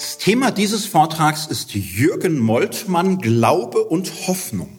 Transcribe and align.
Das 0.00 0.16
Thema 0.16 0.50
dieses 0.50 0.86
Vortrags 0.86 1.46
ist 1.46 1.74
Jürgen 1.74 2.38
Moltmann, 2.38 3.18
Glaube 3.18 3.84
und 3.84 4.10
Hoffnung. 4.26 4.78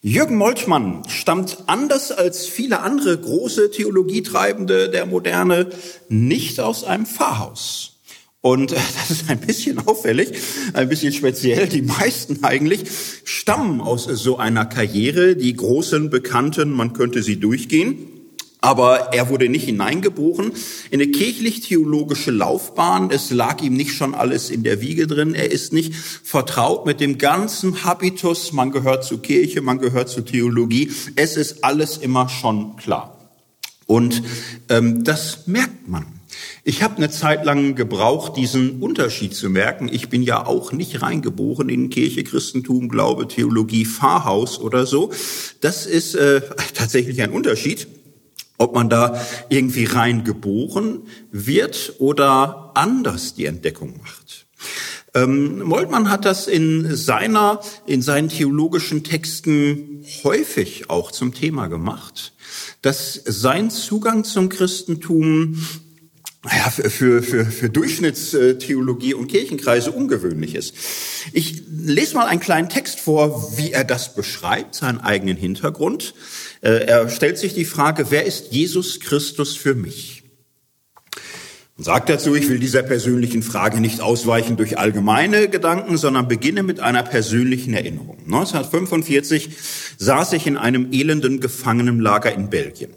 Jürgen 0.00 0.36
Moltmann 0.36 1.02
stammt 1.06 1.64
anders 1.66 2.12
als 2.12 2.46
viele 2.46 2.80
andere 2.80 3.18
große 3.18 3.70
Theologietreibende 3.70 4.88
der 4.88 5.04
Moderne 5.04 5.68
nicht 6.08 6.60
aus 6.60 6.82
einem 6.82 7.04
Pfarrhaus. 7.04 7.98
Und 8.40 8.72
das 8.72 9.10
ist 9.10 9.28
ein 9.28 9.40
bisschen 9.40 9.86
auffällig, 9.86 10.32
ein 10.72 10.88
bisschen 10.88 11.12
speziell. 11.12 11.68
Die 11.68 11.82
meisten 11.82 12.42
eigentlich 12.42 12.84
stammen 13.22 13.82
aus 13.82 14.04
so 14.04 14.38
einer 14.38 14.64
Karriere. 14.64 15.36
Die 15.36 15.54
großen 15.54 16.08
Bekannten, 16.08 16.70
man 16.70 16.94
könnte 16.94 17.22
sie 17.22 17.38
durchgehen. 17.38 18.15
Aber 18.60 19.12
er 19.12 19.28
wurde 19.28 19.48
nicht 19.48 19.64
hineingeboren 19.64 20.52
in 20.90 21.00
eine 21.00 21.10
kirchlich-theologische 21.10 22.30
Laufbahn. 22.30 23.10
Es 23.10 23.30
lag 23.30 23.62
ihm 23.62 23.74
nicht 23.74 23.92
schon 23.92 24.14
alles 24.14 24.50
in 24.50 24.62
der 24.62 24.80
Wiege 24.80 25.06
drin. 25.06 25.34
Er 25.34 25.50
ist 25.50 25.72
nicht 25.72 25.94
vertraut 25.94 26.86
mit 26.86 27.00
dem 27.00 27.18
ganzen 27.18 27.84
Habitus. 27.84 28.52
Man 28.52 28.72
gehört 28.72 29.04
zur 29.04 29.22
Kirche, 29.22 29.60
man 29.60 29.78
gehört 29.78 30.08
zur 30.08 30.24
Theologie. 30.24 30.90
Es 31.16 31.36
ist 31.36 31.64
alles 31.64 31.98
immer 31.98 32.28
schon 32.28 32.76
klar. 32.76 33.30
Und 33.86 34.22
ähm, 34.68 35.04
das 35.04 35.46
merkt 35.46 35.88
man. 35.88 36.06
Ich 36.64 36.82
habe 36.82 36.96
eine 36.96 37.10
Zeit 37.10 37.44
lang 37.44 37.76
gebraucht, 37.76 38.36
diesen 38.36 38.82
Unterschied 38.82 39.34
zu 39.34 39.48
merken. 39.48 39.88
Ich 39.90 40.08
bin 40.08 40.22
ja 40.22 40.44
auch 40.44 40.72
nicht 40.72 41.00
reingeboren 41.00 41.68
in 41.68 41.90
Kirche, 41.90 42.24
Christentum, 42.24 42.88
Glaube, 42.88 43.28
Theologie, 43.28 43.84
Pfarrhaus 43.84 44.58
oder 44.58 44.86
so. 44.86 45.12
Das 45.60 45.86
ist 45.86 46.14
äh, 46.16 46.40
tatsächlich 46.74 47.22
ein 47.22 47.30
Unterschied 47.30 47.86
ob 48.58 48.74
man 48.74 48.88
da 48.88 49.20
irgendwie 49.48 49.84
rein 49.84 50.24
geboren 50.24 51.02
wird 51.30 51.94
oder 51.98 52.72
anders 52.74 53.34
die 53.34 53.46
Entdeckung 53.46 54.00
macht. 54.02 54.46
Ähm, 55.14 55.62
Moltmann 55.62 56.10
hat 56.10 56.24
das 56.24 56.46
in 56.46 56.94
seiner, 56.94 57.60
in 57.86 58.02
seinen 58.02 58.28
theologischen 58.28 59.02
Texten 59.02 60.04
häufig 60.24 60.90
auch 60.90 61.10
zum 61.10 61.32
Thema 61.32 61.68
gemacht, 61.68 62.34
dass 62.82 63.14
sein 63.24 63.70
Zugang 63.70 64.24
zum 64.24 64.50
Christentum 64.50 65.58
ja, 66.44 66.70
für, 66.70 66.90
für, 66.90 67.22
für, 67.22 67.46
für 67.46 67.70
Durchschnittstheologie 67.70 69.14
und 69.14 69.28
Kirchenkreise 69.28 69.90
ungewöhnlich 69.90 70.54
ist. 70.54 70.74
Ich 71.32 71.62
lese 71.68 72.14
mal 72.14 72.26
einen 72.26 72.40
kleinen 72.40 72.68
Text 72.68 73.00
vor, 73.00 73.56
wie 73.56 73.72
er 73.72 73.84
das 73.84 74.14
beschreibt, 74.14 74.74
seinen 74.76 75.00
eigenen 75.00 75.36
Hintergrund. 75.36 76.14
Äh, 76.66 76.86
er 76.86 77.08
stellt 77.08 77.38
sich 77.38 77.54
die 77.54 77.64
Frage, 77.64 78.10
wer 78.10 78.26
ist 78.26 78.50
Jesus 78.50 78.98
Christus 78.98 79.56
für 79.56 79.76
mich? 79.76 80.24
Und 81.76 81.84
sagt 81.84 82.08
dazu, 82.08 82.34
ich 82.34 82.48
will 82.48 82.58
dieser 82.58 82.82
persönlichen 82.82 83.44
Frage 83.44 83.80
nicht 83.80 84.00
ausweichen 84.00 84.56
durch 84.56 84.76
allgemeine 84.76 85.48
Gedanken, 85.48 85.96
sondern 85.96 86.26
beginne 86.26 86.64
mit 86.64 86.80
einer 86.80 87.04
persönlichen 87.04 87.72
Erinnerung. 87.72 88.18
1945 88.24 89.50
saß 89.98 90.32
ich 90.32 90.48
in 90.48 90.56
einem 90.56 90.90
elenden 90.90 91.38
Gefangenenlager 91.38 92.34
in 92.34 92.50
Belgien. 92.50 92.94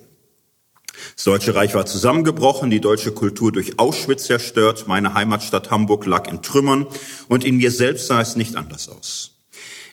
Das 1.15 1.25
Deutsche 1.25 1.53
Reich 1.53 1.75
war 1.75 1.85
zusammengebrochen, 1.85 2.71
die 2.71 2.81
deutsche 2.81 3.11
Kultur 3.11 3.51
durch 3.51 3.77
Auschwitz 3.77 4.23
zerstört, 4.23 4.85
meine 4.87 5.13
Heimatstadt 5.13 5.69
Hamburg 5.69 6.07
lag 6.07 6.27
in 6.27 6.41
Trümmern 6.41 6.87
und 7.27 7.45
in 7.45 7.57
mir 7.57 7.69
selbst 7.69 8.07
sah 8.07 8.19
es 8.19 8.35
nicht 8.35 8.55
anders 8.55 8.89
aus. 8.89 9.38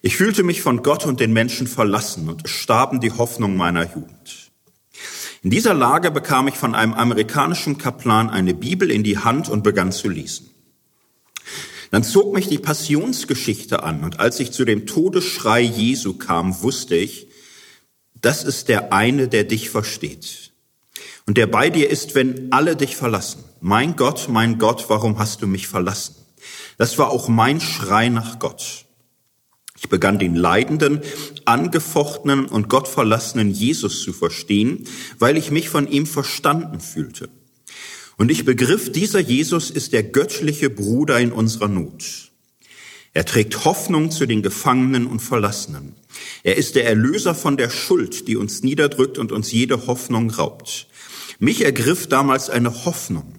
Ich 0.03 0.17
fühlte 0.17 0.43
mich 0.43 0.63
von 0.63 0.83
Gott 0.83 1.07
und 1.07 1.21
den 1.21 1.33
Menschen 1.33 1.67
verlassen 1.67 2.29
und 2.29 2.49
starben 2.49 3.01
die 3.01 3.13
Hoffnung 3.13 3.57
meiner 3.57 3.85
Jugend. 3.85 4.51
In 5.43 5.51
dieser 5.51 5.75
Lage 5.75 6.11
bekam 6.11 6.49
ich 6.49 6.55
von 6.55 6.75
einem 6.75 6.95
amerikanischen 6.95 7.79
Kaplan 7.79 8.31
eine 8.31 8.55
Bibel 8.55 8.91
in 8.91 9.05
die 9.05 9.19
Hand 9.19 9.49
und 9.49 9.63
begann 9.63 9.93
zu 9.93 10.09
lesen. 10.09 10.51
Dann 11.91 12.03
zog 12.03 12.35
mich 12.35 12.49
die 12.49 12.59
Passionsgeschichte 12.59 13.83
an 13.83 14.03
und 14.03 14.19
als 14.19 14.41
ich 14.41 14.53
zu 14.53 14.65
dem 14.65 14.87
Todesschrei 14.87 15.61
Jesu 15.61 16.15
kam, 16.15 16.63
wusste 16.63 16.97
ich, 16.97 17.29
das 18.21 18.43
ist 18.45 18.69
der 18.69 18.93
eine, 18.93 19.29
der 19.29 19.45
dich 19.45 19.71
versteht 19.71 20.53
und 21.27 21.37
der 21.37 21.47
bei 21.47 21.71
dir 21.71 21.91
ist, 21.91 22.15
wenn 22.15 22.51
alle 22.53 22.77
dich 22.77 22.97
verlassen. 22.97 23.45
Mein 23.61 23.97
Gott, 23.97 24.29
mein 24.29 24.59
Gott, 24.59 24.87
warum 24.89 25.19
hast 25.19 25.43
du 25.43 25.47
mich 25.47 25.69
verlassen? 25.69 26.17
Das 26.79 26.99
war 26.99 27.11
auch 27.11 27.29
mein 27.29 27.61
Schrei 27.61 28.09
nach 28.09 28.39
Gott. 28.39 28.86
Ich 29.79 29.89
begann 29.89 30.19
den 30.19 30.35
leidenden, 30.35 31.01
angefochtenen 31.45 32.47
und 32.47 32.69
gottverlassenen 32.69 33.51
Jesus 33.51 34.03
zu 34.03 34.13
verstehen, 34.13 34.85
weil 35.19 35.37
ich 35.37 35.51
mich 35.51 35.69
von 35.69 35.89
ihm 35.91 36.07
verstanden 36.07 36.81
fühlte. 36.81 37.29
Und 38.17 38.31
ich 38.31 38.45
begriff, 38.45 38.91
dieser 38.91 39.21
Jesus 39.21 39.71
ist 39.71 39.93
der 39.93 40.03
göttliche 40.03 40.71
Bruder 40.71 41.21
in 41.21 41.33
unserer 41.33 41.69
Not. 41.69 42.33
Er 43.13 43.25
trägt 43.25 43.65
Hoffnung 43.65 44.11
zu 44.11 44.27
den 44.27 44.43
Gefangenen 44.43 45.07
und 45.07 45.21
Verlassenen. 45.21 45.95
Er 46.43 46.57
ist 46.57 46.75
der 46.75 46.87
Erlöser 46.87 47.35
von 47.35 47.57
der 47.57 47.71
Schuld, 47.71 48.29
die 48.29 48.37
uns 48.37 48.63
niederdrückt 48.63 49.19
und 49.19 49.33
uns 49.33 49.53
jede 49.53 49.87
Hoffnung 49.87 50.31
raubt. 50.31 50.87
Mich 51.39 51.65
ergriff 51.65 52.07
damals 52.07 52.51
eine 52.51 52.85
Hoffnung, 52.85 53.35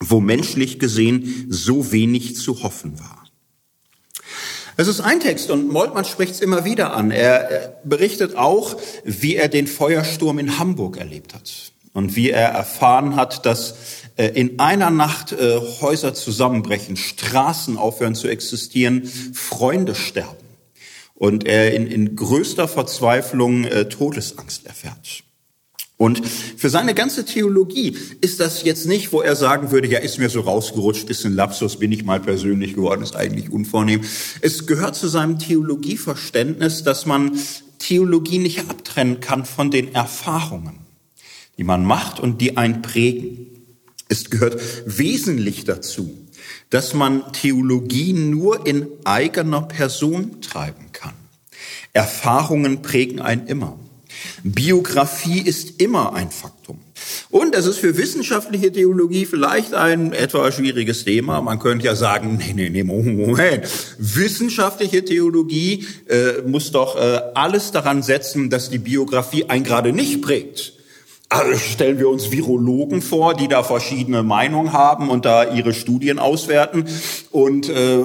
wo 0.00 0.20
menschlich 0.20 0.78
gesehen 0.78 1.46
so 1.48 1.92
wenig 1.92 2.36
zu 2.36 2.62
hoffen 2.62 2.98
war. 2.98 3.13
Es 4.76 4.88
ist 4.88 5.00
ein 5.00 5.20
Text 5.20 5.50
und 5.50 5.70
Moltmann 5.70 6.04
spricht 6.04 6.34
es 6.34 6.40
immer 6.40 6.64
wieder 6.64 6.94
an. 6.94 7.12
Er 7.12 7.76
berichtet 7.84 8.36
auch, 8.36 8.76
wie 9.04 9.36
er 9.36 9.48
den 9.48 9.68
Feuersturm 9.68 10.38
in 10.38 10.58
Hamburg 10.58 10.96
erlebt 10.96 11.32
hat 11.32 11.72
und 11.92 12.16
wie 12.16 12.30
er 12.30 12.48
erfahren 12.48 13.14
hat, 13.14 13.46
dass 13.46 13.76
äh, 14.16 14.26
in 14.28 14.58
einer 14.58 14.90
Nacht 14.90 15.32
äh, 15.32 15.60
Häuser 15.80 16.12
zusammenbrechen, 16.12 16.96
Straßen 16.96 17.78
aufhören 17.78 18.16
zu 18.16 18.26
existieren, 18.26 19.04
Freunde 19.04 19.94
sterben 19.94 20.44
und 21.14 21.46
er 21.46 21.72
in, 21.74 21.86
in 21.86 22.16
größter 22.16 22.66
Verzweiflung 22.66 23.64
äh, 23.64 23.88
Todesangst 23.88 24.66
erfährt. 24.66 25.22
Und 25.96 26.26
für 26.26 26.70
seine 26.70 26.92
ganze 26.92 27.24
Theologie 27.24 27.96
ist 28.20 28.40
das 28.40 28.64
jetzt 28.64 28.86
nicht, 28.86 29.12
wo 29.12 29.20
er 29.20 29.36
sagen 29.36 29.70
würde, 29.70 29.86
ja, 29.86 30.00
ist 30.00 30.18
mir 30.18 30.28
so 30.28 30.40
rausgerutscht, 30.40 31.08
ist 31.08 31.24
ein 31.24 31.34
Lapsus, 31.34 31.78
bin 31.78 31.92
ich 31.92 32.04
mal 32.04 32.18
persönlich 32.18 32.74
geworden, 32.74 33.02
ist 33.02 33.14
eigentlich 33.14 33.50
unvornehm. 33.50 34.00
Es 34.40 34.66
gehört 34.66 34.96
zu 34.96 35.06
seinem 35.06 35.38
Theologieverständnis, 35.38 36.82
dass 36.82 37.06
man 37.06 37.38
Theologie 37.78 38.38
nicht 38.38 38.60
abtrennen 38.68 39.20
kann 39.20 39.44
von 39.44 39.70
den 39.70 39.94
Erfahrungen, 39.94 40.80
die 41.58 41.64
man 41.64 41.84
macht 41.84 42.18
und 42.18 42.40
die 42.40 42.56
einen 42.56 42.82
prägen. 42.82 43.46
Es 44.08 44.30
gehört 44.30 44.60
wesentlich 44.86 45.64
dazu, 45.64 46.12
dass 46.70 46.92
man 46.92 47.32
Theologie 47.32 48.14
nur 48.14 48.66
in 48.66 48.88
eigener 49.04 49.62
Person 49.62 50.40
treiben 50.40 50.86
kann. 50.92 51.14
Erfahrungen 51.92 52.82
prägen 52.82 53.20
einen 53.20 53.46
immer. 53.46 53.78
Biografie 54.42 55.40
ist 55.40 55.80
immer 55.80 56.14
ein 56.14 56.30
Faktum. 56.30 56.78
Und 57.30 57.54
es 57.54 57.66
ist 57.66 57.78
für 57.78 57.96
wissenschaftliche 57.96 58.72
Theologie 58.72 59.26
vielleicht 59.26 59.74
ein 59.74 60.12
etwas 60.12 60.54
schwieriges 60.54 61.04
Thema. 61.04 61.40
Man 61.40 61.58
könnte 61.58 61.86
ja 61.86 61.94
sagen, 61.94 62.36
nee, 62.38 62.52
nee, 62.54 62.70
nee, 62.70 62.84
Moment. 62.84 63.66
Wissenschaftliche 63.98 65.04
Theologie 65.04 65.86
äh, 66.08 66.42
muss 66.46 66.70
doch 66.72 66.96
äh, 66.96 67.20
alles 67.34 67.72
daran 67.72 68.02
setzen, 68.02 68.50
dass 68.50 68.70
die 68.70 68.78
Biografie 68.78 69.44
einen 69.46 69.64
gerade 69.64 69.92
nicht 69.92 70.22
prägt. 70.22 70.74
Also 71.30 71.58
stellen 71.58 71.98
wir 71.98 72.08
uns 72.08 72.30
Virologen 72.30 73.02
vor, 73.02 73.34
die 73.34 73.48
da 73.48 73.62
verschiedene 73.62 74.22
Meinungen 74.22 74.72
haben 74.72 75.08
und 75.08 75.24
da 75.24 75.52
ihre 75.52 75.72
Studien 75.72 76.18
auswerten. 76.18 76.84
Und 77.30 77.68
äh, 77.68 78.04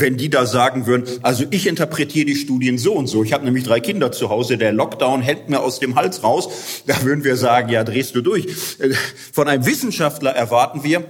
wenn 0.00 0.16
die 0.16 0.28
da 0.28 0.44
sagen 0.44 0.86
würden, 0.86 1.04
also 1.22 1.44
ich 1.50 1.66
interpretiere 1.66 2.26
die 2.26 2.34
Studien 2.34 2.76
so 2.76 2.92
und 2.94 3.06
so, 3.06 3.22
ich 3.22 3.32
habe 3.32 3.44
nämlich 3.44 3.64
drei 3.64 3.80
Kinder 3.80 4.12
zu 4.12 4.28
Hause, 4.28 4.58
der 4.58 4.72
Lockdown 4.72 5.22
hält 5.22 5.48
mir 5.48 5.60
aus 5.60 5.78
dem 5.78 5.94
Hals 5.94 6.22
raus, 6.22 6.48
da 6.86 7.00
würden 7.02 7.24
wir 7.24 7.36
sagen, 7.36 7.70
ja, 7.70 7.84
drehst 7.84 8.14
du 8.14 8.22
durch. 8.22 8.46
Äh, 8.80 8.90
von 9.32 9.48
einem 9.48 9.64
Wissenschaftler 9.64 10.32
erwarten 10.32 10.82
wir, 10.82 11.04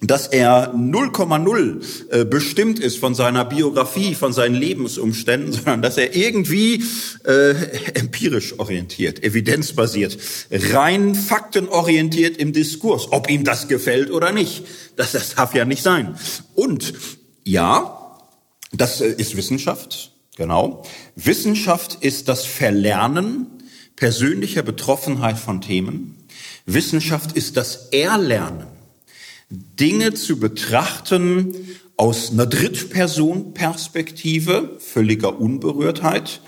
dass 0.00 0.26
er 0.26 0.74
0,0 0.74 2.10
äh, 2.10 2.24
bestimmt 2.24 2.78
ist 2.78 2.98
von 2.98 3.14
seiner 3.14 3.44
Biografie, 3.44 4.14
von 4.14 4.32
seinen 4.32 4.54
Lebensumständen, 4.54 5.52
sondern 5.52 5.82
dass 5.82 5.98
er 5.98 6.16
irgendwie 6.16 6.82
äh, 7.24 7.54
empirisch 7.94 8.58
orientiert, 8.58 9.22
evidenzbasiert, 9.22 10.16
rein 10.50 11.14
faktenorientiert 11.14 12.38
im 12.38 12.52
Diskurs, 12.52 13.12
ob 13.12 13.30
ihm 13.30 13.44
das 13.44 13.68
gefällt 13.68 14.10
oder 14.10 14.32
nicht. 14.32 14.64
Das, 14.96 15.12
das 15.12 15.34
darf 15.34 15.54
ja 15.54 15.64
nicht 15.64 15.82
sein. 15.82 16.14
Und 16.54 16.94
ja, 17.44 18.18
das 18.72 19.00
äh, 19.02 19.12
ist 19.12 19.36
Wissenschaft, 19.36 20.12
genau. 20.36 20.84
Wissenschaft 21.14 21.98
ist 22.00 22.28
das 22.28 22.46
Verlernen 22.46 23.46
persönlicher 23.96 24.62
Betroffenheit 24.62 25.38
von 25.38 25.60
Themen. 25.60 26.16
Wissenschaft 26.64 27.32
ist 27.32 27.58
das 27.58 27.88
Erlernen 27.90 28.79
Dinge 29.50 30.14
zu 30.14 30.38
betrachten 30.38 31.56
aus 31.96 32.30
einer 32.30 32.46
Drittperson-Perspektive, 32.46 34.76
völliger 34.78 35.40
Unberührtheit, 35.40 36.40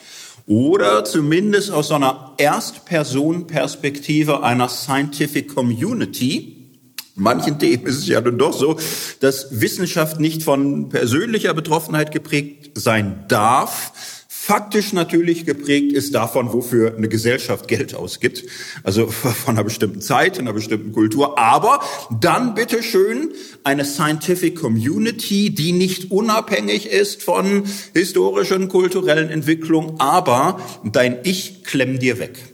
oder 0.46 1.04
zumindest 1.04 1.72
aus 1.72 1.90
einer 1.90 2.34
Erstperson-Perspektive 2.38 4.44
einer 4.44 4.68
Scientific 4.68 5.52
Community, 5.52 6.70
manchen 7.16 7.58
Themen 7.58 7.86
ist 7.86 7.98
es 7.98 8.06
ja 8.06 8.20
nun 8.20 8.38
doch 8.38 8.56
so, 8.56 8.78
dass 9.20 9.60
Wissenschaft 9.60 10.20
nicht 10.20 10.44
von 10.44 10.88
persönlicher 10.88 11.54
Betroffenheit 11.54 12.12
geprägt 12.12 12.78
sein 12.78 13.24
darf, 13.28 14.21
faktisch 14.44 14.92
natürlich 14.92 15.46
geprägt 15.46 15.92
ist 15.92 16.16
davon, 16.16 16.52
wofür 16.52 16.96
eine 16.96 17.08
Gesellschaft 17.08 17.68
Geld 17.68 17.94
ausgibt, 17.94 18.44
also 18.82 19.06
von 19.06 19.54
einer 19.54 19.62
bestimmten 19.62 20.00
Zeit, 20.00 20.36
einer 20.36 20.52
bestimmten 20.52 20.90
Kultur, 20.90 21.38
aber 21.38 21.80
dann 22.10 22.54
bitte 22.54 22.82
schön 22.82 23.30
eine 23.62 23.84
Scientific 23.84 24.56
Community, 24.58 25.50
die 25.50 25.70
nicht 25.70 26.10
unabhängig 26.10 26.86
ist 26.90 27.22
von 27.22 27.62
historischen, 27.94 28.68
kulturellen 28.68 29.30
Entwicklungen, 29.30 30.00
aber 30.00 30.60
dein 30.82 31.18
Ich 31.22 31.62
klemm 31.62 32.00
dir 32.00 32.18
weg. 32.18 32.51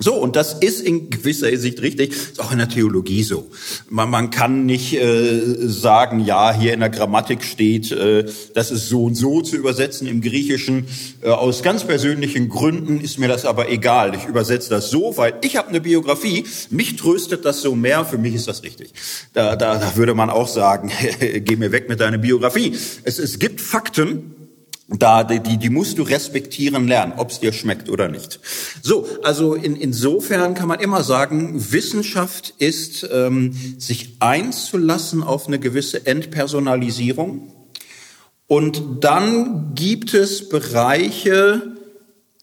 So, 0.00 0.14
und 0.14 0.34
das 0.34 0.54
ist 0.54 0.80
in 0.80 1.08
gewisser 1.08 1.46
Hinsicht 1.48 1.80
richtig, 1.80 2.10
ist 2.10 2.40
auch 2.40 2.50
in 2.50 2.58
der 2.58 2.68
Theologie 2.68 3.22
so. 3.22 3.48
Man, 3.88 4.10
man 4.10 4.30
kann 4.30 4.66
nicht 4.66 4.92
äh, 4.94 5.40
sagen, 5.68 6.18
ja, 6.18 6.52
hier 6.52 6.74
in 6.74 6.80
der 6.80 6.90
Grammatik 6.90 7.44
steht, 7.44 7.92
äh, 7.92 8.26
das 8.54 8.72
ist 8.72 8.88
so 8.88 9.04
und 9.04 9.14
so 9.14 9.40
zu 9.40 9.56
übersetzen 9.56 10.08
im 10.08 10.20
Griechischen. 10.20 10.88
Äh, 11.22 11.28
aus 11.28 11.62
ganz 11.62 11.84
persönlichen 11.84 12.48
Gründen 12.48 13.00
ist 13.00 13.20
mir 13.20 13.28
das 13.28 13.44
aber 13.44 13.70
egal. 13.70 14.16
Ich 14.16 14.26
übersetze 14.26 14.68
das 14.68 14.90
so, 14.90 15.16
weil 15.16 15.34
ich 15.42 15.56
habe 15.56 15.68
eine 15.68 15.80
Biografie, 15.80 16.44
mich 16.70 16.96
tröstet 16.96 17.44
das 17.44 17.62
so 17.62 17.76
mehr, 17.76 18.04
für 18.04 18.18
mich 18.18 18.34
ist 18.34 18.48
das 18.48 18.64
richtig. 18.64 18.92
Da, 19.32 19.54
da, 19.54 19.78
da 19.78 19.94
würde 19.94 20.14
man 20.14 20.28
auch 20.28 20.48
sagen, 20.48 20.90
geh 21.20 21.54
mir 21.54 21.70
weg 21.70 21.88
mit 21.88 22.00
deiner 22.00 22.18
Biografie. 22.18 22.76
Es, 23.04 23.20
es 23.20 23.38
gibt 23.38 23.60
Fakten, 23.60 24.43
da 24.88 25.24
die, 25.24 25.56
die 25.56 25.70
musst 25.70 25.98
du 25.98 26.02
respektieren 26.02 26.86
lernen, 26.86 27.14
ob 27.16 27.30
es 27.30 27.40
dir 27.40 27.52
schmeckt 27.52 27.88
oder 27.88 28.08
nicht. 28.08 28.40
So, 28.82 29.08
also 29.22 29.54
in, 29.54 29.76
insofern 29.76 30.54
kann 30.54 30.68
man 30.68 30.80
immer 30.80 31.02
sagen, 31.02 31.72
Wissenschaft 31.72 32.54
ist, 32.58 33.08
ähm, 33.10 33.52
sich 33.78 34.16
einzulassen 34.20 35.22
auf 35.22 35.46
eine 35.46 35.58
gewisse 35.58 36.06
Entpersonalisierung. 36.06 37.52
Und 38.46 38.82
dann 39.00 39.74
gibt 39.74 40.12
es 40.12 40.50
Bereiche 40.50 41.76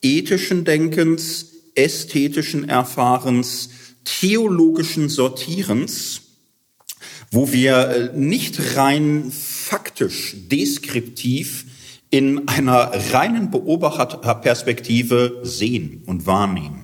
ethischen 0.01 0.65
Denkens, 0.65 1.45
ästhetischen 1.75 2.67
Erfahrens, 2.67 3.69
theologischen 4.03 5.09
Sortierens, 5.09 6.21
wo 7.29 7.51
wir 7.51 7.89
äh, 7.89 8.17
nicht 8.17 8.75
rein 8.75 9.31
faktisch, 9.31 10.35
deskriptiv 10.49 11.65
in 12.11 12.47
einer 12.47 12.91
reinen 13.11 13.49
Beobachterperspektive 13.49 15.39
sehen 15.43 16.03
und 16.05 16.27
wahrnehmen. 16.27 16.83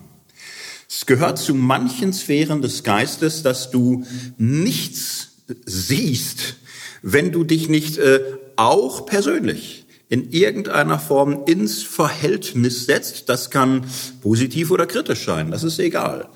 Es 0.89 1.05
gehört 1.05 1.37
zu 1.37 1.53
manchen 1.53 2.13
Sphären 2.13 2.61
des 2.61 2.83
Geistes, 2.83 3.43
dass 3.43 3.69
du 3.69 4.05
nichts 4.37 5.33
siehst, 5.65 6.55
wenn 7.01 7.33
du 7.33 7.43
dich 7.43 7.67
nicht 7.67 7.97
äh, 7.97 8.21
auch 8.55 9.05
persönlich 9.05 9.85
in 10.09 10.31
irgendeiner 10.31 10.97
Form 10.97 11.43
ins 11.45 11.83
Verhältnis 11.83 12.85
setzt. 12.85 13.27
Das 13.27 13.49
kann 13.49 13.85
positiv 14.21 14.71
oder 14.71 14.87
kritisch 14.87 15.25
sein, 15.25 15.51
das 15.51 15.63
ist 15.63 15.79
egal. 15.79 16.29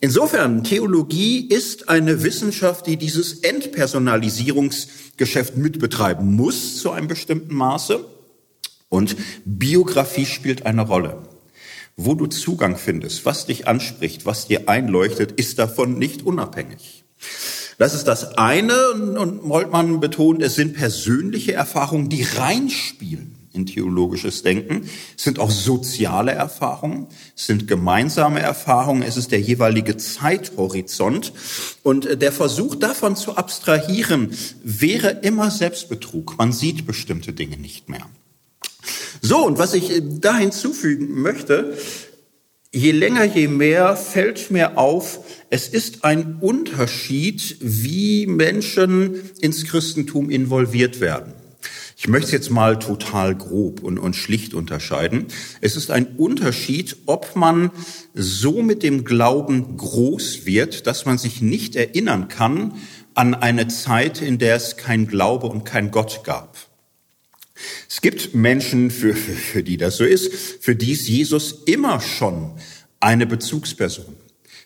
Insofern, 0.00 0.64
Theologie 0.64 1.46
ist 1.46 1.88
eine 1.88 2.24
Wissenschaft, 2.24 2.88
die 2.88 2.96
dieses 2.96 3.34
Entpersonalisierungsgeschäft 3.34 5.56
mitbetreiben 5.56 6.34
muss 6.34 6.78
zu 6.78 6.90
einem 6.90 7.06
bestimmten 7.06 7.54
Maße. 7.54 8.04
Und 8.92 9.16
Biografie 9.46 10.26
spielt 10.26 10.66
eine 10.66 10.82
Rolle. 10.82 11.22
Wo 11.96 12.14
du 12.14 12.26
Zugang 12.26 12.76
findest, 12.76 13.24
was 13.24 13.46
dich 13.46 13.66
anspricht, 13.66 14.26
was 14.26 14.48
dir 14.48 14.68
einleuchtet, 14.68 15.32
ist 15.32 15.58
davon 15.58 15.98
nicht 15.98 16.26
unabhängig. 16.26 17.04
Das 17.78 17.94
ist 17.94 18.04
das 18.04 18.36
eine 18.36 18.90
und 18.90 19.46
Moltmann 19.46 19.98
betont, 20.00 20.42
es 20.42 20.56
sind 20.56 20.74
persönliche 20.74 21.54
Erfahrungen, 21.54 22.10
die 22.10 22.22
reinspielen 22.22 23.34
in 23.54 23.64
theologisches 23.64 24.42
Denken. 24.42 24.86
Es 25.16 25.24
sind 25.24 25.38
auch 25.38 25.50
soziale 25.50 26.32
Erfahrungen, 26.32 27.06
es 27.34 27.46
sind 27.46 27.66
gemeinsame 27.66 28.40
Erfahrungen, 28.40 29.02
es 29.02 29.16
ist 29.16 29.32
der 29.32 29.40
jeweilige 29.40 29.96
Zeithorizont. 29.96 31.32
Und 31.82 32.20
der 32.20 32.32
Versuch 32.32 32.74
davon 32.74 33.16
zu 33.16 33.36
abstrahieren, 33.36 34.36
wäre 34.62 35.20
immer 35.22 35.50
Selbstbetrug. 35.50 36.36
Man 36.36 36.52
sieht 36.52 36.86
bestimmte 36.86 37.32
Dinge 37.32 37.56
nicht 37.56 37.88
mehr. 37.88 38.06
So, 39.20 39.46
und 39.46 39.58
was 39.58 39.74
ich 39.74 39.90
äh, 39.90 40.02
da 40.02 40.36
hinzufügen 40.36 41.20
möchte, 41.20 41.76
je 42.72 42.90
länger, 42.90 43.24
je 43.24 43.48
mehr 43.48 43.96
fällt 43.96 44.50
mir 44.50 44.78
auf, 44.78 45.20
es 45.50 45.68
ist 45.68 46.04
ein 46.04 46.38
Unterschied, 46.40 47.56
wie 47.60 48.26
Menschen 48.26 49.16
ins 49.40 49.64
Christentum 49.64 50.30
involviert 50.30 51.00
werden. 51.00 51.34
Ich 51.96 52.08
möchte 52.08 52.26
es 52.26 52.32
jetzt 52.32 52.50
mal 52.50 52.80
total 52.80 53.36
grob 53.36 53.80
und, 53.80 53.96
und 53.96 54.16
schlicht 54.16 54.54
unterscheiden. 54.54 55.26
Es 55.60 55.76
ist 55.76 55.92
ein 55.92 56.16
Unterschied, 56.16 56.96
ob 57.06 57.36
man 57.36 57.70
so 58.12 58.60
mit 58.62 58.82
dem 58.82 59.04
Glauben 59.04 59.76
groß 59.76 60.44
wird, 60.44 60.88
dass 60.88 61.04
man 61.04 61.16
sich 61.16 61.42
nicht 61.42 61.76
erinnern 61.76 62.26
kann 62.26 62.74
an 63.14 63.34
eine 63.34 63.68
Zeit, 63.68 64.20
in 64.20 64.38
der 64.38 64.56
es 64.56 64.76
kein 64.76 65.06
Glaube 65.06 65.46
und 65.46 65.64
kein 65.64 65.92
Gott 65.92 66.22
gab. 66.24 66.56
Es 67.88 68.00
gibt 68.00 68.34
Menschen, 68.34 68.90
für, 68.90 69.14
für, 69.14 69.32
für 69.32 69.62
die 69.62 69.76
das 69.76 69.96
so 69.96 70.04
ist, 70.04 70.32
für 70.60 70.76
die 70.76 70.92
ist 70.92 71.08
Jesus 71.08 71.62
immer 71.66 72.00
schon 72.00 72.52
eine 73.00 73.26
Bezugsperson. 73.26 74.16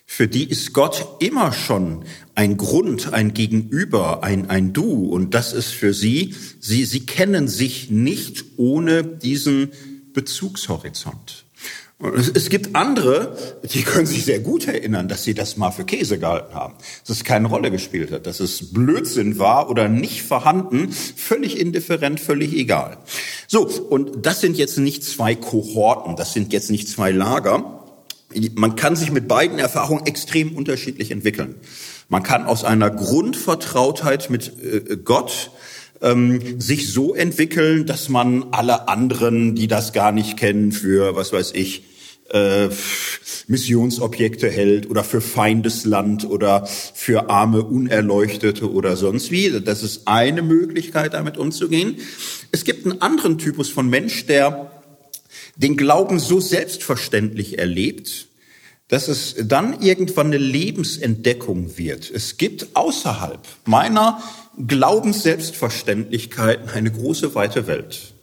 Für 0.09 0.27
die 0.27 0.49
ist 0.49 0.71
Gott 0.71 1.05
immer 1.19 1.51
schon 1.51 2.05
ein 2.33 2.55
Grund, 2.55 3.13
ein 3.13 3.33
Gegenüber, 3.33 4.23
ein, 4.23 4.49
ein 4.49 4.71
Du. 4.71 5.07
Und 5.07 5.33
das 5.33 5.51
ist 5.51 5.71
für 5.71 5.93
sie, 5.93 6.33
sie, 6.59 6.85
sie 6.85 7.05
kennen 7.05 7.49
sich 7.49 7.91
nicht 7.91 8.45
ohne 8.55 9.03
diesen 9.03 9.71
Bezugshorizont. 10.13 11.46
Es 11.99 12.49
gibt 12.49 12.75
andere, 12.75 13.35
die 13.73 13.81
können 13.81 14.05
sich 14.05 14.23
sehr 14.23 14.39
gut 14.39 14.67
erinnern, 14.67 15.07
dass 15.07 15.23
sie 15.23 15.33
das 15.33 15.57
mal 15.57 15.71
für 15.71 15.83
Käse 15.83 16.19
gehalten 16.19 16.53
haben, 16.53 16.75
dass 17.07 17.17
es 17.17 17.23
keine 17.23 17.47
Rolle 17.47 17.71
gespielt 17.71 18.11
hat, 18.11 18.27
dass 18.27 18.39
es 18.39 18.71
Blödsinn 18.71 19.39
war 19.39 19.67
oder 19.71 19.89
nicht 19.89 20.21
vorhanden, 20.21 20.91
völlig 20.91 21.59
indifferent, 21.59 22.19
völlig 22.19 22.53
egal. 22.53 22.99
So, 23.47 23.67
und 23.67 24.27
das 24.27 24.41
sind 24.41 24.57
jetzt 24.57 24.77
nicht 24.77 25.03
zwei 25.03 25.33
Kohorten, 25.33 26.15
das 26.15 26.33
sind 26.33 26.53
jetzt 26.53 26.69
nicht 26.69 26.87
zwei 26.87 27.09
Lager. 27.09 27.83
Man 28.53 28.75
kann 28.75 28.95
sich 28.95 29.11
mit 29.11 29.27
beiden 29.27 29.57
Erfahrungen 29.57 30.05
extrem 30.05 30.55
unterschiedlich 30.55 31.09
entwickeln. 31.09 31.55
Man 32.09 32.21
kann 32.21 32.45
aus 32.45 32.63
einer 32.63 32.91
Grundvertrautheit 32.91 34.29
mit 34.29 34.53
äh, 34.63 34.97
Gott 34.97 35.49
ähm, 36.01 36.61
sich 36.61 36.93
so 36.93 37.15
entwickeln, 37.15 37.87
dass 37.87 38.07
man 38.07 38.45
alle 38.51 38.87
anderen, 38.87 39.55
die 39.55 39.67
das 39.67 39.93
gar 39.93 40.11
nicht 40.11 40.37
kennen, 40.37 40.71
für, 40.71 41.15
was 41.15 41.33
weiß 41.33 41.53
ich, 41.55 41.86
äh, 42.29 42.69
Missionsobjekte 43.47 44.49
hält 44.49 44.89
oder 44.89 45.03
für 45.03 45.21
Feindesland 45.21 46.25
oder 46.25 46.65
für 46.65 47.29
arme 47.29 47.63
Unerleuchtete 47.63 48.71
oder 48.71 48.97
sonst 48.97 49.31
wie. 49.31 49.61
Das 49.61 49.83
ist 49.83 50.07
eine 50.07 50.41
Möglichkeit, 50.41 51.13
damit 51.13 51.37
umzugehen. 51.37 51.97
Es 52.51 52.63
gibt 52.63 52.85
einen 52.85 53.01
anderen 53.01 53.37
Typus 53.37 53.69
von 53.69 53.89
Mensch, 53.89 54.25
der 54.25 54.71
den 55.55 55.77
Glauben 55.77 56.19
so 56.19 56.39
selbstverständlich 56.39 57.57
erlebt, 57.57 58.27
dass 58.87 59.07
es 59.07 59.35
dann 59.43 59.81
irgendwann 59.81 60.27
eine 60.27 60.37
Lebensentdeckung 60.37 61.77
wird. 61.77 62.09
Es 62.09 62.37
gibt 62.37 62.67
außerhalb 62.73 63.41
meiner 63.65 64.21
Glaubensselbstverständlichkeit 64.65 66.73
eine 66.73 66.91
große 66.91 67.35
weite 67.35 67.67
Welt. 67.67 68.13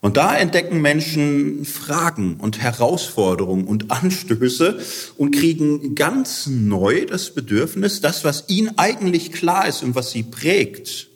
Und 0.00 0.16
da 0.16 0.36
entdecken 0.36 0.80
Menschen 0.80 1.64
Fragen 1.64 2.36
und 2.36 2.60
Herausforderungen 2.60 3.64
und 3.66 3.90
Anstöße 3.90 4.78
und 5.16 5.34
kriegen 5.34 5.96
ganz 5.96 6.46
neu 6.46 7.04
das 7.04 7.34
Bedürfnis, 7.34 8.00
das, 8.00 8.22
was 8.22 8.44
ihnen 8.48 8.78
eigentlich 8.78 9.32
klar 9.32 9.66
ist 9.66 9.82
und 9.82 9.96
was 9.96 10.12
sie 10.12 10.22
prägt, 10.22 11.08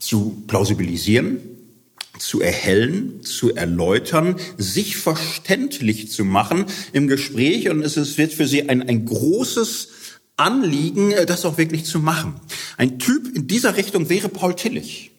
zu 0.00 0.42
plausibilisieren, 0.48 1.38
zu 2.18 2.40
erhellen, 2.40 3.22
zu 3.22 3.54
erläutern, 3.54 4.36
sich 4.56 4.96
verständlich 4.96 6.10
zu 6.10 6.24
machen 6.24 6.66
im 6.92 7.06
Gespräch. 7.06 7.68
Und 7.68 7.82
es 7.82 8.18
wird 8.18 8.32
für 8.32 8.48
sie 8.48 8.68
ein, 8.68 8.82
ein 8.82 9.04
großes 9.04 9.88
Anliegen, 10.36 11.14
das 11.26 11.44
auch 11.44 11.58
wirklich 11.58 11.84
zu 11.84 12.00
machen. 12.00 12.34
Ein 12.76 12.98
Typ 12.98 13.36
in 13.36 13.46
dieser 13.46 13.76
Richtung 13.76 14.08
wäre 14.08 14.28
Paul 14.28 14.56
Tillich. 14.56 15.12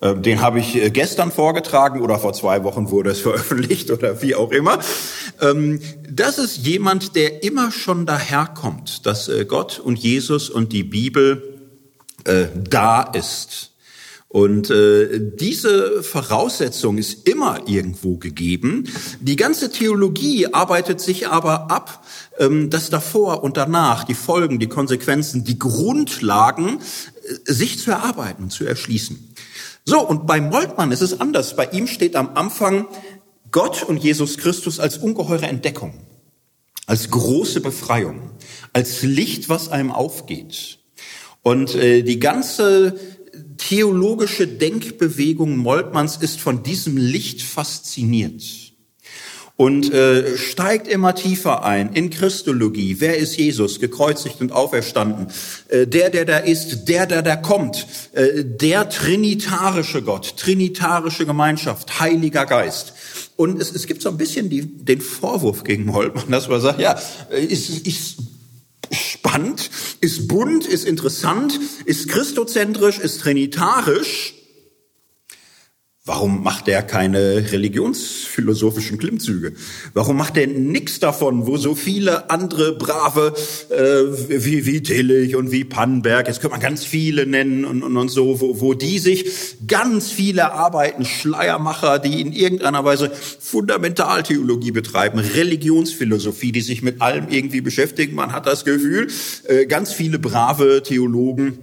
Äh, 0.00 0.16
den 0.16 0.40
habe 0.40 0.60
ich 0.60 0.76
äh, 0.76 0.90
gestern 0.90 1.32
vorgetragen 1.32 2.00
oder 2.00 2.18
vor 2.18 2.32
zwei 2.32 2.64
Wochen 2.64 2.90
wurde 2.90 3.10
es 3.10 3.20
veröffentlicht 3.28 3.90
oder 3.90 4.22
wie 4.22 4.34
auch 4.34 4.50
immer. 4.50 4.78
Ähm, 5.40 5.80
das 6.10 6.38
ist 6.38 6.58
jemand, 6.58 7.16
der 7.16 7.42
immer 7.42 7.70
schon 7.70 8.06
daherkommt, 8.06 9.06
dass 9.06 9.28
äh, 9.28 9.44
Gott 9.44 9.78
und 9.78 9.98
Jesus 9.98 10.50
und 10.50 10.72
die 10.72 10.84
Bibel 10.84 11.54
da 12.24 13.02
ist 13.02 13.70
Und 14.26 14.70
diese 14.70 16.02
Voraussetzung 16.02 16.98
ist 16.98 17.26
immer 17.26 17.60
irgendwo 17.66 18.18
gegeben. 18.18 18.84
Die 19.20 19.36
ganze 19.36 19.70
Theologie 19.70 20.52
arbeitet 20.52 21.00
sich 21.00 21.28
aber 21.28 21.70
ab, 21.70 22.04
ähm, 22.38 22.68
dass 22.68 22.90
davor 22.90 23.42
und 23.44 23.56
danach 23.56 24.04
die 24.04 24.16
Folgen, 24.16 24.58
die 24.58 24.66
Konsequenzen, 24.66 25.44
die 25.44 25.58
Grundlagen 25.58 26.80
sich 27.44 27.78
zu 27.78 27.92
erarbeiten 27.92 28.50
zu 28.50 28.66
erschließen. 28.66 29.27
So, 29.88 30.06
und 30.06 30.26
bei 30.26 30.38
Moltmann 30.38 30.92
ist 30.92 31.00
es 31.00 31.18
anders. 31.18 31.56
Bei 31.56 31.64
ihm 31.70 31.86
steht 31.86 32.14
am 32.14 32.32
Anfang 32.34 32.88
Gott 33.50 33.82
und 33.84 34.04
Jesus 34.04 34.36
Christus 34.36 34.80
als 34.80 34.98
ungeheure 34.98 35.46
Entdeckung, 35.46 35.94
als 36.84 37.08
große 37.08 37.62
Befreiung, 37.62 38.32
als 38.74 39.02
Licht, 39.02 39.48
was 39.48 39.70
einem 39.70 39.90
aufgeht. 39.90 40.80
Und 41.40 41.74
äh, 41.74 42.02
die 42.02 42.18
ganze 42.18 43.00
theologische 43.56 44.46
Denkbewegung 44.46 45.56
Moltmanns 45.56 46.18
ist 46.18 46.38
von 46.38 46.62
diesem 46.62 46.98
Licht 46.98 47.40
fasziniert 47.40 48.67
und 49.58 49.92
äh, 49.92 50.38
steigt 50.38 50.86
immer 50.86 51.16
tiefer 51.16 51.64
ein 51.64 51.92
in 51.92 52.10
Christologie. 52.10 53.00
Wer 53.00 53.16
ist 53.18 53.36
Jesus, 53.36 53.80
gekreuzigt 53.80 54.40
und 54.40 54.52
auferstanden? 54.52 55.26
Äh, 55.66 55.88
der, 55.88 56.10
der 56.10 56.24
da 56.24 56.38
ist, 56.38 56.88
der, 56.88 57.06
der 57.06 57.22
da 57.22 57.34
kommt, 57.34 57.88
äh, 58.12 58.44
der 58.44 58.88
trinitarische 58.88 60.02
Gott, 60.02 60.36
trinitarische 60.36 61.26
Gemeinschaft, 61.26 61.98
Heiliger 61.98 62.46
Geist. 62.46 62.92
Und 63.34 63.60
es, 63.60 63.72
es 63.72 63.88
gibt 63.88 64.00
so 64.00 64.10
ein 64.10 64.16
bisschen 64.16 64.48
die, 64.48 64.62
den 64.62 65.00
Vorwurf 65.00 65.64
gegen 65.64 65.86
Moltmann, 65.86 66.30
dass 66.30 66.48
man 66.48 66.60
sagt, 66.60 66.78
ja, 66.78 66.96
äh, 67.32 67.44
ist, 67.44 67.84
ist 67.84 68.18
spannend, 68.92 69.70
ist 70.00 70.28
bunt, 70.28 70.66
ist 70.66 70.86
interessant, 70.86 71.58
ist 71.84 72.08
christozentrisch, 72.08 73.00
ist 73.00 73.22
trinitarisch. 73.22 74.34
Warum 76.08 76.42
macht 76.42 76.68
er 76.68 76.82
keine 76.82 77.52
religionsphilosophischen 77.52 78.96
Klimmzüge? 78.96 79.52
Warum 79.92 80.16
macht 80.16 80.38
er 80.38 80.46
nichts 80.46 81.00
davon, 81.00 81.46
wo 81.46 81.58
so 81.58 81.74
viele 81.74 82.30
andere 82.30 82.72
brave 82.72 83.34
äh, 83.68 84.42
wie, 84.42 84.64
wie 84.64 84.82
Tillich 84.82 85.36
und 85.36 85.52
wie 85.52 85.64
Pannenberg, 85.64 86.26
jetzt 86.26 86.40
könnte 86.40 86.52
man 86.52 86.62
ganz 86.62 86.82
viele 86.82 87.26
nennen 87.26 87.66
und, 87.66 87.82
und, 87.82 87.94
und 87.94 88.08
so, 88.08 88.40
wo, 88.40 88.58
wo 88.58 88.72
die 88.72 88.98
sich 88.98 89.26
ganz 89.66 90.10
viele 90.10 90.54
Arbeiten, 90.54 91.04
Schleiermacher, 91.04 91.98
die 91.98 92.22
in 92.22 92.32
irgendeiner 92.32 92.86
Weise 92.86 93.12
Fundamentaltheologie 93.40 94.70
betreiben, 94.70 95.18
Religionsphilosophie, 95.18 96.52
die 96.52 96.62
sich 96.62 96.80
mit 96.80 97.02
allem 97.02 97.28
irgendwie 97.28 97.60
beschäftigen. 97.60 98.14
Man 98.14 98.32
hat 98.32 98.46
das 98.46 98.64
Gefühl, 98.64 99.08
äh, 99.46 99.66
ganz 99.66 99.92
viele 99.92 100.18
brave 100.18 100.82
Theologen 100.82 101.58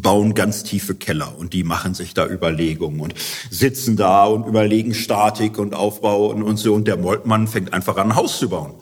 bauen 0.00 0.34
ganz 0.34 0.62
tiefe 0.64 0.94
Keller 0.94 1.34
und 1.38 1.52
die 1.52 1.64
machen 1.64 1.94
sich 1.94 2.14
da 2.14 2.26
Überlegungen 2.26 3.00
und 3.00 3.14
sitzen 3.50 3.96
da 3.96 4.24
und 4.24 4.46
überlegen 4.46 4.94
Statik 4.94 5.58
und 5.58 5.74
Aufbau 5.74 6.26
und, 6.28 6.42
und 6.42 6.56
so 6.56 6.74
und 6.74 6.86
der 6.86 6.96
Moltmann 6.96 7.48
fängt 7.48 7.72
einfach 7.72 7.96
an, 7.96 8.10
ein 8.10 8.16
Haus 8.16 8.38
zu 8.38 8.48
bauen 8.48 8.74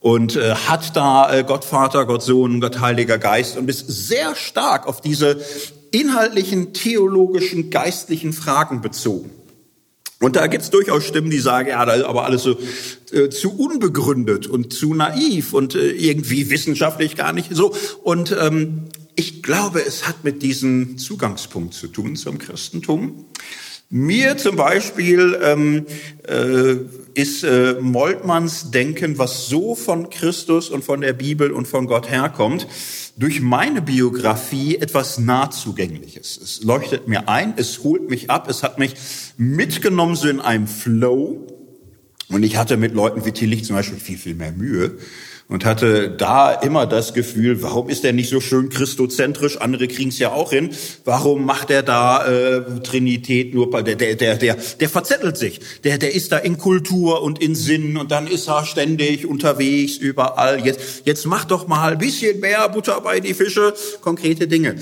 und 0.00 0.36
äh, 0.36 0.54
hat 0.54 0.96
da 0.96 1.32
äh, 1.34 1.44
Gott 1.44 1.64
Vater, 1.64 2.06
Gott 2.06 2.22
Sohn, 2.22 2.60
Gott 2.60 2.80
Heiliger 2.80 3.18
Geist 3.18 3.56
und 3.56 3.68
ist 3.68 3.86
sehr 3.86 4.34
stark 4.34 4.86
auf 4.86 5.00
diese 5.00 5.40
inhaltlichen, 5.90 6.72
theologischen, 6.72 7.70
geistlichen 7.70 8.32
Fragen 8.32 8.80
bezogen. 8.80 9.30
Und 10.20 10.34
da 10.34 10.48
gibt's 10.48 10.70
durchaus 10.70 11.04
Stimmen, 11.04 11.30
die 11.30 11.38
sagen, 11.38 11.68
ja, 11.68 11.84
da 11.84 11.92
ist 11.92 12.04
aber 12.04 12.24
alles 12.24 12.42
so 12.42 12.56
äh, 13.12 13.28
zu 13.28 13.56
unbegründet 13.56 14.48
und 14.48 14.72
zu 14.72 14.92
naiv 14.94 15.52
und 15.52 15.76
äh, 15.76 15.90
irgendwie 15.90 16.50
wissenschaftlich 16.50 17.14
gar 17.14 17.32
nicht 17.32 17.54
so. 17.54 17.72
Und 18.02 18.36
ähm, 18.38 18.88
ich 19.18 19.42
glaube, 19.42 19.84
es 19.84 20.06
hat 20.06 20.22
mit 20.22 20.42
diesem 20.42 20.96
Zugangspunkt 20.96 21.74
zu 21.74 21.88
tun 21.88 22.14
zum 22.14 22.38
Christentum. 22.38 23.24
Mir 23.90 24.36
zum 24.36 24.54
Beispiel 24.54 25.36
ähm, 25.42 25.86
äh, 26.28 26.76
ist 27.14 27.42
äh, 27.42 27.78
Moltmanns 27.80 28.70
Denken, 28.70 29.18
was 29.18 29.48
so 29.48 29.74
von 29.74 30.08
Christus 30.08 30.70
und 30.70 30.84
von 30.84 31.00
der 31.00 31.14
Bibel 31.14 31.50
und 31.50 31.66
von 31.66 31.88
Gott 31.88 32.08
herkommt, 32.08 32.68
durch 33.16 33.40
meine 33.40 33.82
Biografie 33.82 34.76
etwas 34.76 35.18
nah 35.18 35.50
zugängliches. 35.50 36.36
Es 36.40 36.62
leuchtet 36.62 37.08
mir 37.08 37.28
ein, 37.28 37.54
es 37.56 37.82
holt 37.82 38.08
mich 38.08 38.30
ab, 38.30 38.48
es 38.48 38.62
hat 38.62 38.78
mich 38.78 38.94
mitgenommen 39.36 40.14
so 40.14 40.28
in 40.28 40.40
einem 40.40 40.68
Flow. 40.68 41.44
Und 42.28 42.44
ich 42.44 42.56
hatte 42.56 42.76
mit 42.76 42.94
Leuten 42.94 43.24
wie 43.24 43.32
Tillich 43.32 43.64
zum 43.64 43.74
Beispiel 43.74 43.98
viel, 43.98 44.18
viel 44.18 44.36
mehr 44.36 44.52
Mühe 44.52 44.96
und 45.48 45.64
hatte 45.64 46.10
da 46.10 46.52
immer 46.52 46.86
das 46.86 47.14
Gefühl, 47.14 47.62
warum 47.62 47.88
ist 47.88 48.04
er 48.04 48.12
nicht 48.12 48.28
so 48.28 48.40
schön 48.40 48.68
christozentrisch? 48.68 49.56
Andere 49.56 49.88
kriegen 49.88 50.10
es 50.10 50.18
ja 50.18 50.30
auch 50.32 50.50
hin. 50.50 50.70
Warum 51.04 51.46
macht 51.46 51.70
er 51.70 51.82
da 51.82 52.26
äh, 52.26 52.80
Trinität 52.82 53.54
nur? 53.54 53.70
Der, 53.82 53.96
der, 53.96 54.14
der, 54.14 54.36
der, 54.36 54.56
der 54.56 54.88
verzettelt 54.88 55.38
sich. 55.38 55.60
Der, 55.84 55.96
der 55.96 56.14
ist 56.14 56.32
da 56.32 56.38
in 56.38 56.58
Kultur 56.58 57.22
und 57.22 57.40
in 57.40 57.54
Sinn 57.54 57.96
und 57.96 58.10
dann 58.10 58.26
ist 58.26 58.48
er 58.48 58.66
ständig 58.66 59.26
unterwegs 59.26 59.96
überall. 59.96 60.64
Jetzt, 60.64 61.06
jetzt 61.06 61.24
mach 61.24 61.46
doch 61.46 61.66
mal 61.66 61.92
ein 61.92 61.98
bisschen 61.98 62.40
mehr 62.40 62.68
Butter 62.68 63.00
bei 63.00 63.20
die 63.20 63.32
Fische, 63.32 63.72
konkrete 64.02 64.48
Dinge. 64.48 64.76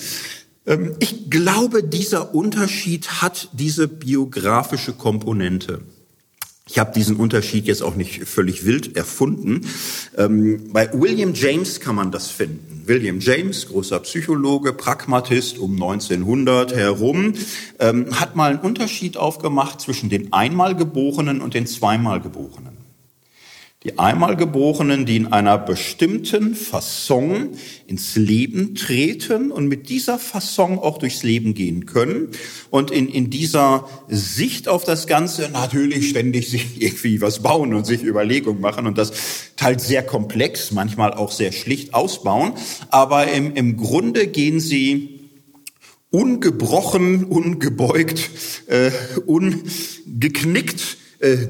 Ähm, 0.67 0.97
ich 0.99 1.31
glaube, 1.31 1.85
dieser 1.85 2.35
Unterschied 2.35 3.23
hat 3.23 3.51
diese 3.53 3.87
biografische 3.87 4.95
Komponente. 4.95 5.83
Ich 6.69 6.81
habe 6.81 6.93
diesen 6.93 7.15
Unterschied 7.15 7.67
jetzt 7.67 7.83
auch 7.83 7.95
nicht 7.95 8.25
völlig 8.25 8.65
wild 8.65 8.97
erfunden. 8.97 9.61
Ähm, 10.19 10.73
bei 10.73 10.91
William 10.93 11.33
James 11.33 11.79
kann 11.79 11.95
man 11.95 12.11
das 12.11 12.29
finden. 12.29 12.83
William 12.87 13.21
James, 13.21 13.69
großer 13.69 14.01
Psychologe, 14.01 14.73
Pragmatist 14.73 15.59
um 15.59 15.75
1900 15.75 16.75
herum, 16.75 17.35
ähm, 17.79 18.19
hat 18.19 18.35
mal 18.35 18.51
einen 18.51 18.61
Unterschied 18.61 19.17
aufgemacht 19.17 19.81
zwischen 19.81 20.11
den 20.11 20.33
Einmalgeborenen 20.33 21.41
und 21.41 21.55
den 21.55 21.69
Zweimalgeborenen. 21.69 22.76
Die 23.87 24.01
Einmalgeborenen, 24.01 25.07
die 25.07 25.15
in 25.15 25.33
einer 25.33 25.59
bestimmten 25.59 26.57
Fasson 26.57 27.51
ins 27.87 28.17
Leben 28.17 28.75
treten 28.75 29.53
und 29.53 29.69
mit 29.69 29.89
dieser 29.89 30.19
Fasson 30.19 30.81
auch 30.81 30.99
durchs 30.99 31.23
Leben 31.23 31.55
gehen 31.55 31.87
können 31.87 32.31
und 32.71 32.91
in, 32.91 33.09
in 33.09 33.31
dieser 33.31 33.89
Sicht 34.09 34.67
auf 34.67 34.83
das 34.83 35.07
Ganze 35.07 35.51
natürlich 35.53 36.11
ständig 36.11 36.51
sich 36.51 36.67
irgendwie 36.83 37.21
was 37.21 37.45
bauen 37.45 37.75
und 37.75 37.87
sich 37.87 38.03
Überlegungen 38.03 38.61
machen 38.61 38.89
und 38.89 38.99
das 38.99 39.13
teils 39.55 39.87
sehr 39.87 40.03
komplex, 40.03 40.73
manchmal 40.73 41.15
auch 41.15 41.31
sehr 41.31 41.53
schlicht 41.53 41.95
ausbauen. 41.95 42.55
Aber 42.91 43.31
im, 43.31 43.55
im 43.55 43.77
Grunde 43.77 44.27
gehen 44.27 44.59
sie 44.59 45.21
ungebrochen, 46.11 47.23
ungebeugt, 47.23 48.31
äh, 48.67 48.91
ungeknickt 49.27 50.97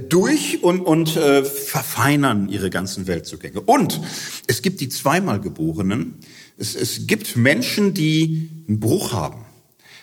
durch 0.08 0.62
und, 0.62 0.80
und 0.80 1.16
äh, 1.16 1.44
verfeinern 1.44 2.48
ihre 2.48 2.70
ganzen 2.70 3.06
Weltzugänge. 3.06 3.60
Und 3.60 4.00
es 4.46 4.62
gibt 4.62 4.80
die 4.80 4.88
zweimal 4.88 5.40
Geborenen. 5.40 6.14
Es, 6.56 6.74
es 6.74 7.06
gibt 7.06 7.36
Menschen, 7.36 7.92
die 7.92 8.50
einen 8.68 8.80
Bruch 8.80 9.12
haben, 9.12 9.44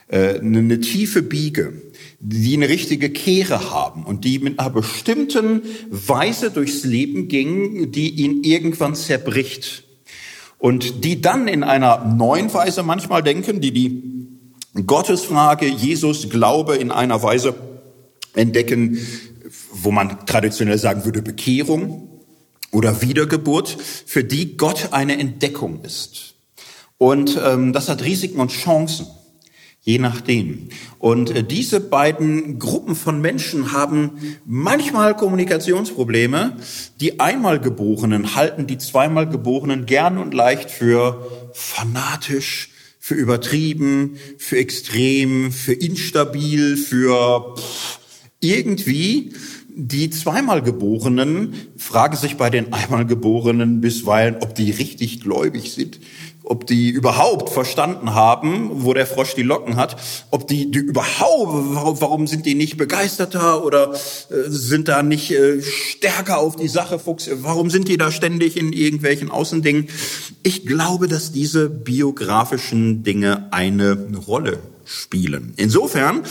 äh, 0.07 0.39
eine, 0.39 0.59
eine 0.59 0.79
tiefe 0.81 1.21
Biege, 1.21 1.73
die 2.19 2.55
eine 2.55 2.69
richtige 2.69 3.09
Kehre 3.09 3.71
haben 3.71 4.05
und 4.05 4.25
die 4.25 4.39
mit 4.39 4.59
einer 4.59 4.69
bestimmten 4.69 5.61
Weise 5.89 6.51
durchs 6.51 6.83
Leben 6.83 7.27
gingen, 7.27 7.91
die 7.91 8.09
ihn 8.09 8.43
irgendwann 8.43 8.95
zerbricht. 8.95 9.83
Und 10.57 11.03
die 11.03 11.19
dann 11.19 11.49
in 11.49 11.63
einer 11.63 12.05
neuen 12.05 12.53
Weise 12.53 12.83
manchmal 12.83 13.23
denken, 13.23 13.59
die 13.59 13.71
die 13.71 14.03
Gottesfrage, 14.85 15.67
Jesus, 15.67 16.29
Glaube 16.29 16.77
in 16.77 16.91
einer 16.91 17.21
Weise 17.21 17.53
entdecken, 18.33 18.97
wo 19.73 19.91
man 19.91 20.25
traditionell 20.25 20.77
sagen 20.77 21.03
würde 21.03 21.21
Bekehrung 21.21 22.09
oder 22.71 23.01
Wiedergeburt, 23.01 23.75
für 24.05 24.23
die 24.23 24.55
Gott 24.57 24.89
eine 24.91 25.19
Entdeckung 25.19 25.81
ist. 25.83 26.35
Und 26.97 27.39
ähm, 27.43 27.73
das 27.73 27.89
hat 27.89 28.03
Risiken 28.03 28.39
und 28.39 28.51
Chancen, 28.51 29.07
je 29.81 29.97
nachdem. 29.99 30.69
Und 30.99 31.31
äh, 31.31 31.43
diese 31.43 31.79
beiden 31.79 32.59
Gruppen 32.59 32.95
von 32.95 33.19
Menschen 33.19 33.73
haben 33.73 34.11
manchmal 34.45 35.15
Kommunikationsprobleme. 35.15 36.57
Die 37.01 37.19
Einmalgeborenen 37.19 38.35
halten 38.35 38.67
die 38.67 38.77
Zweimalgeborenen 38.77 39.85
gern 39.85 40.17
und 40.17 40.33
leicht 40.33 40.71
für 40.71 41.29
fanatisch, 41.53 42.69
für 42.99 43.15
übertrieben, 43.15 44.17
für 44.37 44.57
extrem, 44.57 45.51
für 45.51 45.73
instabil, 45.73 46.77
für 46.77 47.55
pff, 47.57 47.99
irgendwie 48.39 49.33
die 49.75 50.09
zweimal 50.09 50.61
Geborenen 50.61 51.53
fragen 51.77 52.15
sich 52.15 52.37
bei 52.37 52.49
den 52.49 52.73
einmal 52.73 53.05
Geborenen 53.05 53.81
bisweilen, 53.81 54.37
ob 54.41 54.55
die 54.55 54.71
richtig 54.71 55.21
gläubig 55.21 55.73
sind, 55.73 55.99
ob 56.43 56.67
die 56.67 56.89
überhaupt 56.89 57.49
verstanden 57.49 58.13
haben, 58.13 58.83
wo 58.83 58.93
der 58.93 59.07
Frosch 59.07 59.33
die 59.33 59.43
Locken 59.43 59.75
hat, 59.75 59.95
ob 60.29 60.47
die, 60.47 60.69
die 60.69 60.79
überhaupt, 60.79 62.01
warum 62.01 62.27
sind 62.27 62.45
die 62.45 62.55
nicht 62.55 62.77
begeisterter 62.77 63.65
oder 63.65 63.93
äh, 63.93 63.97
sind 64.47 64.87
da 64.87 65.03
nicht 65.03 65.31
äh, 65.31 65.61
stärker 65.61 66.39
auf 66.39 66.55
die 66.55 66.67
Sache 66.67 66.99
warum 67.03 67.69
sind 67.69 67.87
die 67.87 67.97
da 67.97 68.11
ständig 68.11 68.57
in 68.57 68.73
irgendwelchen 68.73 69.31
Außendingen? 69.31 69.87
Ich 70.43 70.65
glaube, 70.65 71.07
dass 71.07 71.31
diese 71.31 71.69
biografischen 71.69 73.03
Dinge 73.03 73.47
eine 73.51 73.97
Rolle 74.27 74.59
spielen. 74.85 75.53
Insofern 75.57 76.23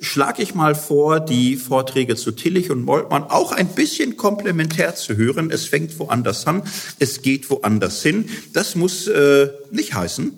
schlage 0.00 0.42
ich 0.42 0.54
mal 0.54 0.74
vor, 0.74 1.20
die 1.20 1.56
Vorträge 1.56 2.16
zu 2.16 2.32
Tillich 2.32 2.70
und 2.70 2.84
Moltmann 2.84 3.24
auch 3.24 3.52
ein 3.52 3.68
bisschen 3.68 4.16
komplementär 4.16 4.94
zu 4.94 5.16
hören. 5.16 5.50
Es 5.50 5.66
fängt 5.66 5.98
woanders 5.98 6.46
an, 6.46 6.62
es 6.98 7.22
geht 7.22 7.48
woanders 7.50 8.02
hin. 8.02 8.28
Das 8.52 8.74
muss 8.74 9.06
äh, 9.06 9.48
nicht 9.70 9.94
heißen, 9.94 10.32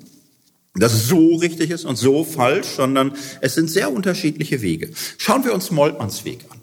dass 0.74 0.92
es 0.92 1.08
so 1.08 1.36
richtig 1.36 1.70
ist 1.70 1.84
und 1.84 1.96
so 1.96 2.24
falsch, 2.24 2.68
sondern 2.76 3.12
es 3.40 3.54
sind 3.54 3.70
sehr 3.70 3.92
unterschiedliche 3.92 4.62
Wege. 4.62 4.90
Schauen 5.18 5.44
wir 5.44 5.54
uns 5.54 5.70
Moltmanns 5.70 6.24
Weg 6.24 6.44
an. 6.50 6.60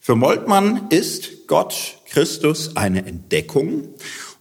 Für 0.00 0.16
Moltmann 0.16 0.88
ist 0.90 1.46
Gott, 1.46 1.98
Christus, 2.08 2.76
eine 2.76 3.06
Entdeckung 3.06 3.88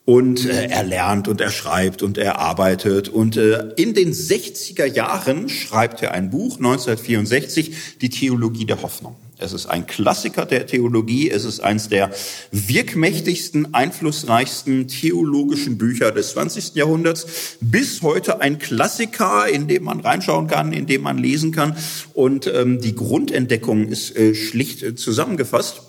und 0.10 0.48
äh, 0.48 0.70
er 0.70 0.82
lernt 0.82 1.28
und 1.28 1.40
er 1.40 1.52
schreibt 1.52 2.02
und 2.02 2.18
er 2.18 2.40
arbeitet. 2.40 3.10
Und 3.10 3.38
äh, 3.38 3.70
in 3.76 3.94
den 3.94 4.12
60er 4.12 4.86
Jahren 4.86 5.50
schreibt 5.50 6.02
er 6.02 6.14
ein 6.16 6.32
Buch, 6.32 6.58
1964, 6.58 7.98
die 8.02 8.10
Theologie 8.10 8.66
der 8.66 8.82
Hoffnung. 8.82 9.18
Es 9.38 9.54
ist 9.54 9.68
ein 9.68 9.86
Klassiker 9.86 10.48
der 10.48 10.66
Theologie. 10.66 11.30
Es 11.30 11.46
ist 11.46 11.60
eines 11.60 11.90
der 11.90 12.10
wirkmächtigsten, 12.52 13.76
einflussreichsten 13.76 14.88
theologischen 14.88 15.78
Bücher 15.78 16.12
des 16.12 16.32
20. 16.32 16.74
Jahrhunderts. 16.74 17.28
Bis 17.62 18.02
heute 18.02 18.42
ein 18.42 18.58
Klassiker, 18.58 19.48
in 19.48 19.68
dem 19.68 19.84
man 19.84 20.00
reinschauen 20.00 20.48
kann, 20.48 20.74
in 20.74 20.88
dem 20.88 21.04
man 21.04 21.20
lesen 21.20 21.52
kann. 21.52 21.78
Und 22.16 22.48
ähm, 22.48 22.82
die 22.82 22.96
Grundentdeckung 22.96 23.88
ist 23.88 24.16
äh, 24.18 24.34
schlicht 24.34 24.82
äh, 24.82 24.96
zusammengefasst. 24.96 25.84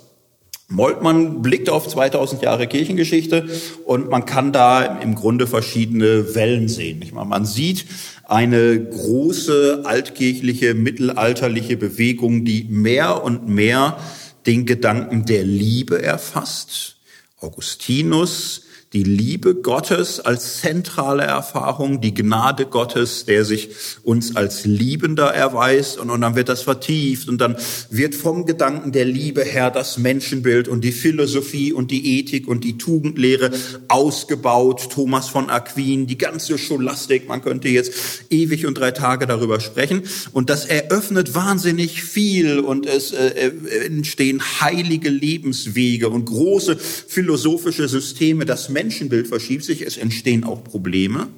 Moltmann 0.71 1.43
blickt 1.43 1.69
auf 1.69 1.89
2000 1.89 2.43
Jahre 2.43 2.69
Kirchengeschichte 2.69 3.49
und 3.85 4.09
man 4.09 4.25
kann 4.25 4.53
da 4.53 5.01
im 5.01 5.17
Grunde 5.17 5.49
verschiedene 5.49 6.35
Wellen 6.37 6.69
sehen. 6.69 7.03
Ich 7.03 7.13
meine, 7.13 7.29
man 7.29 7.45
sieht 7.45 7.87
eine 8.25 8.81
große 8.81 9.83
altkirchliche, 9.85 10.75
mittelalterliche 10.75 11.77
Bewegung, 11.77 12.45
die 12.45 12.65
mehr 12.71 13.25
und 13.25 13.49
mehr 13.49 13.99
den 14.47 14.65
Gedanken 14.65 15.27
der 15.27 15.43
Liebe 15.43 16.01
erfasst. 16.01 16.97
Augustinus, 17.41 18.63
die 18.93 19.05
Liebe 19.05 19.55
Gottes 19.55 20.19
als 20.19 20.59
zentrale 20.59 21.23
Erfahrung, 21.23 22.01
die 22.01 22.13
Gnade 22.13 22.67
Gottes, 22.67 23.25
der 23.25 23.45
sich 23.45 23.69
uns 24.03 24.35
als 24.35 24.65
Liebender 24.65 25.33
erweist. 25.33 25.99
Und, 25.99 26.11
und 26.11 26.21
dann 26.23 26.35
wird 26.35 26.49
das 26.49 26.63
vertieft 26.63 27.29
und 27.29 27.41
dann 27.41 27.57
wird 27.91 28.17
vom 28.17 28.47
Gedanken 28.47 28.91
der 28.91 29.05
Liebe 29.05 29.45
her 29.45 29.71
das 29.71 29.97
Menschenbild 29.97 30.67
und 30.67 30.83
die 30.83 30.91
Philosophie 30.91 31.73
und 31.73 31.93
die 31.93 32.19
Ethik 32.19 32.49
und 32.49 32.65
die 32.65 32.79
Tugendlehre 32.79 33.53
ausgebaut. 33.87 34.89
Thomas 34.91 35.29
von 35.29 35.51
Aquin, 35.51 36.09
die 36.09 36.19
ganze 36.19 36.59
Scholastik, 36.59 37.29
man 37.29 37.43
könnte 37.43 37.69
jetzt 37.69 37.93
ewig 38.29 38.67
und 38.67 38.75
drei 38.75 38.91
Tage 38.91 39.29
darüber 39.29 39.61
sprechen. 39.61 40.03
Und 40.33 40.51
das 40.51 40.65
eröffnet 40.65 41.37
wahnsinnig 41.37 42.03
viel 42.03 42.59
und 42.59 42.87
es 42.87 43.13
äh, 43.13 43.29
äh 43.29 43.87
entstehen 43.87 44.43
heilige 44.61 45.11
Lebenswege 45.11 46.09
und 46.09 46.25
große 46.25 46.77
philosophische 46.77 47.87
Systeme, 47.87 48.47
das 48.47 48.69
Menschenbild 48.83 49.29
verschiebt 49.29 49.63
sich, 49.63 49.83
es 49.83 49.99
entstehen 49.99 50.43
auch 50.43 50.65
Probleme, 50.65 51.29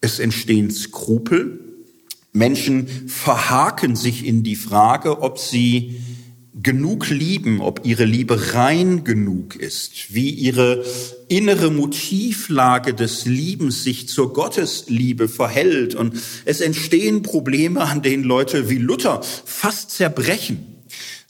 es 0.00 0.18
entstehen 0.18 0.70
Skrupel. 0.70 1.60
Menschen 2.32 2.88
verhaken 3.08 3.94
sich 3.94 4.24
in 4.24 4.42
die 4.42 4.56
Frage, 4.56 5.20
ob 5.20 5.38
sie 5.38 6.00
genug 6.62 7.10
lieben, 7.10 7.60
ob 7.60 7.82
ihre 7.84 8.06
Liebe 8.06 8.54
rein 8.54 9.04
genug 9.04 9.56
ist, 9.56 10.14
wie 10.14 10.30
ihre 10.30 10.82
innere 11.28 11.70
Motivlage 11.70 12.94
des 12.94 13.26
Liebens 13.26 13.84
sich 13.84 14.08
zur 14.08 14.32
Gottesliebe 14.32 15.28
verhält. 15.28 15.94
Und 15.94 16.14
es 16.46 16.62
entstehen 16.62 17.20
Probleme, 17.20 17.82
an 17.82 18.00
denen 18.00 18.24
Leute 18.24 18.70
wie 18.70 18.78
Luther 18.78 19.20
fast 19.44 19.90
zerbrechen. 19.90 20.71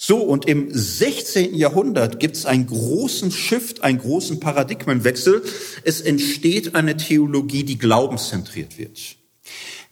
So, 0.05 0.19
und 0.19 0.47
im 0.47 0.67
16. 0.69 1.55
Jahrhundert 1.55 2.19
gibt 2.19 2.35
es 2.35 2.45
einen 2.45 2.67
großen 2.67 3.31
Shift, 3.31 3.85
einen 3.85 3.99
großen 3.99 4.41
Paradigmenwechsel. 4.41 5.45
Es 5.85 6.01
entsteht 6.01 6.75
eine 6.75 6.97
Theologie, 6.97 7.63
die 7.63 7.79
glaubenszentriert 7.79 8.79
wird 8.79 9.22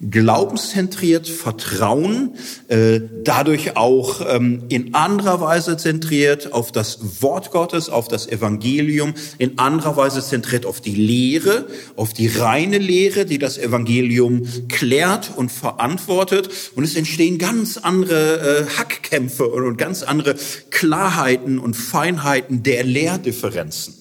glaubenszentriert, 0.00 1.28
Vertrauen, 1.28 2.36
äh, 2.68 3.00
dadurch 3.22 3.76
auch 3.76 4.22
ähm, 4.26 4.64
in 4.70 4.94
anderer 4.94 5.42
Weise 5.42 5.76
zentriert 5.76 6.54
auf 6.54 6.72
das 6.72 7.22
Wort 7.22 7.50
Gottes, 7.50 7.90
auf 7.90 8.08
das 8.08 8.26
Evangelium, 8.26 9.12
in 9.36 9.58
anderer 9.58 9.96
Weise 9.96 10.22
zentriert 10.22 10.64
auf 10.64 10.80
die 10.80 10.94
Lehre, 10.94 11.66
auf 11.96 12.14
die 12.14 12.28
reine 12.28 12.78
Lehre, 12.78 13.26
die 13.26 13.38
das 13.38 13.58
Evangelium 13.58 14.46
klärt 14.68 15.32
und 15.36 15.52
verantwortet. 15.52 16.48
Und 16.74 16.84
es 16.84 16.96
entstehen 16.96 17.36
ganz 17.36 17.76
andere 17.76 18.66
äh, 18.70 18.78
Hackkämpfe 18.78 19.46
und 19.48 19.76
ganz 19.76 20.02
andere 20.02 20.34
Klarheiten 20.70 21.58
und 21.58 21.74
Feinheiten 21.74 22.62
der 22.62 22.84
Lehrdifferenzen. 22.84 23.99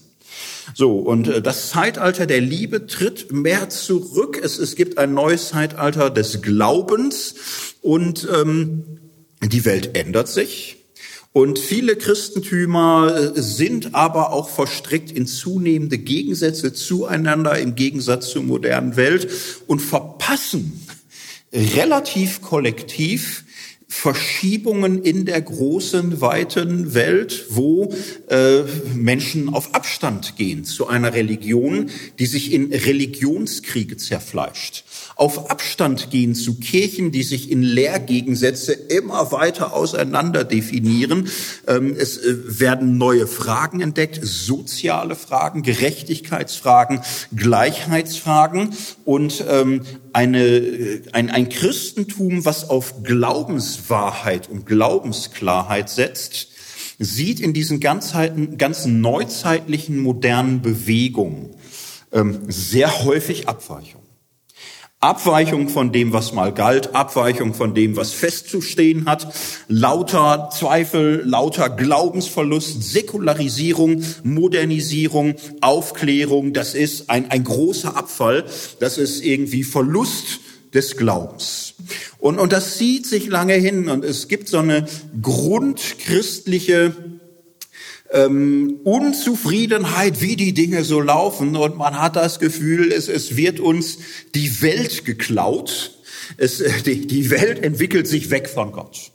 So, 0.74 1.00
und 1.00 1.28
äh, 1.28 1.42
das 1.42 1.70
Zeitalter 1.70 2.26
der 2.26 2.42
Liebe 2.42 2.88
tritt 2.88 3.32
mehr 3.32 3.70
zurück. 3.70 4.40
Es, 4.42 4.58
es 4.58 4.76
gibt 4.76 4.98
ein 4.98 5.14
neues 5.14 5.50
Zeitalter 5.50 6.10
des 6.10 6.42
Glaubens 6.42 7.36
und 7.82 8.28
ähm, 8.34 8.84
die 9.42 9.66
Welt 9.66 9.96
ändert 9.96 10.28
sich. 10.28 10.78
Und 11.32 11.60
viele 11.60 11.96
Christentümer 11.96 13.34
äh, 13.36 13.42
sind 13.42 13.94
aber 13.94 14.34
auch 14.34 14.50
verstrickt 14.50 15.12
in 15.12 15.28
zunehmende 15.28 15.98
Gegensätze 15.98 16.74
zueinander 16.74 17.58
im 17.60 17.76
Gegensatz 17.76 18.30
zur 18.30 18.44
modernen 18.44 18.96
Welt 18.96 19.30
und 19.68 19.80
verpassen 19.80 20.88
relativ 21.54 22.42
kollektiv 22.42 23.46
Verschiebungen 23.92 25.02
in 25.04 25.26
der 25.26 25.42
großen, 25.42 26.22
weiten 26.22 26.94
Welt, 26.94 27.48
wo 27.50 27.92
äh, 28.28 28.62
Menschen 28.94 29.50
auf 29.50 29.74
Abstand 29.74 30.38
gehen 30.38 30.64
zu 30.64 30.88
einer 30.88 31.14
Religion, 31.14 31.90
die 32.20 32.28
sich 32.28 32.54
in 32.54 32.72
Religionskriege 32.72 33.98
zerfleischt 33.98 34.86
auf 35.20 35.52
Abstand 35.52 36.12
gehen 36.12 36.34
zu 36.34 36.60
Kirchen, 36.60 37.12
die 37.12 37.24
sich 37.24 37.52
in 37.52 37.62
Lehrgegensätze 37.62 38.72
immer 38.72 39.34
weiter 39.34 39.74
auseinander 39.74 40.46
definieren. 40.46 41.30
Ähm, 41.68 41.94
es 41.98 42.18
äh, 42.18 42.60
werden 42.60 42.98
neue 42.98 43.28
Fragen 43.28 43.82
entdeckt, 43.82 44.22
soziale 44.24 45.16
Fragen, 45.16 45.62
Gerechtigkeitsfragen, 45.62 47.02
Gleichheitsfragen 47.36 48.70
und 49.04 49.44
ähm, 49.50 49.82
eine, 50.14 50.42
äh, 50.42 51.02
ein, 51.12 51.30
ein 51.30 51.50
Christentum, 51.50 52.46
was 52.46 52.70
auf 52.70 53.04
Glaubenswahrheit 53.04 54.50
und 54.50 54.66
Glaubensklarheit 54.66 55.90
setzt, 55.90 56.48
sieht 56.98 57.42
in 57.42 57.54
diesen 57.54 57.82
ganzen, 57.82 58.58
ganzen 58.58 59.02
neuzeitlichen 59.02 60.00
modernen 60.00 60.62
Bewegungen 60.62 61.50
ähm, 62.14 62.40
sehr 62.48 63.04
häufig 63.04 63.50
Abweichungen. 63.50 63.99
Abweichung 65.02 65.70
von 65.70 65.94
dem, 65.94 66.12
was 66.12 66.34
mal 66.34 66.54
galt, 66.54 66.94
Abweichung 66.94 67.54
von 67.54 67.74
dem, 67.74 67.96
was 67.96 68.12
festzustehen 68.12 69.06
hat, 69.06 69.34
lauter 69.70 70.50
Zweifel, 70.52 71.24
lauter 71.26 71.70
Glaubensverlust, 71.70 72.84
Säkularisierung, 72.84 74.04
Modernisierung, 74.24 75.36
Aufklärung, 75.62 76.52
das 76.52 76.74
ist 76.74 77.10
ein, 77.10 77.32
ein 77.32 77.46
großer 77.46 77.96
Abfall, 77.96 78.44
das 78.82 78.98
ist 78.98 79.24
irgendwie 79.24 79.64
Verlust 79.64 80.42
des 80.74 80.98
Glaubens. 80.98 81.76
Und, 82.18 82.38
und 82.38 82.52
das 82.52 82.78
zieht 82.78 83.06
sich 83.06 83.28
lange 83.28 83.54
hin 83.54 83.88
und 83.88 84.04
es 84.04 84.28
gibt 84.28 84.50
so 84.50 84.58
eine 84.58 84.86
grundchristliche 85.22 86.94
ähm, 88.12 88.80
Unzufriedenheit, 88.84 90.22
wie 90.22 90.36
die 90.36 90.54
Dinge 90.54 90.84
so 90.84 91.00
laufen 91.00 91.56
und 91.56 91.78
man 91.78 92.00
hat 92.00 92.16
das 92.16 92.40
Gefühl, 92.40 92.92
es, 92.92 93.08
es 93.08 93.38
wird 93.38 93.60
uns 93.60 94.00
die 94.36 94.62
Welt 94.62 95.06
geklaut. 95.06 95.96
Es, 96.38 96.64
die, 96.86 97.08
die 97.08 97.30
Welt 97.30 97.64
entwickelt 97.64 98.08
sich 98.08 98.30
weg 98.30 98.50
von 98.50 98.72
Gott 98.72 99.12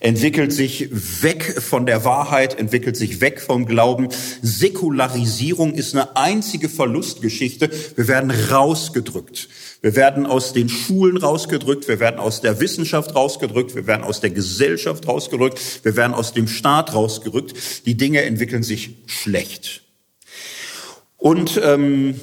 entwickelt 0.00 0.52
sich 0.52 0.88
weg 1.22 1.62
von 1.62 1.86
der 1.86 2.04
Wahrheit, 2.04 2.58
entwickelt 2.58 2.96
sich 2.96 3.20
weg 3.20 3.40
vom 3.40 3.66
Glauben. 3.66 4.08
Säkularisierung 4.42 5.74
ist 5.74 5.94
eine 5.94 6.16
einzige 6.16 6.68
Verlustgeschichte. 6.68 7.70
Wir 7.94 8.08
werden 8.08 8.30
rausgedrückt. 8.30 9.48
Wir 9.82 9.94
werden 9.94 10.26
aus 10.26 10.52
den 10.52 10.68
Schulen 10.68 11.16
rausgedrückt, 11.16 11.86
wir 11.88 12.00
werden 12.00 12.18
aus 12.18 12.40
der 12.40 12.60
Wissenschaft 12.60 13.14
rausgedrückt, 13.14 13.74
wir 13.74 13.86
werden 13.86 14.04
aus 14.04 14.20
der 14.20 14.30
Gesellschaft 14.30 15.06
rausgedrückt, 15.06 15.60
wir 15.82 15.96
werden 15.96 16.14
aus 16.14 16.32
dem 16.32 16.48
Staat 16.48 16.94
rausgerückt. 16.94 17.86
Die 17.86 17.96
Dinge 17.96 18.22
entwickeln 18.22 18.62
sich 18.62 18.96
schlecht. 19.06 19.82
Und 21.16 21.60
ähm, 21.62 22.20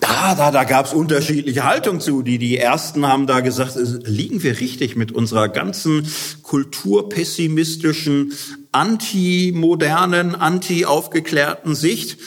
da, 0.00 0.34
da, 0.34 0.50
da 0.50 0.64
gab 0.64 0.86
es 0.86 0.92
unterschiedliche 0.92 1.64
Haltungen 1.64 2.00
zu. 2.00 2.22
Die, 2.22 2.38
die 2.38 2.56
ersten 2.58 3.06
haben 3.06 3.26
da 3.26 3.40
gesagt, 3.40 3.76
liegen 3.76 4.42
wir 4.42 4.60
richtig 4.60 4.96
mit 4.96 5.12
unserer 5.12 5.48
ganzen 5.48 6.06
kulturpessimistischen, 6.42 8.32
anti-modernen, 8.72 10.34
anti-aufgeklärten 10.34 11.74
Sicht. 11.74 12.18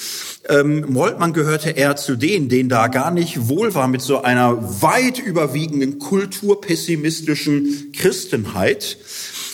Ähm, 0.47 0.85
Moltmann 0.89 1.33
gehörte 1.33 1.71
eher 1.71 1.95
zu 1.95 2.15
denen, 2.15 2.49
denen 2.49 2.69
da 2.69 2.87
gar 2.87 3.11
nicht 3.11 3.47
wohl 3.47 3.73
war 3.73 3.87
mit 3.87 4.01
so 4.01 4.21
einer 4.21 4.81
weit 4.81 5.19
überwiegenden 5.19 5.97
kulturpessimistischen 5.97 7.91
Christenheit. 7.93 8.97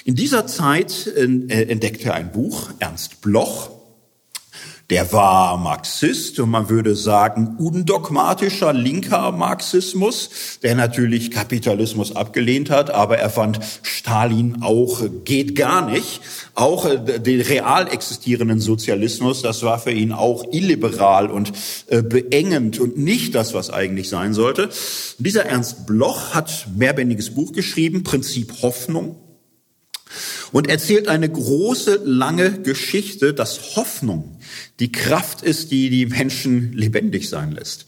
In 0.03 0.15
dieser 0.15 0.47
Zeit 0.47 1.07
äh, 1.15 1.23
entdeckte 1.63 2.09
er 2.09 2.15
ein 2.15 2.31
Buch, 2.31 2.71
Ernst 2.79 3.21
Bloch, 3.21 3.80
der 4.91 5.13
war 5.13 5.57
Marxist 5.57 6.37
und 6.41 6.49
man 6.49 6.67
würde 6.67 6.97
sagen 6.97 7.55
undogmatischer 7.57 8.73
linker 8.73 9.31
Marxismus, 9.31 10.59
der 10.63 10.75
natürlich 10.75 11.31
Kapitalismus 11.31 12.13
abgelehnt 12.13 12.69
hat, 12.69 12.89
aber 12.89 13.17
er 13.17 13.29
fand 13.29 13.61
Stalin 13.83 14.57
auch 14.61 15.01
geht 15.23 15.55
gar 15.55 15.89
nicht. 15.89 16.19
Auch 16.55 16.85
äh, 16.85 16.97
den 17.19 17.39
real 17.39 17.87
existierenden 17.87 18.59
Sozialismus, 18.59 19.41
das 19.41 19.63
war 19.63 19.79
für 19.79 19.91
ihn 19.91 20.11
auch 20.11 20.43
illiberal 20.51 21.31
und 21.31 21.53
äh, 21.87 22.01
beengend 22.01 22.77
und 22.77 22.97
nicht 22.97 23.33
das, 23.33 23.53
was 23.53 23.69
eigentlich 23.69 24.09
sein 24.09 24.33
sollte. 24.33 24.69
dieser 25.19 25.45
Ernst 25.45 25.87
Bloch 25.87 26.33
hat 26.33 26.67
mehrbändiges 26.75 27.33
Buch 27.33 27.53
geschrieben, 27.53 28.03
Prinzip 28.03 28.61
Hoffnung 28.61 29.15
und 30.51 30.69
erzählt 30.69 31.07
eine 31.07 31.29
große, 31.29 32.01
lange 32.03 32.61
Geschichte, 32.61 33.33
dass 33.33 33.75
Hoffnung 33.75 34.37
die 34.79 34.91
Kraft 34.91 35.41
ist, 35.41 35.71
die 35.71 35.89
die 35.89 36.05
Menschen 36.05 36.73
lebendig 36.73 37.29
sein 37.29 37.51
lässt. 37.51 37.85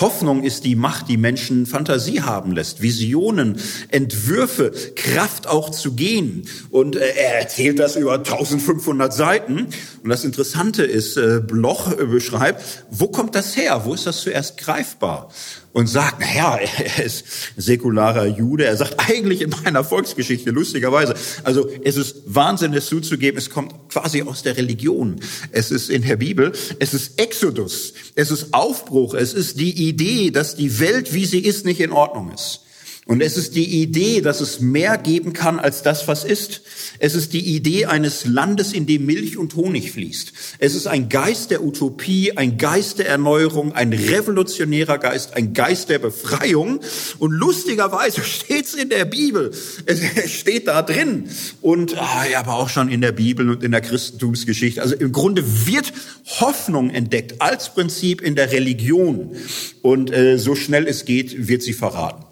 Hoffnung 0.00 0.42
ist 0.42 0.64
die 0.64 0.74
Macht, 0.74 1.08
die 1.08 1.18
Menschen 1.18 1.66
Fantasie 1.66 2.22
haben 2.22 2.52
lässt, 2.52 2.80
Visionen, 2.80 3.60
Entwürfe, 3.88 4.72
Kraft 4.96 5.46
auch 5.46 5.70
zu 5.70 5.92
gehen. 5.92 6.48
Und 6.70 6.96
äh, 6.96 7.12
er 7.14 7.40
erzählt 7.40 7.78
das 7.78 7.96
über 7.96 8.14
1500 8.14 9.12
Seiten. 9.12 9.66
Und 10.02 10.08
das 10.08 10.24
Interessante 10.24 10.82
ist, 10.82 11.18
äh, 11.18 11.40
Bloch 11.46 11.94
beschreibt, 11.94 12.62
wo 12.90 13.08
kommt 13.08 13.34
das 13.34 13.56
her? 13.56 13.82
Wo 13.84 13.92
ist 13.92 14.06
das 14.06 14.22
zuerst 14.22 14.56
greifbar? 14.56 15.30
Und 15.72 15.86
sagt, 15.86 16.20
naja, 16.20 16.56
er 16.96 17.04
ist 17.04 17.24
säkularer 17.56 18.26
Jude. 18.26 18.64
Er 18.64 18.76
sagt 18.76 18.96
eigentlich 18.98 19.40
in 19.40 19.50
meiner 19.50 19.84
Volksgeschichte, 19.84 20.50
lustigerweise, 20.50 21.14
also 21.44 21.68
es 21.84 21.96
ist 21.96 22.16
Wahnsinn, 22.26 22.74
es 22.74 22.86
zuzugeben, 22.86 23.38
es 23.38 23.50
kommt 23.50 23.74
quasi 23.88 24.22
aus 24.22 24.42
der 24.42 24.56
Religion. 24.56 25.20
Es 25.50 25.70
ist 25.70 25.90
in 25.90 26.02
der 26.02 26.16
Bibel, 26.16 26.52
es 26.78 26.94
ist 26.94 27.20
Exodus, 27.20 27.94
es 28.14 28.30
ist 28.30 28.52
Aufbruch, 28.52 29.14
es 29.14 29.34
ist 29.34 29.58
die 29.58 29.88
Idee, 29.88 30.30
dass 30.30 30.56
die 30.56 30.78
Welt, 30.78 31.14
wie 31.14 31.26
sie 31.26 31.40
ist, 31.40 31.64
nicht 31.64 31.80
in 31.80 31.92
Ordnung 31.92 32.32
ist. 32.32 32.60
Und 33.04 33.20
es 33.20 33.36
ist 33.36 33.56
die 33.56 33.82
Idee, 33.82 34.20
dass 34.20 34.40
es 34.40 34.60
mehr 34.60 34.96
geben 34.96 35.32
kann 35.32 35.58
als 35.58 35.82
das, 35.82 36.06
was 36.06 36.22
ist. 36.22 36.62
Es 37.00 37.16
ist 37.16 37.32
die 37.32 37.56
Idee 37.56 37.86
eines 37.86 38.26
Landes, 38.26 38.72
in 38.72 38.86
dem 38.86 39.06
Milch 39.06 39.36
und 39.36 39.56
Honig 39.56 39.90
fließt. 39.90 40.32
Es 40.60 40.76
ist 40.76 40.86
ein 40.86 41.08
Geist 41.08 41.50
der 41.50 41.64
Utopie, 41.64 42.36
ein 42.36 42.58
Geist 42.58 43.00
der 43.00 43.08
Erneuerung, 43.08 43.72
ein 43.72 43.92
revolutionärer 43.92 44.98
Geist, 44.98 45.34
ein 45.34 45.52
Geist 45.52 45.88
der 45.88 45.98
Befreiung. 45.98 46.78
Und 47.18 47.32
lustigerweise 47.32 48.20
steht's 48.24 48.74
in 48.74 48.88
der 48.88 49.04
Bibel. 49.04 49.50
Es 49.84 50.00
steht 50.30 50.68
da 50.68 50.82
drin. 50.82 51.28
Und 51.60 51.98
ah, 51.98 52.24
ja, 52.30 52.38
aber 52.38 52.54
auch 52.54 52.68
schon 52.68 52.88
in 52.88 53.00
der 53.00 53.12
Bibel 53.12 53.50
und 53.50 53.64
in 53.64 53.72
der 53.72 53.80
Christentumsgeschichte. 53.80 54.80
Also 54.80 54.94
im 54.94 55.10
Grunde 55.10 55.42
wird 55.66 55.92
Hoffnung 56.38 56.88
entdeckt 56.88 57.42
als 57.42 57.74
Prinzip 57.74 58.20
in 58.20 58.36
der 58.36 58.52
Religion. 58.52 59.34
Und 59.82 60.12
äh, 60.12 60.38
so 60.38 60.54
schnell 60.54 60.86
es 60.86 61.04
geht, 61.04 61.48
wird 61.48 61.64
sie 61.64 61.72
verraten. 61.72 62.31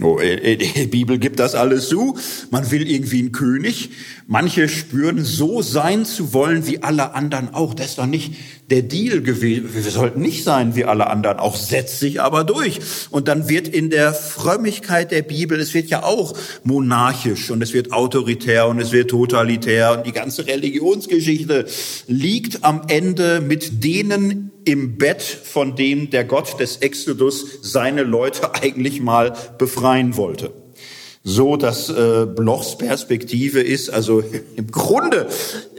Oh, 0.00 0.18
die 0.20 0.86
Bibel 0.86 1.18
gibt 1.18 1.38
das 1.38 1.54
alles 1.54 1.88
zu. 1.88 2.16
Man 2.50 2.70
will 2.70 2.88
irgendwie 2.90 3.20
einen 3.20 3.32
König. 3.32 3.90
Manche 4.26 4.68
spüren, 4.68 5.24
so 5.24 5.62
sein 5.62 6.04
zu 6.04 6.32
wollen 6.32 6.66
wie 6.66 6.82
alle 6.82 7.14
anderen 7.14 7.54
auch. 7.54 7.74
Das 7.74 7.90
ist 7.90 7.98
doch 7.98 8.06
nicht 8.06 8.34
der 8.70 8.82
Deal 8.82 9.20
gewesen. 9.20 9.74
Wir 9.74 9.82
sollten 9.82 10.20
nicht 10.20 10.42
sein 10.42 10.74
wie 10.74 10.84
alle 10.84 11.08
anderen 11.08 11.38
auch, 11.38 11.56
setzt 11.56 12.00
sich 12.00 12.20
aber 12.20 12.44
durch. 12.44 12.80
Und 13.10 13.28
dann 13.28 13.48
wird 13.48 13.68
in 13.68 13.90
der 13.90 14.14
Frömmigkeit 14.14 15.10
der 15.10 15.22
Bibel, 15.22 15.60
es 15.60 15.74
wird 15.74 15.88
ja 15.88 16.02
auch 16.02 16.34
monarchisch 16.62 17.50
und 17.50 17.62
es 17.62 17.74
wird 17.74 17.92
autoritär 17.92 18.66
und 18.68 18.80
es 18.80 18.92
wird 18.92 19.10
totalitär 19.10 19.92
und 19.92 20.06
die 20.06 20.12
ganze 20.12 20.46
Religionsgeschichte 20.46 21.66
liegt 22.06 22.64
am 22.64 22.82
Ende 22.88 23.40
mit 23.40 23.84
denen 23.84 24.50
im 24.64 24.96
Bett, 24.96 25.22
von 25.22 25.76
dem 25.76 26.08
der 26.08 26.24
Gott 26.24 26.58
des 26.58 26.78
Exodus 26.78 27.58
seine 27.60 28.02
Leute 28.02 28.54
eigentlich 28.62 29.00
mal 29.00 29.34
befreien 29.58 30.16
wollte 30.16 30.63
so 31.26 31.56
dass 31.56 31.88
äh, 31.88 32.26
Blochs 32.26 32.76
Perspektive 32.76 33.62
ist. 33.62 33.88
Also 33.88 34.22
im 34.56 34.70
Grunde 34.70 35.26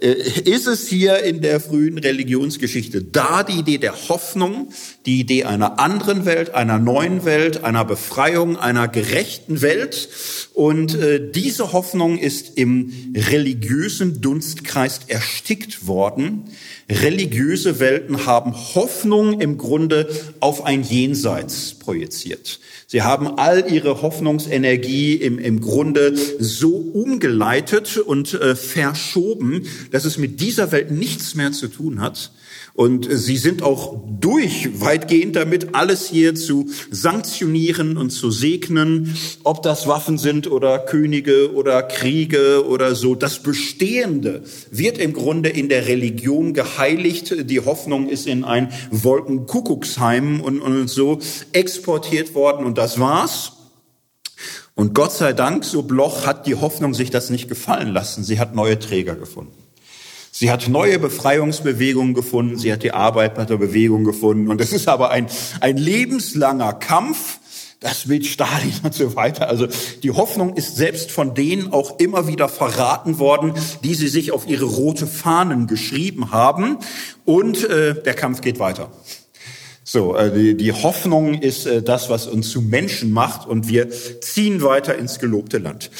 äh, 0.01 0.13
ist 0.43 0.65
es 0.65 0.87
hier 0.87 1.23
in 1.23 1.41
der 1.41 1.59
frühen 1.59 1.99
Religionsgeschichte 1.99 3.03
da 3.03 3.43
die 3.43 3.59
Idee 3.59 3.77
der 3.77 4.09
Hoffnung, 4.09 4.69
die 5.05 5.19
Idee 5.19 5.43
einer 5.43 5.79
anderen 5.79 6.25
Welt, 6.25 6.55
einer 6.55 6.79
neuen 6.79 7.25
Welt, 7.25 7.63
einer 7.63 7.85
Befreiung, 7.85 8.57
einer 8.57 8.87
gerechten 8.87 9.61
Welt. 9.61 10.09
Und 10.55 10.95
äh, 10.95 11.31
diese 11.31 11.73
Hoffnung 11.73 12.17
ist 12.17 12.57
im 12.57 13.13
religiösen 13.15 14.21
Dunstkreis 14.21 15.01
erstickt 15.07 15.85
worden. 15.85 16.45
Religiöse 16.89 17.79
Welten 17.79 18.25
haben 18.25 18.55
Hoffnung 18.73 19.41
im 19.41 19.59
Grunde 19.59 20.09
auf 20.39 20.65
ein 20.65 20.81
Jenseits 20.81 21.75
projiziert. 21.75 22.59
Sie 22.95 23.01
haben 23.01 23.37
all 23.37 23.69
ihre 23.69 24.01
Hoffnungsenergie 24.01 25.15
im, 25.15 25.37
im 25.37 25.59
Grunde 25.59 26.15
so 26.39 26.77
umgeleitet 26.77 27.97
und 27.97 28.33
äh, 28.35 28.55
verschoben, 28.55 29.67
dass 29.91 30.05
es 30.05 30.17
mit 30.17 30.39
dieser 30.39 30.71
Welt 30.71 30.91
nichts 30.91 31.35
mehr 31.35 31.51
zu 31.51 31.67
tun 31.67 31.99
hat. 31.99 32.31
Und 32.75 33.07
sie 33.09 33.37
sind 33.37 33.63
auch 33.63 34.03
durch 34.19 34.81
weitgehend 34.81 35.37
damit, 35.37 35.73
alles 35.75 36.09
hier 36.09 36.35
zu 36.35 36.69
sanktionieren 36.91 37.95
und 37.95 38.09
zu 38.09 38.31
segnen, 38.31 39.15
ob 39.45 39.63
das 39.63 39.87
Waffen 39.87 40.17
sind 40.17 40.51
oder 40.51 40.79
Könige 40.79 41.53
oder 41.53 41.83
Kriege 41.83 42.67
oder 42.67 42.93
so. 42.93 43.15
Das 43.15 43.39
Bestehende 43.39 44.43
wird 44.71 44.97
im 44.97 45.13
Grunde 45.13 45.47
in 45.47 45.69
der 45.69 45.87
Religion 45.87 46.53
geheiligt. 46.53 47.49
Die 47.49 47.61
Hoffnung 47.61 48.09
ist 48.09 48.27
in 48.27 48.43
ein 48.43 48.73
Wolkenkuckucksheim 48.91 50.41
und, 50.41 50.59
und 50.59 50.89
so 50.89 51.19
exportiert 51.53 52.35
worden 52.35 52.65
und 52.65 52.77
das 52.77 52.99
war's. 52.99 53.53
Und 54.73 54.93
Gott 54.93 55.13
sei 55.13 55.31
Dank, 55.31 55.63
so 55.63 55.83
Bloch, 55.83 56.25
hat 56.25 56.45
die 56.45 56.55
Hoffnung 56.55 56.93
sich 56.93 57.09
das 57.09 57.29
nicht 57.29 57.47
gefallen 57.47 57.93
lassen. 57.93 58.25
Sie 58.25 58.37
hat 58.37 58.53
neue 58.53 58.77
Träger 58.77 59.15
gefunden. 59.15 59.64
Sie 60.37 60.51
hat 60.51 60.67
neue 60.67 60.99
Befreiungsbewegungen 60.99 62.13
gefunden, 62.13 62.57
sie 62.57 62.73
hat 62.73 62.83
die 62.83 62.91
Arbeiterbewegung 62.91 64.03
gefunden. 64.03 64.49
Und 64.49 64.59
es 64.59 64.73
ist 64.73 64.89
aber 64.89 65.09
ein, 65.09 65.27
ein 65.61 65.77
lebenslanger 65.77 66.73
Kampf, 66.73 67.39
das 67.79 68.05
mit 68.05 68.25
Stalin 68.25 68.73
und 68.83 68.93
so 68.93 69.15
weiter. 69.15 69.47
Also 69.47 69.69
die 70.03 70.11
Hoffnung 70.11 70.57
ist 70.57 70.75
selbst 70.75 71.09
von 71.09 71.35
denen 71.35 71.71
auch 71.71 71.99
immer 71.99 72.27
wieder 72.27 72.49
verraten 72.49 73.17
worden, 73.17 73.53
die 73.85 73.95
sie 73.95 74.09
sich 74.09 74.33
auf 74.33 74.45
ihre 74.45 74.65
rote 74.65 75.07
Fahnen 75.07 75.67
geschrieben 75.67 76.31
haben. 76.31 76.79
Und 77.23 77.63
äh, 77.69 78.03
der 78.03 78.13
Kampf 78.13 78.41
geht 78.41 78.59
weiter. 78.59 78.91
So, 79.85 80.17
äh, 80.17 80.33
die, 80.33 80.57
die 80.57 80.73
Hoffnung 80.73 81.35
ist 81.35 81.65
äh, 81.65 81.81
das, 81.81 82.09
was 82.09 82.27
uns 82.27 82.49
zu 82.49 82.61
Menschen 82.61 83.13
macht 83.13 83.47
und 83.47 83.69
wir 83.69 83.89
ziehen 83.89 84.61
weiter 84.61 84.97
ins 84.97 85.19
gelobte 85.19 85.59
Land. 85.59 85.91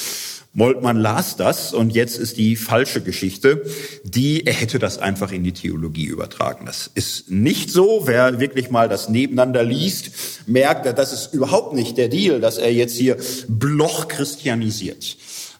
Moltmann 0.55 0.95
las 0.95 1.35
das 1.35 1.73
und 1.73 1.93
jetzt 1.93 2.17
ist 2.17 2.37
die 2.37 2.55
falsche 2.55 3.01
Geschichte, 3.01 3.63
die 4.05 4.45
er 4.47 4.53
hätte 4.53 4.79
das 4.79 4.97
einfach 4.97 5.33
in 5.33 5.43
die 5.43 5.51
Theologie 5.51 6.05
übertragen. 6.05 6.65
Das 6.65 6.89
ist 6.95 7.29
nicht 7.29 7.69
so. 7.69 8.03
Wer 8.05 8.39
wirklich 8.39 8.71
mal 8.71 8.87
das 8.87 9.09
nebeneinander 9.09 9.63
liest, 9.63 10.11
merkt, 10.47 10.85
das 10.97 11.11
ist 11.11 11.33
überhaupt 11.33 11.73
nicht 11.73 11.97
der 11.97 12.07
Deal, 12.07 12.39
dass 12.39 12.57
er 12.57 12.71
jetzt 12.71 12.95
hier 12.95 13.17
Bloch 13.49 14.07
christianisiert. 14.07 15.17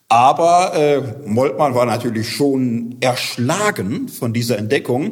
Aber 0.08 0.74
äh, 0.76 1.28
Moltmann 1.28 1.76
war 1.76 1.86
natürlich 1.86 2.30
schon 2.30 2.96
erschlagen 3.02 4.08
von 4.08 4.32
dieser 4.32 4.58
Entdeckung 4.58 5.12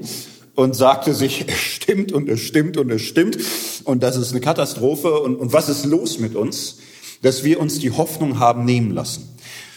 und 0.56 0.78
sagte 0.78 1.14
sich, 1.14 1.44
es 1.50 1.60
stimmt 1.60 2.14
und 2.14 2.30
es 2.30 2.40
stimmt 2.40 2.78
und 2.78 2.90
es 2.90 3.02
stimmt 3.02 3.38
und 3.84 4.02
das 4.02 4.16
ist 4.16 4.32
eine 4.32 4.40
Katastrophe 4.40 5.20
und, 5.20 5.36
und 5.36 5.52
was 5.52 5.68
ist 5.68 5.86
los 5.86 6.20
mit 6.20 6.38
uns, 6.38 6.78
dass 7.22 7.44
wir 7.44 7.60
uns 7.60 7.80
die 7.80 7.92
Hoffnung 7.92 8.40
haben 8.40 8.64
nehmen 8.64 8.92
lassen. 8.92 9.33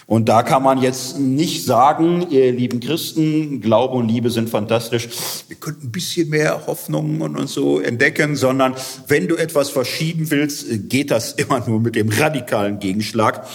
Und 0.07 0.29
da 0.29 0.45
kann 0.45 0.63
man 0.63 0.81
jetzt 0.81 1.19
nicht 1.19 1.65
sagen, 1.65 2.31
ihr 2.31 2.53
lieben 2.53 2.79
Christen, 2.79 3.61
Glaube 3.61 3.95
und 3.95 4.09
Liebe 4.09 4.31
sind 4.31 4.49
fantastisch, 4.49 5.09
wir 5.49 5.57
könnten 5.57 5.89
ein 5.89 5.93
bisschen 5.93 6.31
mehr 6.31 6.69
Hoffnung 6.69 7.21
und, 7.21 7.37
und 7.37 7.49
so 7.49 7.81
entdecken, 7.81 8.37
sondern 8.37 8.77
wenn 9.09 9.27
du 9.27 9.35
etwas 9.35 9.71
verschieben 9.71 10.31
willst, 10.31 10.89
geht 10.89 11.11
das 11.11 11.33
immer 11.37 11.67
nur 11.67 11.81
mit 11.81 11.97
dem 11.97 12.09
radikalen 12.09 12.79
Gegenschlag. 12.79 13.47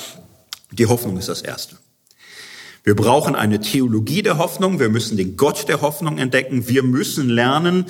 Die 0.72 0.88
Hoffnung 0.88 1.18
ist 1.18 1.30
das 1.30 1.42
Erste. 1.42 1.78
Wir 2.84 2.96
brauchen 2.96 3.36
eine 3.36 3.62
Theologie 3.62 4.24
der 4.24 4.38
Hoffnung, 4.38 4.80
wir 4.80 4.90
müssen 4.90 5.16
den 5.16 5.38
Gott 5.38 5.70
der 5.70 5.82
Hoffnung 5.82 6.18
entdecken, 6.18 6.68
wir 6.68 6.84
müssen 6.84 7.30
lernen, 7.30 7.86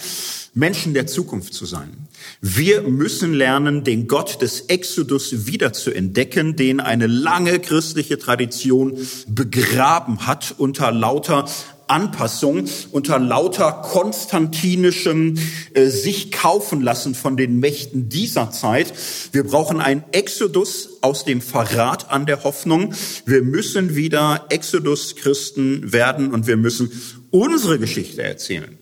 Menschen 0.54 0.93
der 0.93 1.08
Zukunft 1.08 1.54
zu 1.54 1.65
sein. 1.65 2.08
Wir 2.41 2.81
müssen 2.81 3.34
lernen, 3.34 3.84
den 3.84 4.07
Gott 4.07 4.41
des 4.41 4.62
Exodus 4.62 5.45
wieder 5.45 5.73
zu 5.73 5.91
entdecken, 5.91 6.55
den 6.55 6.79
eine 6.79 7.07
lange 7.07 7.60
christliche 7.60 8.17
Tradition 8.17 8.97
begraben 9.27 10.27
hat 10.27 10.55
unter 10.57 10.91
lauter 10.91 11.45
Anpassung 11.91 12.65
unter 12.91 13.19
lauter 13.19 13.71
konstantinischem 13.84 15.38
äh, 15.73 15.88
sich 15.88 16.31
kaufen 16.31 16.81
lassen 16.81 17.13
von 17.13 17.36
den 17.36 17.60
Mächten 17.60 18.07
dieser 18.07 18.49
Zeit. 18.49 18.93
Wir 19.34 19.43
brauchen 19.43 19.81
einen 19.81 20.03
Exodus 20.13 21.01
aus 21.01 21.25
dem 21.25 21.41
Verrat 21.41 22.10
an 22.10 22.25
der 22.25 22.43
Hoffnung. 22.45 22.93
Wir 23.25 23.41
müssen 23.43 23.95
wieder 23.95 24.45
Exodus-Christen 24.49 25.91
werden 25.91 26.31
und 26.31 26.47
wir 26.47 26.57
müssen 26.57 26.91
unsere 27.29 27.77
Geschichte 27.77 28.23
erzählen. 28.23 28.77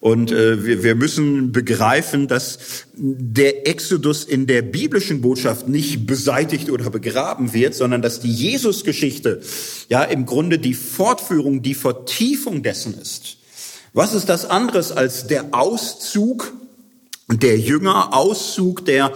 Und 0.00 0.32
äh, 0.32 0.64
wir, 0.64 0.82
wir 0.82 0.94
müssen 0.94 1.52
begreifen, 1.52 2.26
dass 2.26 2.58
der 2.94 3.68
Exodus 3.68 4.24
in 4.24 4.46
der 4.46 4.62
biblischen 4.62 5.20
Botschaft 5.20 5.68
nicht 5.68 6.06
beseitigt 6.06 6.70
oder 6.70 6.88
begraben 6.88 7.52
wird, 7.52 7.74
sondern 7.74 8.00
dass 8.00 8.18
die 8.18 8.32
Jesusgeschichte 8.32 9.42
ja 9.90 10.02
im 10.02 10.24
Grunde 10.24 10.58
die 10.58 10.72
Fortführung, 10.72 11.60
die 11.60 11.74
Vertiefung 11.74 12.62
dessen 12.62 12.98
ist. 12.98 13.36
Was 13.92 14.14
ist 14.14 14.30
das 14.30 14.46
anderes 14.46 14.90
als 14.90 15.26
der 15.26 15.48
Auszug 15.52 16.54
der 17.28 17.58
Jünger, 17.58 18.14
Auszug 18.14 18.84
der 18.86 19.12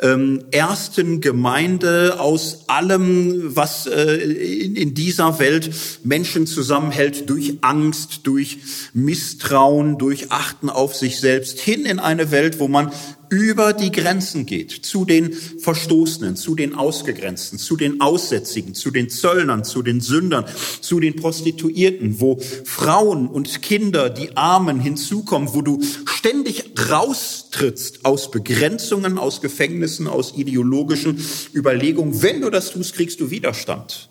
ähm, 0.00 0.44
ersten 0.50 1.20
Gemeinde 1.20 2.20
aus 2.20 2.64
allem, 2.68 3.56
was 3.56 3.86
äh, 3.86 4.16
in, 4.16 4.76
in 4.76 4.94
dieser 4.94 5.38
Welt 5.38 5.70
Menschen 6.04 6.46
zusammenhält, 6.46 7.28
durch 7.30 7.58
Angst, 7.62 8.20
durch 8.24 8.58
Misstrauen, 8.92 9.98
durch 9.98 10.30
Achten 10.30 10.70
auf 10.70 10.94
sich 10.94 11.20
selbst, 11.20 11.58
hin 11.58 11.84
in 11.84 11.98
eine 11.98 12.30
Welt, 12.30 12.58
wo 12.58 12.68
man 12.68 12.92
über 13.28 13.72
die 13.72 13.90
Grenzen 13.90 14.46
geht, 14.46 14.70
zu 14.70 15.04
den 15.04 15.32
Verstoßenen, 15.32 16.36
zu 16.36 16.54
den 16.54 16.74
Ausgegrenzten, 16.74 17.58
zu 17.58 17.76
den 17.76 18.00
Aussätzigen, 18.00 18.74
zu 18.74 18.90
den 18.90 19.08
Zöllnern, 19.08 19.64
zu 19.64 19.82
den 19.82 20.00
Sündern, 20.00 20.44
zu 20.80 21.00
den 21.00 21.16
Prostituierten, 21.16 22.20
wo 22.20 22.40
Frauen 22.64 23.28
und 23.28 23.62
Kinder, 23.62 24.10
die 24.10 24.36
Armen 24.36 24.80
hinzukommen, 24.80 25.54
wo 25.54 25.62
du 25.62 25.82
ständig 26.06 26.72
raustrittst 26.88 28.04
aus 28.04 28.30
Begrenzungen, 28.30 29.18
aus 29.18 29.40
Gefängnissen, 29.40 30.06
aus 30.06 30.34
ideologischen 30.36 31.24
Überlegungen. 31.54 32.22
Wenn 32.22 32.40
du 32.40 32.50
das 32.50 32.70
tust, 32.70 32.94
kriegst 32.94 33.20
du 33.20 33.30
Widerstand. 33.30 34.10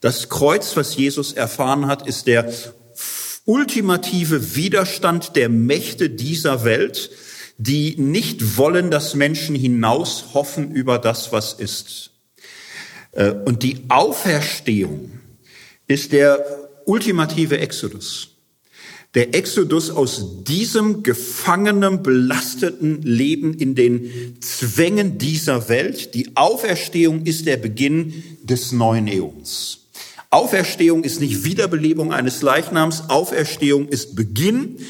Das 0.00 0.28
Kreuz, 0.28 0.76
was 0.76 0.96
Jesus 0.96 1.32
erfahren 1.32 1.86
hat, 1.86 2.06
ist 2.06 2.26
der 2.26 2.52
ultimative 3.46 4.56
Widerstand 4.56 5.36
der 5.36 5.48
Mächte 5.48 6.10
dieser 6.10 6.64
Welt, 6.64 7.10
die 7.58 7.96
nicht 7.96 8.56
wollen, 8.56 8.90
dass 8.90 9.14
Menschen 9.14 9.54
hinaus 9.54 10.34
hoffen 10.34 10.72
über 10.72 10.98
das, 10.98 11.32
was 11.32 11.54
ist. 11.54 12.10
Äh, 13.12 13.30
und 13.30 13.62
die 13.62 13.84
Auferstehung 13.88 15.20
ist 15.86 16.12
der 16.12 16.44
ultimative 16.84 17.58
Exodus. 17.58 18.30
Der 19.14 19.34
Exodus 19.34 19.90
aus 19.90 20.44
diesem 20.44 21.02
gefangenen, 21.02 22.02
belasteten 22.02 23.00
Leben 23.00 23.54
in 23.54 23.74
den 23.74 24.36
Zwängen 24.40 25.16
dieser 25.16 25.70
Welt. 25.70 26.14
Die 26.14 26.36
Auferstehung 26.36 27.24
ist 27.24 27.46
der 27.46 27.56
Beginn 27.56 28.22
des 28.42 28.72
neuen 28.72 29.08
Äons. 29.08 29.86
Auferstehung 30.28 31.02
ist 31.02 31.20
nicht 31.20 31.44
Wiederbelebung 31.44 32.12
eines 32.12 32.42
Leichnams. 32.42 33.08
Auferstehung 33.08 33.88
ist 33.88 34.16
Beginn 34.16 34.80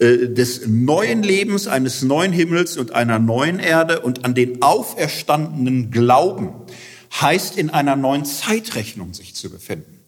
äh, 0.00 0.28
des 0.28 0.66
neuen 0.66 1.22
Lebens, 1.22 1.68
eines 1.68 2.02
neuen 2.02 2.32
Himmels 2.32 2.76
und 2.76 2.92
einer 2.92 3.18
neuen 3.18 3.58
Erde 3.58 4.00
und 4.00 4.24
an 4.24 4.34
den 4.34 4.62
auferstandenen 4.62 5.90
Glauben 5.90 6.54
heißt 7.20 7.58
in 7.58 7.70
einer 7.70 7.96
neuen 7.96 8.24
Zeitrechnung 8.24 9.14
sich 9.14 9.34
zu 9.34 9.50
befinden. 9.50 10.00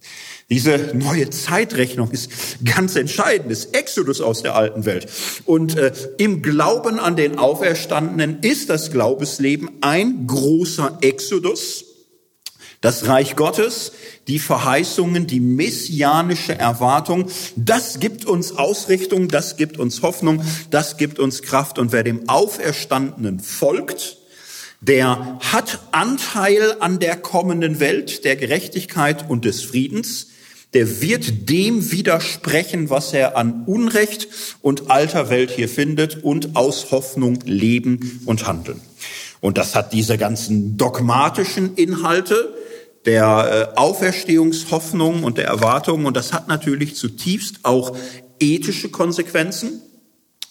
Diese 0.50 0.90
neue 0.94 1.30
Zeitrechnung 1.30 2.10
ist 2.10 2.30
ganz 2.64 2.96
entscheidend, 2.96 3.50
ist 3.50 3.74
Exodus 3.74 4.20
aus 4.20 4.42
der 4.42 4.54
alten 4.54 4.84
Welt. 4.84 5.06
Und 5.44 5.76
äh, 5.76 5.92
im 6.18 6.42
Glauben 6.42 6.98
an 6.98 7.16
den 7.16 7.38
Auferstandenen 7.38 8.40
ist 8.40 8.68
das 8.70 8.90
Glaubensleben 8.90 9.70
ein 9.80 10.26
großer 10.26 10.98
Exodus. 11.00 11.84
Das 12.82 13.06
Reich 13.06 13.36
Gottes 13.36 13.92
die 14.28 14.38
Verheißungen, 14.38 15.26
die 15.26 15.40
messianische 15.40 16.56
Erwartung, 16.56 17.26
das 17.56 17.98
gibt 17.98 18.24
uns 18.24 18.52
Ausrichtung, 18.52 19.28
das 19.28 19.56
gibt 19.56 19.78
uns 19.78 20.02
Hoffnung, 20.02 20.44
das 20.70 20.96
gibt 20.96 21.18
uns 21.18 21.42
Kraft. 21.42 21.78
Und 21.78 21.92
wer 21.92 22.04
dem 22.04 22.28
Auferstandenen 22.28 23.40
folgt, 23.40 24.18
der 24.80 25.38
hat 25.40 25.80
Anteil 25.92 26.76
an 26.80 26.98
der 26.98 27.16
kommenden 27.16 27.80
Welt 27.80 28.24
der 28.24 28.36
Gerechtigkeit 28.36 29.28
und 29.28 29.44
des 29.44 29.62
Friedens. 29.62 30.28
Der 30.74 31.02
wird 31.02 31.50
dem 31.50 31.92
widersprechen, 31.92 32.90
was 32.90 33.12
er 33.12 33.36
an 33.36 33.64
Unrecht 33.66 34.28
und 34.62 34.90
alter 34.90 35.28
Welt 35.28 35.50
hier 35.50 35.68
findet 35.68 36.24
und 36.24 36.56
aus 36.56 36.90
Hoffnung 36.90 37.40
leben 37.44 38.22
und 38.24 38.46
handeln. 38.46 38.80
Und 39.40 39.58
das 39.58 39.74
hat 39.74 39.92
diese 39.92 40.16
ganzen 40.16 40.78
dogmatischen 40.78 41.74
Inhalte, 41.74 42.54
der 43.06 43.70
äh, 43.74 43.78
Auferstehungshoffnung 43.78 45.24
und 45.24 45.38
der 45.38 45.46
Erwartung. 45.46 46.04
Und 46.04 46.16
das 46.16 46.32
hat 46.32 46.48
natürlich 46.48 46.96
zutiefst 46.96 47.60
auch 47.64 47.96
ethische 48.38 48.90
Konsequenzen. 48.90 49.82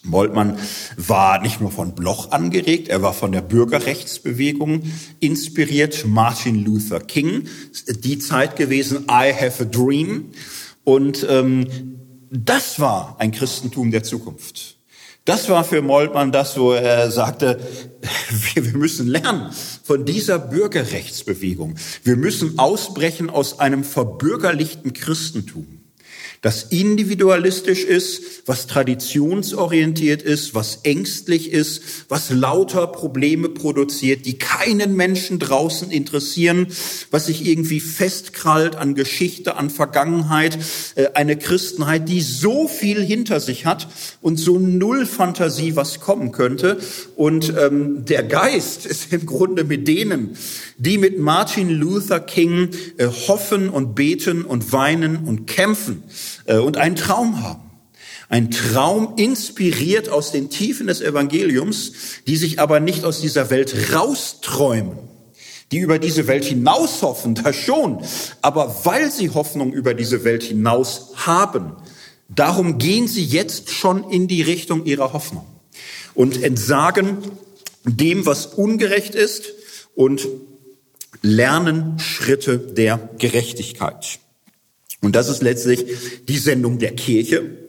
Moltmann 0.04 0.58
war 0.98 1.42
nicht 1.42 1.62
nur 1.62 1.72
von 1.72 1.94
Bloch 1.94 2.32
angeregt, 2.32 2.88
er 2.88 3.04
war 3.04 3.14
von 3.14 3.32
der 3.32 3.42
Bürgerrechtsbewegung 3.42 4.82
inspiriert. 5.20 6.06
Martin 6.08 6.64
Luther 6.66 7.00
King, 7.00 7.48
die 7.88 8.18
Zeit 8.18 8.56
gewesen, 8.56 9.06
I 9.10 9.32
have 9.32 9.62
a 9.62 9.66
dream. 9.66 10.32
Und 10.84 11.26
ähm, 11.30 11.68
das 12.32 12.80
war 12.80 13.18
ein 13.20 13.32
Christentum 13.32 13.92
der 13.92 14.02
Zukunft. 14.02 14.78
Das 15.26 15.50
war 15.50 15.64
für 15.64 15.82
Moltmann 15.82 16.32
das, 16.32 16.58
wo 16.58 16.72
er 16.72 17.12
sagte, 17.12 17.60
wir, 18.54 18.64
müssen 18.74 19.08
lernen 19.08 19.52
von 19.84 20.06
dieser 20.06 20.40
Bürgerrechtsbewegung. 20.40 21.76
Wir 22.04 22.16
müssen 22.16 22.58
ausbrechen 22.58 23.30
aus 23.30 23.60
einem 23.60 23.84
verbürgerlichten 23.84 24.94
Christentum 24.94 25.81
das 26.42 26.64
individualistisch 26.64 27.84
ist, 27.84 28.48
was 28.48 28.66
traditionsorientiert 28.66 30.24
ist, 30.24 30.56
was 30.56 30.80
ängstlich 30.84 31.52
ist, 31.52 31.84
was 32.10 32.32
lauter 32.32 32.88
Probleme 32.88 33.48
produziert, 33.48 34.26
die 34.26 34.40
keinen 34.40 34.96
Menschen 34.96 35.38
draußen 35.38 35.92
interessieren, 35.92 36.68
was 37.12 37.28
sich 37.28 37.46
irgendwie 37.46 37.80
festkrallt 37.80 38.76
an 38.76 38.96
Geschichte, 38.96 39.56
an 39.56 39.70
Vergangenheit, 39.70 40.58
äh, 40.96 41.10
eine 41.14 41.38
Christenheit, 41.38 42.10
die 42.10 42.22
so 42.22 42.68
viel 42.68 43.04
hinter 43.04 43.40
sich 43.40 43.68
hat 43.68 43.88
und 44.22 44.38
so 44.38 44.58
null 44.58 45.06
Fantasie, 45.06 45.76
was 45.76 46.00
kommen 46.00 46.32
könnte. 46.32 46.80
Und 47.16 47.54
ähm, 47.56 48.06
der 48.06 48.24
Geist 48.24 48.88
ist 48.88 49.14
im 49.14 49.28
Grunde 49.28 49.64
mit 49.64 49.88
denen, 49.88 50.36
die 50.82 50.98
mit 50.98 51.20
Martin 51.20 51.70
Luther 51.70 52.20
King 52.20 52.70
äh, 52.98 53.06
hoffen 53.06 53.70
und 53.70 53.94
beten 53.94 54.44
und 54.44 54.72
weinen 54.72 55.28
und 55.28 55.46
kämpfen 55.46 56.02
äh, 56.46 56.58
und 56.58 56.78
einen 56.78 56.96
Traum 56.96 57.44
haben. 57.44 57.70
Ein 58.30 58.50
Traum 58.50 59.14
inspiriert 59.18 60.10
aus 60.10 60.32
den 60.32 60.50
Tiefen 60.50 60.88
des 60.88 61.02
Evangeliums, 61.02 61.92
die 62.26 62.36
sich 62.36 62.60
aber 62.60 62.80
nicht 62.80 63.06
aus 63.06 63.22
dieser 63.22 63.52
Welt 63.52 63.94
rausträumen, 63.94 64.98
die 65.72 65.78
über 65.78 66.00
diese 66.00 66.26
Welt 66.26 66.46
hinaus 66.46 67.04
hoffen, 67.04 67.36
das 67.44 67.56
schon, 67.56 68.04
aber 68.42 68.76
weil 68.84 69.12
sie 69.12 69.30
Hoffnung 69.30 69.74
über 69.74 69.94
diese 69.94 70.24
Welt 70.24 70.42
hinaus 70.42 71.12
haben, 71.16 71.74
darum 72.28 72.80
gehen 72.80 73.08
sie 73.08 73.24
jetzt 73.24 73.70
schon 73.70 74.10
in 74.10 74.28
die 74.28 74.42
Richtung 74.42 74.86
ihrer 74.86 75.14
Hoffnung 75.14 75.46
und 76.16 76.42
entsagen 76.42 77.20
dem, 77.84 78.26
was 78.26 78.48
ungerecht 78.48 79.14
ist 79.14 79.54
und 79.94 80.28
lernen 81.22 82.00
Schritte 82.00 82.58
der 82.58 83.10
Gerechtigkeit. 83.18 84.20
Und 85.02 85.16
das 85.16 85.30
ist 85.30 85.42
letztlich 85.42 85.86
die 86.28 86.38
Sendung 86.38 86.80
der 86.80 86.96
Kirche. 86.96 87.61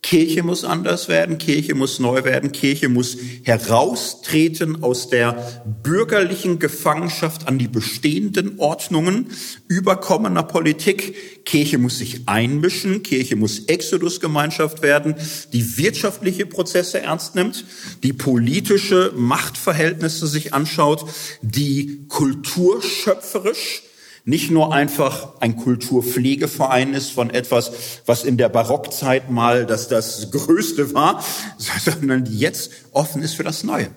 Kirche 0.00 0.42
muss 0.42 0.64
anders 0.64 1.08
werden, 1.08 1.38
Kirche 1.38 1.74
muss 1.74 1.98
neu 1.98 2.22
werden, 2.24 2.52
Kirche 2.52 2.88
muss 2.88 3.16
heraustreten 3.42 4.82
aus 4.82 5.08
der 5.10 5.64
bürgerlichen 5.82 6.58
Gefangenschaft 6.60 7.48
an 7.48 7.58
die 7.58 7.68
bestehenden 7.68 8.58
Ordnungen 8.58 9.26
überkommener 9.66 10.44
Politik. 10.44 11.44
Kirche 11.44 11.78
muss 11.78 11.98
sich 11.98 12.22
einmischen, 12.26 13.02
Kirche 13.02 13.36
muss 13.36 13.64
Exodusgemeinschaft 13.66 14.82
werden, 14.82 15.16
die 15.52 15.76
wirtschaftliche 15.76 16.46
Prozesse 16.46 17.00
ernst 17.00 17.34
nimmt, 17.34 17.64
die 18.02 18.12
politische 18.12 19.12
Machtverhältnisse 19.16 20.26
sich 20.28 20.54
anschaut, 20.54 21.04
die 21.42 22.06
kulturschöpferisch 22.08 23.82
nicht 24.28 24.50
nur 24.50 24.74
einfach 24.74 25.40
ein 25.40 25.56
Kulturpflegeverein 25.56 26.92
ist 26.92 27.12
von 27.12 27.30
etwas, 27.30 27.72
was 28.04 28.24
in 28.24 28.36
der 28.36 28.50
Barockzeit 28.50 29.30
mal 29.30 29.64
das, 29.64 29.88
das 29.88 30.30
Größte 30.30 30.92
war, 30.92 31.24
sondern 31.84 32.26
jetzt 32.26 32.70
offen 32.92 33.22
ist 33.22 33.34
für 33.34 33.44
das 33.44 33.64
Neue. 33.64 33.88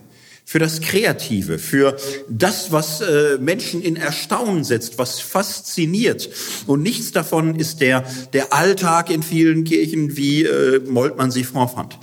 für 0.45 0.59
das 0.59 0.81
Kreative, 0.81 1.59
für 1.59 1.95
das, 2.27 2.71
was 2.71 3.01
äh, 3.01 3.37
Menschen 3.39 3.81
in 3.81 3.95
Erstaunen 3.95 4.63
setzt, 4.63 4.97
was 4.97 5.19
fasziniert. 5.19 6.29
Und 6.65 6.81
nichts 6.81 7.11
davon 7.11 7.55
ist 7.55 7.79
der, 7.79 8.03
der 8.33 8.51
Alltag 8.51 9.09
in 9.11 9.23
vielen 9.23 9.63
Kirchen, 9.63 10.17
wie 10.17 10.43
äh, 10.43 10.79
Moltmann 10.79 11.31
sie 11.31 11.43
vorfand. 11.43 11.99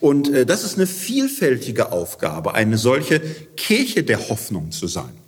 Und 0.00 0.32
äh, 0.32 0.46
das 0.46 0.64
ist 0.64 0.76
eine 0.76 0.86
vielfältige 0.86 1.90
Aufgabe, 1.90 2.54
eine 2.54 2.76
solche 2.76 3.20
Kirche 3.56 4.02
der 4.04 4.28
Hoffnung 4.28 4.70
zu 4.70 4.86
sein 4.86 5.27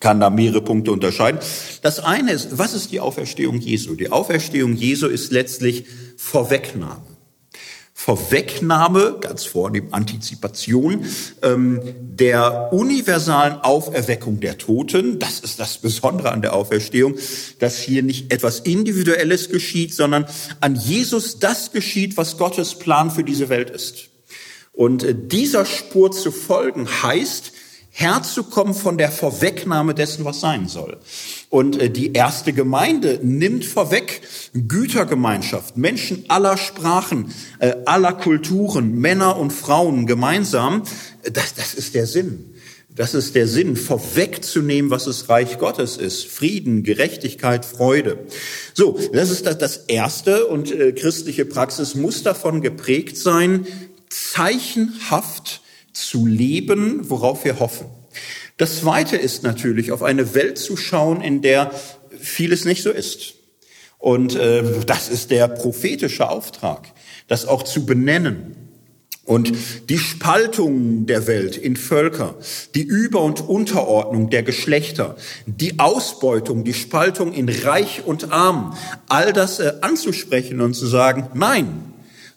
kann 0.00 0.18
da 0.18 0.30
mehrere 0.30 0.62
Punkte 0.62 0.92
unterscheiden. 0.92 1.40
Das 1.82 2.00
eine 2.00 2.32
ist, 2.32 2.58
was 2.58 2.72
ist 2.74 2.90
die 2.90 3.00
Auferstehung 3.00 3.60
Jesu? 3.60 3.94
Die 3.94 4.10
Auferstehung 4.10 4.74
Jesu 4.74 5.06
ist 5.06 5.30
letztlich 5.30 5.84
Vorwegnahme. 6.16 7.04
Vorwegnahme, 8.00 9.18
ganz 9.20 9.44
vornehm 9.44 9.88
Antizipation, 9.90 11.04
ähm, 11.42 11.82
der 12.00 12.72
universalen 12.72 13.60
Auferweckung 13.60 14.40
der 14.40 14.56
Toten. 14.56 15.18
Das 15.18 15.40
ist 15.40 15.60
das 15.60 15.76
Besondere 15.76 16.32
an 16.32 16.40
der 16.40 16.54
Auferstehung, 16.54 17.16
dass 17.58 17.78
hier 17.78 18.02
nicht 18.02 18.32
etwas 18.32 18.60
Individuelles 18.60 19.50
geschieht, 19.50 19.92
sondern 19.92 20.24
an 20.60 20.76
Jesus 20.76 21.40
das 21.40 21.72
geschieht, 21.72 22.16
was 22.16 22.38
Gottes 22.38 22.74
Plan 22.74 23.10
für 23.10 23.22
diese 23.22 23.50
Welt 23.50 23.68
ist. 23.68 24.08
Und 24.72 25.02
äh, 25.02 25.14
dieser 25.14 25.66
Spur 25.66 26.10
zu 26.10 26.32
folgen 26.32 26.88
heißt, 27.02 27.52
herzukommen 28.00 28.72
von 28.72 28.96
der 28.96 29.10
Vorwegnahme 29.10 29.94
dessen, 29.94 30.24
was 30.24 30.40
sein 30.40 30.68
soll. 30.68 30.96
Und 31.50 31.78
äh, 31.78 31.90
die 31.90 32.14
erste 32.14 32.52
Gemeinde 32.52 33.20
nimmt 33.22 33.66
vorweg 33.66 34.22
Gütergemeinschaft, 34.54 35.76
Menschen 35.76 36.24
aller 36.28 36.56
Sprachen, 36.56 37.32
äh, 37.58 37.74
aller 37.84 38.14
Kulturen, 38.14 38.98
Männer 38.98 39.36
und 39.36 39.52
Frauen 39.52 40.06
gemeinsam. 40.06 40.82
Das, 41.30 41.54
das 41.54 41.74
ist 41.74 41.94
der 41.94 42.06
Sinn. 42.06 42.54
Das 42.96 43.14
ist 43.14 43.34
der 43.34 43.46
Sinn, 43.46 43.76
vorwegzunehmen, 43.76 44.90
was 44.90 45.04
das 45.04 45.28
Reich 45.28 45.58
Gottes 45.58 45.96
ist. 45.96 46.26
Frieden, 46.26 46.82
Gerechtigkeit, 46.82 47.64
Freude. 47.64 48.26
So, 48.74 48.98
das 49.12 49.30
ist 49.30 49.46
das 49.46 49.76
Erste 49.76 50.46
und 50.46 50.72
äh, 50.72 50.92
christliche 50.92 51.44
Praxis 51.44 51.94
muss 51.94 52.22
davon 52.22 52.62
geprägt 52.62 53.16
sein, 53.16 53.66
zeichenhaft 54.08 55.60
zu 55.92 56.26
leben, 56.26 57.10
worauf 57.10 57.44
wir 57.44 57.60
hoffen. 57.60 57.86
Das 58.56 58.80
Zweite 58.80 59.16
ist 59.16 59.42
natürlich, 59.42 59.92
auf 59.92 60.02
eine 60.02 60.34
Welt 60.34 60.58
zu 60.58 60.76
schauen, 60.76 61.20
in 61.20 61.42
der 61.42 61.70
vieles 62.18 62.64
nicht 62.64 62.82
so 62.82 62.90
ist. 62.90 63.34
Und 63.98 64.34
äh, 64.34 64.62
das 64.86 65.08
ist 65.08 65.30
der 65.30 65.48
prophetische 65.48 66.28
Auftrag, 66.28 66.92
das 67.28 67.46
auch 67.46 67.62
zu 67.62 67.86
benennen. 67.86 68.56
Und 69.24 69.52
die 69.88 69.98
Spaltung 69.98 71.06
der 71.06 71.26
Welt 71.26 71.56
in 71.56 71.76
Völker, 71.76 72.34
die 72.74 72.82
Über- 72.82 73.22
und 73.22 73.48
Unterordnung 73.48 74.28
der 74.28 74.42
Geschlechter, 74.42 75.16
die 75.46 75.78
Ausbeutung, 75.78 76.64
die 76.64 76.74
Spaltung 76.74 77.32
in 77.32 77.48
Reich 77.48 78.02
und 78.04 78.32
Arm, 78.32 78.76
all 79.08 79.32
das 79.32 79.60
äh, 79.60 79.74
anzusprechen 79.82 80.60
und 80.60 80.74
zu 80.74 80.86
sagen, 80.86 81.28
nein, 81.34 81.89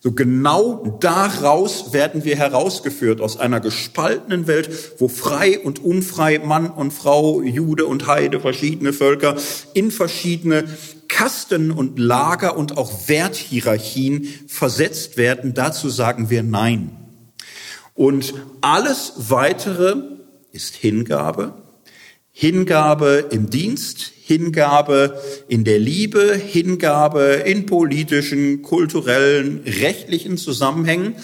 so 0.03 0.11
genau 0.11 0.97
daraus 0.99 1.93
werden 1.93 2.25
wir 2.25 2.35
herausgeführt 2.35 3.21
aus 3.21 3.37
einer 3.37 3.61
gespaltenen 3.61 4.47
Welt, 4.47 4.69
wo 4.99 5.07
frei 5.07 5.57
und 5.57 5.81
unfrei, 5.81 6.39
Mann 6.39 6.69
und 6.69 6.91
Frau, 6.91 7.41
Jude 7.41 7.85
und 7.85 8.05
Heide, 8.05 8.41
verschiedene 8.41 8.91
Völker 8.91 9.37
in 9.73 9.91
verschiedene 9.91 10.65
Kasten 11.07 11.71
und 11.71 11.99
Lager 11.99 12.57
und 12.57 12.77
auch 12.77 13.07
Werthierarchien 13.07 14.27
versetzt 14.45 15.15
werden. 15.15 15.53
Dazu 15.53 15.87
sagen 15.87 16.29
wir 16.29 16.43
Nein. 16.43 16.91
Und 17.93 18.33
alles 18.59 19.13
weitere 19.15 19.95
ist 20.51 20.75
Hingabe. 20.75 21.53
Hingabe 22.31 23.29
im 23.31 23.49
Dienst, 23.49 24.11
Hingabe 24.25 25.21
in 25.49 25.65
der 25.65 25.79
Liebe, 25.79 26.33
Hingabe 26.33 27.43
in 27.45 27.65
politischen, 27.65 28.61
kulturellen, 28.61 29.63
rechtlichen 29.65 30.37
Zusammenhängen, 30.37 31.15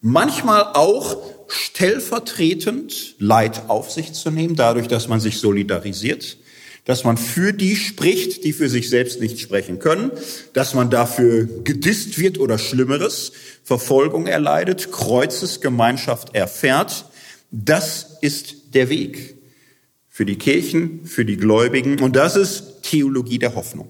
manchmal 0.00 0.64
auch 0.74 1.16
stellvertretend 1.46 3.14
Leid 3.20 3.68
auf 3.68 3.92
sich 3.92 4.14
zu 4.14 4.32
nehmen, 4.32 4.56
dadurch, 4.56 4.88
dass 4.88 5.06
man 5.06 5.20
sich 5.20 5.38
solidarisiert, 5.38 6.38
dass 6.86 7.04
man 7.04 7.16
für 7.16 7.52
die 7.52 7.76
spricht, 7.76 8.42
die 8.42 8.52
für 8.52 8.68
sich 8.68 8.90
selbst 8.90 9.20
nicht 9.20 9.38
sprechen 9.38 9.78
können, 9.78 10.10
dass 10.52 10.74
man 10.74 10.90
dafür 10.90 11.46
gedisst 11.62 12.18
wird 12.18 12.40
oder 12.40 12.58
Schlimmeres, 12.58 13.30
Verfolgung 13.62 14.26
erleidet, 14.26 14.90
Kreuzesgemeinschaft 14.90 16.34
erfährt. 16.34 17.04
Das 17.52 18.18
ist 18.22 18.74
der 18.74 18.88
Weg 18.88 19.39
für 20.20 20.26
die 20.26 20.36
Kirchen, 20.36 21.06
für 21.06 21.24
die 21.24 21.38
Gläubigen. 21.38 21.98
Und 21.98 22.14
das 22.14 22.36
ist 22.36 22.82
Theologie 22.82 23.38
der 23.38 23.54
Hoffnung. 23.54 23.88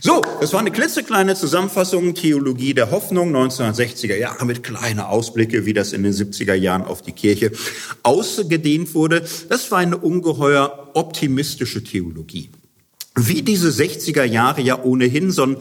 So, 0.00 0.20
das 0.40 0.52
war 0.52 0.58
eine 0.58 0.72
klitzekleine 0.72 1.36
Zusammenfassung 1.36 2.12
Theologie 2.14 2.74
der 2.74 2.90
Hoffnung 2.90 3.32
1960er 3.32 4.16
Jahre 4.16 4.46
mit 4.46 4.64
kleinen 4.64 4.98
Ausblicke, 4.98 5.66
wie 5.66 5.72
das 5.72 5.92
in 5.92 6.02
den 6.02 6.12
70er 6.12 6.54
Jahren 6.54 6.82
auf 6.82 7.02
die 7.02 7.12
Kirche 7.12 7.52
ausgedehnt 8.02 8.94
wurde. 8.94 9.24
Das 9.48 9.70
war 9.70 9.78
eine 9.78 9.96
ungeheuer 9.96 10.90
optimistische 10.94 11.84
Theologie. 11.84 12.50
Wie 13.14 13.42
diese 13.42 13.68
60er 13.68 14.24
Jahre 14.24 14.62
ja 14.62 14.82
ohnehin 14.82 15.30
so 15.30 15.44
ein 15.44 15.56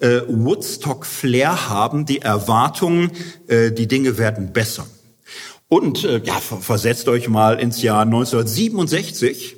äh, 0.00 0.20
Woodstock-Flair 0.28 1.70
haben, 1.70 2.04
die 2.04 2.20
Erwartungen, 2.20 3.12
äh, 3.46 3.72
die 3.72 3.88
Dinge 3.88 4.18
werden 4.18 4.52
besser. 4.52 4.86
Und 5.68 6.04
äh, 6.04 6.20
ja, 6.24 6.34
versetzt 6.34 7.08
euch 7.08 7.28
mal 7.28 7.58
ins 7.58 7.82
Jahr 7.82 8.02
1967. 8.02 9.56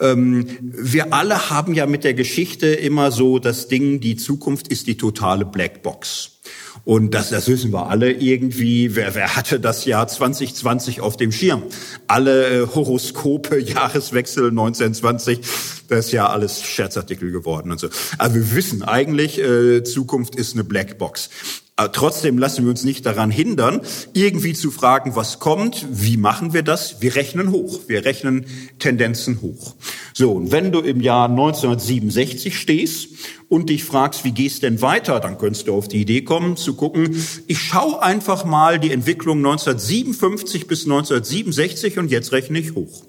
Ähm, 0.00 0.46
wir 0.60 1.12
alle 1.12 1.50
haben 1.50 1.74
ja 1.74 1.86
mit 1.86 2.04
der 2.04 2.14
Geschichte 2.14 2.66
immer 2.66 3.12
so 3.12 3.38
das 3.38 3.68
Ding, 3.68 4.00
die 4.00 4.16
Zukunft 4.16 4.68
ist 4.68 4.86
die 4.86 4.96
totale 4.96 5.44
Blackbox. 5.44 6.40
Und 6.84 7.14
das, 7.14 7.30
das 7.30 7.46
wissen 7.46 7.72
wir 7.72 7.88
alle 7.88 8.10
irgendwie. 8.10 8.96
Wer, 8.96 9.14
wer 9.14 9.36
hatte 9.36 9.60
das 9.60 9.84
Jahr 9.84 10.08
2020 10.08 11.00
auf 11.00 11.16
dem 11.16 11.30
Schirm? 11.30 11.62
Alle 12.08 12.62
äh, 12.62 12.66
Horoskope, 12.66 13.58
Jahreswechsel 13.60 14.48
1920, 14.48 15.40
das 15.88 16.06
ist 16.06 16.12
ja 16.12 16.28
alles 16.28 16.62
Scherzartikel 16.62 17.30
geworden 17.30 17.70
und 17.70 17.78
so. 17.78 17.88
Aber 18.18 18.34
wir 18.34 18.54
wissen 18.54 18.82
eigentlich, 18.82 19.38
äh, 19.38 19.84
Zukunft 19.84 20.34
ist 20.34 20.54
eine 20.54 20.64
Blackbox. 20.64 21.30
Aber 21.76 21.90
trotzdem 21.90 22.36
lassen 22.36 22.64
wir 22.64 22.70
uns 22.70 22.84
nicht 22.84 23.06
daran 23.06 23.30
hindern, 23.30 23.80
irgendwie 24.12 24.52
zu 24.52 24.70
fragen, 24.70 25.16
was 25.16 25.38
kommt, 25.38 25.86
wie 25.90 26.18
machen 26.18 26.52
wir 26.52 26.62
das? 26.62 27.00
Wir 27.00 27.14
rechnen 27.16 27.50
hoch, 27.50 27.80
wir 27.86 28.04
rechnen 28.04 28.44
Tendenzen 28.78 29.40
hoch. 29.40 29.74
So, 30.12 30.32
und 30.32 30.52
wenn 30.52 30.70
du 30.70 30.80
im 30.80 31.00
Jahr 31.00 31.30
1967 31.30 32.58
stehst 32.58 33.08
und 33.48 33.70
dich 33.70 33.84
fragst, 33.84 34.22
wie 34.24 34.32
gehst 34.32 34.62
denn 34.64 34.82
weiter, 34.82 35.18
dann 35.18 35.38
könntest 35.38 35.66
du 35.66 35.74
auf 35.74 35.88
die 35.88 36.02
Idee 36.02 36.20
kommen, 36.22 36.58
zu 36.58 36.74
gucken, 36.74 37.16
ich 37.46 37.58
schaue 37.58 38.02
einfach 38.02 38.44
mal 38.44 38.78
die 38.78 38.92
Entwicklung 38.92 39.38
1957 39.38 40.66
bis 40.66 40.84
1967 40.84 41.98
und 41.98 42.10
jetzt 42.10 42.32
rechne 42.32 42.58
ich 42.58 42.74
hoch. 42.74 43.04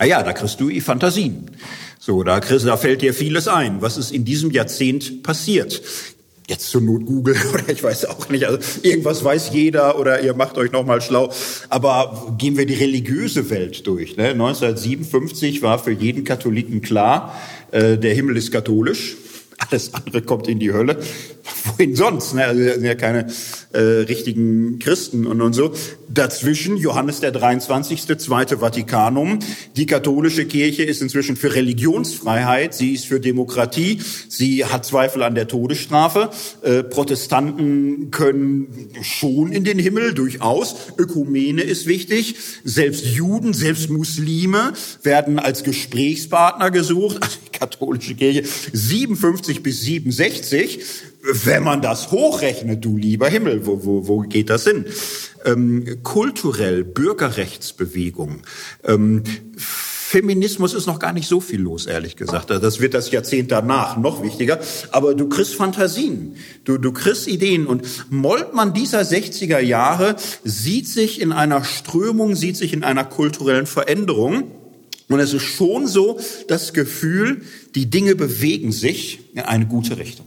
Naja, 0.00 0.24
da 0.24 0.32
kriegst 0.32 0.60
du 0.60 0.68
die 0.68 0.80
Fantasien. 0.80 1.52
So, 2.00 2.22
da, 2.22 2.40
kriegst, 2.40 2.66
da 2.66 2.76
fällt 2.76 3.00
dir 3.00 3.14
vieles 3.14 3.48
ein. 3.48 3.80
Was 3.80 3.96
ist 3.96 4.10
in 4.10 4.24
diesem 4.24 4.50
Jahrzehnt 4.50 5.22
passiert? 5.22 5.80
Jetzt 6.48 6.68
zur 6.70 6.80
Not 6.80 7.06
Google 7.06 7.36
oder 7.54 7.68
ich 7.68 7.82
weiß 7.82 8.06
auch 8.06 8.28
nicht. 8.28 8.44
Also 8.44 8.58
irgendwas 8.82 9.24
weiß 9.24 9.50
jeder 9.52 9.98
oder 9.98 10.20
ihr 10.20 10.34
macht 10.34 10.58
euch 10.58 10.72
noch 10.72 10.84
mal 10.84 11.00
schlau. 11.00 11.32
Aber 11.68 12.34
gehen 12.38 12.56
wir 12.56 12.66
die 12.66 12.74
religiöse 12.74 13.50
Welt 13.50 13.86
durch. 13.86 14.16
Ne? 14.16 14.28
1957 14.28 15.62
war 15.62 15.78
für 15.78 15.92
jeden 15.92 16.24
Katholiken 16.24 16.80
klar, 16.82 17.34
äh, 17.70 17.96
der 17.96 18.14
Himmel 18.14 18.36
ist 18.36 18.52
katholisch. 18.52 19.16
Alles 19.74 19.92
andere 19.92 20.22
kommt 20.22 20.46
in 20.46 20.60
die 20.60 20.72
Hölle. 20.72 20.98
Wohin 21.64 21.96
sonst? 21.96 22.32
Ne? 22.32 22.44
Also 22.44 22.62
sind 22.62 22.84
ja 22.84 22.94
keine 22.94 23.26
äh, 23.72 23.80
richtigen 23.80 24.78
Christen 24.78 25.26
und, 25.26 25.40
und 25.42 25.52
so. 25.52 25.74
Dazwischen 26.08 26.76
Johannes 26.76 27.18
der 27.18 27.32
23. 27.32 28.06
Zweite 28.18 28.58
Vatikanum. 28.58 29.40
Die 29.74 29.86
katholische 29.86 30.44
Kirche 30.44 30.84
ist 30.84 31.02
inzwischen 31.02 31.34
für 31.34 31.56
Religionsfreiheit, 31.56 32.72
sie 32.72 32.92
ist 32.92 33.06
für 33.06 33.18
Demokratie, 33.18 34.00
sie 34.28 34.64
hat 34.64 34.86
Zweifel 34.86 35.24
an 35.24 35.34
der 35.34 35.48
Todesstrafe. 35.48 36.30
Äh, 36.62 36.84
Protestanten 36.84 38.12
können 38.12 38.90
schon 39.02 39.50
in 39.50 39.64
den 39.64 39.80
Himmel, 39.80 40.14
durchaus. 40.14 40.76
Ökumene 40.98 41.62
ist 41.62 41.86
wichtig. 41.86 42.36
Selbst 42.62 43.06
Juden, 43.06 43.54
selbst 43.54 43.90
Muslime 43.90 44.72
werden 45.02 45.40
als 45.40 45.64
Gesprächspartner 45.64 46.70
gesucht. 46.70 47.18
Also 47.20 47.38
die 47.46 47.58
katholische 47.58 48.14
Kirche 48.14 48.44
57 48.72 49.63
bis 49.64 49.80
67 49.82 50.78
wenn 51.24 51.62
man 51.62 51.80
das 51.80 52.10
hochrechnet, 52.10 52.84
du 52.84 52.96
lieber 52.96 53.28
Himmel, 53.28 53.66
wo, 53.66 53.84
wo, 53.84 54.06
wo 54.06 54.20
geht 54.20 54.50
das 54.50 54.64
hin? 54.64 54.84
Ähm, 55.44 56.02
kulturell, 56.02 56.84
Bürgerrechtsbewegung, 56.84 58.42
ähm, 58.84 59.22
Feminismus 59.56 60.74
ist 60.74 60.86
noch 60.86 61.00
gar 61.00 61.12
nicht 61.12 61.26
so 61.26 61.40
viel 61.40 61.60
los, 61.60 61.86
ehrlich 61.86 62.14
gesagt. 62.14 62.50
Das 62.50 62.78
wird 62.78 62.94
das 62.94 63.10
Jahrzehnt 63.10 63.50
danach 63.50 63.96
noch 63.96 64.22
wichtiger. 64.22 64.60
Aber 64.92 65.14
du 65.14 65.28
kriegst 65.28 65.56
Fantasien, 65.56 66.36
du, 66.62 66.78
du 66.78 66.92
kriegst 66.92 67.26
Ideen. 67.26 67.66
Und 67.66 67.82
Moltmann 68.10 68.74
dieser 68.74 69.00
60er 69.00 69.58
Jahre 69.58 70.14
sieht 70.44 70.86
sich 70.86 71.20
in 71.20 71.32
einer 71.32 71.64
Strömung, 71.64 72.36
sieht 72.36 72.56
sich 72.56 72.72
in 72.74 72.84
einer 72.84 73.04
kulturellen 73.04 73.66
Veränderung. 73.66 74.52
Und 75.08 75.20
es 75.20 75.32
ist 75.32 75.42
schon 75.42 75.86
so 75.86 76.18
das 76.48 76.72
Gefühl, 76.72 77.42
die 77.74 77.90
Dinge 77.90 78.16
bewegen 78.16 78.72
sich 78.72 79.20
in 79.34 79.40
eine 79.40 79.66
gute 79.66 79.98
Richtung. 79.98 80.26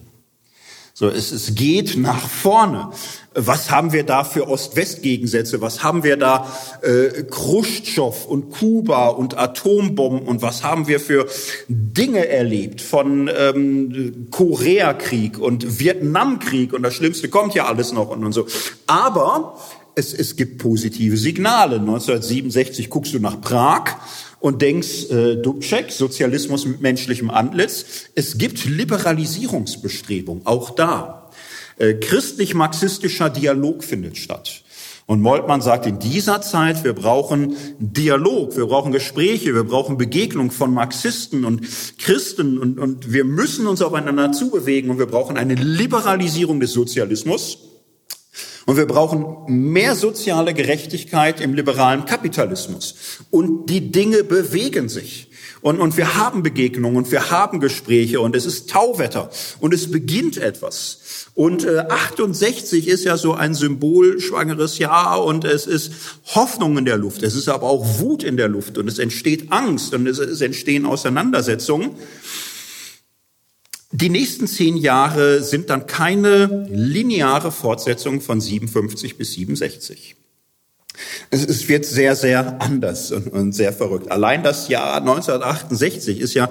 So, 0.99 1.09
es, 1.09 1.31
es 1.31 1.53
geht 1.53 1.95
nach 1.95 2.27
vorne. 2.27 2.89
Was 3.35 3.69
haben 3.69 3.93
wir 3.93 4.01
da 4.01 4.23
für 4.23 4.47
Ost-West-Gegensätze? 4.47 5.61
Was 5.61 5.83
haben 5.83 6.03
wir 6.03 6.17
da 6.17 6.51
äh, 6.81 7.21
Khrushchev 7.21 8.25
und 8.27 8.49
Kuba 8.49 9.09
und 9.09 9.37
Atombomben 9.37 10.27
und 10.27 10.41
was 10.41 10.63
haben 10.63 10.87
wir 10.87 10.99
für 10.99 11.27
Dinge 11.67 12.27
erlebt 12.27 12.81
von 12.81 13.29
ähm, 13.31 14.29
Koreakrieg 14.31 15.37
und 15.37 15.79
Vietnamkrieg 15.79 16.73
und 16.73 16.81
das 16.81 16.95
Schlimmste 16.95 17.29
kommt 17.29 17.53
ja 17.53 17.67
alles 17.67 17.93
noch 17.93 18.09
und, 18.09 18.25
und 18.25 18.33
so. 18.33 18.47
Aber 18.87 19.55
es, 19.93 20.15
es 20.15 20.35
gibt 20.35 20.57
positive 20.57 21.17
Signale. 21.17 21.75
1967 21.75 22.89
guckst 22.89 23.13
du 23.13 23.19
nach 23.19 23.39
Prag 23.39 23.97
und 24.39 24.61
denkst, 24.61 25.09
äh, 25.09 25.35
Dubček, 25.37 25.91
Sozialismus 25.91 26.65
mit 26.65 26.81
menschlichem 26.81 27.29
Antlitz. 27.29 27.85
Es 28.15 28.37
gibt 28.37 28.65
Liberalisierungsbestrebungen, 28.65 30.45
auch 30.45 30.71
da. 30.71 31.29
Äh, 31.77 31.95
Christlich-marxistischer 31.95 33.29
Dialog 33.29 33.83
findet 33.83 34.17
statt. 34.17 34.63
Und 35.07 35.21
Moltmann 35.21 35.61
sagt 35.61 35.85
in 35.85 35.99
dieser 35.99 36.41
Zeit, 36.41 36.83
wir 36.83 36.91
brauchen 36.91 37.55
Dialog, 37.79 38.57
wir 38.57 38.65
brauchen 38.65 38.91
Gespräche, 38.91 39.55
wir 39.55 39.63
brauchen 39.63 39.97
Begegnung 39.97 40.51
von 40.51 40.73
Marxisten 40.73 41.45
und 41.45 41.61
Christen 41.97 42.57
und, 42.57 42.77
und 42.77 43.13
wir 43.13 43.23
müssen 43.23 43.67
uns 43.67 43.81
aufeinander 43.81 44.33
zubewegen 44.33 44.89
und 44.89 44.99
wir 44.99 45.05
brauchen 45.05 45.37
eine 45.37 45.55
Liberalisierung 45.55 46.59
des 46.59 46.73
Sozialismus. 46.73 47.66
Und 48.67 48.75
wir 48.75 48.85
brauchen 48.85 49.71
mehr 49.71 49.95
soziale 49.95 50.53
Gerechtigkeit 50.53 51.39
im 51.39 51.53
liberalen 51.53 52.03
Kapitalismus. 52.03 52.95
Und 53.31 53.67
die 53.69 53.93
Dinge 53.93 54.25
bewegen 54.25 54.89
sich. 54.89 55.29
Und, 55.61 55.79
und 55.79 55.95
wir 55.95 56.17
haben 56.17 56.43
Begegnungen 56.43 56.97
und 56.97 57.09
wir 57.09 57.31
haben 57.31 57.61
Gespräche 57.61 58.19
und 58.19 58.35
es 58.35 58.45
ist 58.45 58.69
Tauwetter 58.69 59.29
und 59.61 59.73
es 59.73 59.89
beginnt 59.89 60.37
etwas. 60.37 61.29
Und 61.33 61.63
äh, 61.63 61.79
68 61.79 62.89
ist 62.89 63.05
ja 63.05 63.15
so 63.15 63.35
ein 63.35 63.53
symbolschwangeres 63.53 64.79
Jahr 64.79 65.23
und 65.23 65.45
es 65.45 65.65
ist 65.65 65.93
Hoffnung 66.35 66.77
in 66.77 66.83
der 66.83 66.97
Luft. 66.97 67.23
Es 67.23 67.35
ist 67.35 67.47
aber 67.47 67.67
auch 67.67 67.99
Wut 67.99 68.21
in 68.21 68.35
der 68.35 68.49
Luft 68.49 68.77
und 68.77 68.89
es 68.89 68.99
entsteht 68.99 69.49
Angst 69.49 69.93
und 69.93 70.07
es, 70.07 70.19
es 70.19 70.41
entstehen 70.41 70.85
Auseinandersetzungen. 70.85 71.91
Die 73.99 74.09
nächsten 74.09 74.45
zehn 74.45 74.77
Jahre 74.77 75.41
sind 75.41 75.71
dann 75.71 75.87
keine 75.87 76.67
lineare 76.69 77.51
Fortsetzung 77.51 78.21
von 78.21 78.39
57 78.39 79.17
bis 79.17 79.33
67. 79.33 80.15
Es, 81.31 81.67
wird 81.67 81.83
sehr, 81.83 82.15
sehr 82.15 82.61
anders 82.61 83.11
und, 83.11 83.53
sehr 83.53 83.73
verrückt. 83.73 84.11
Allein 84.11 84.43
das 84.43 84.67
Jahr 84.67 84.97
1968 84.97 86.19
ist 86.19 86.35
ja 86.35 86.47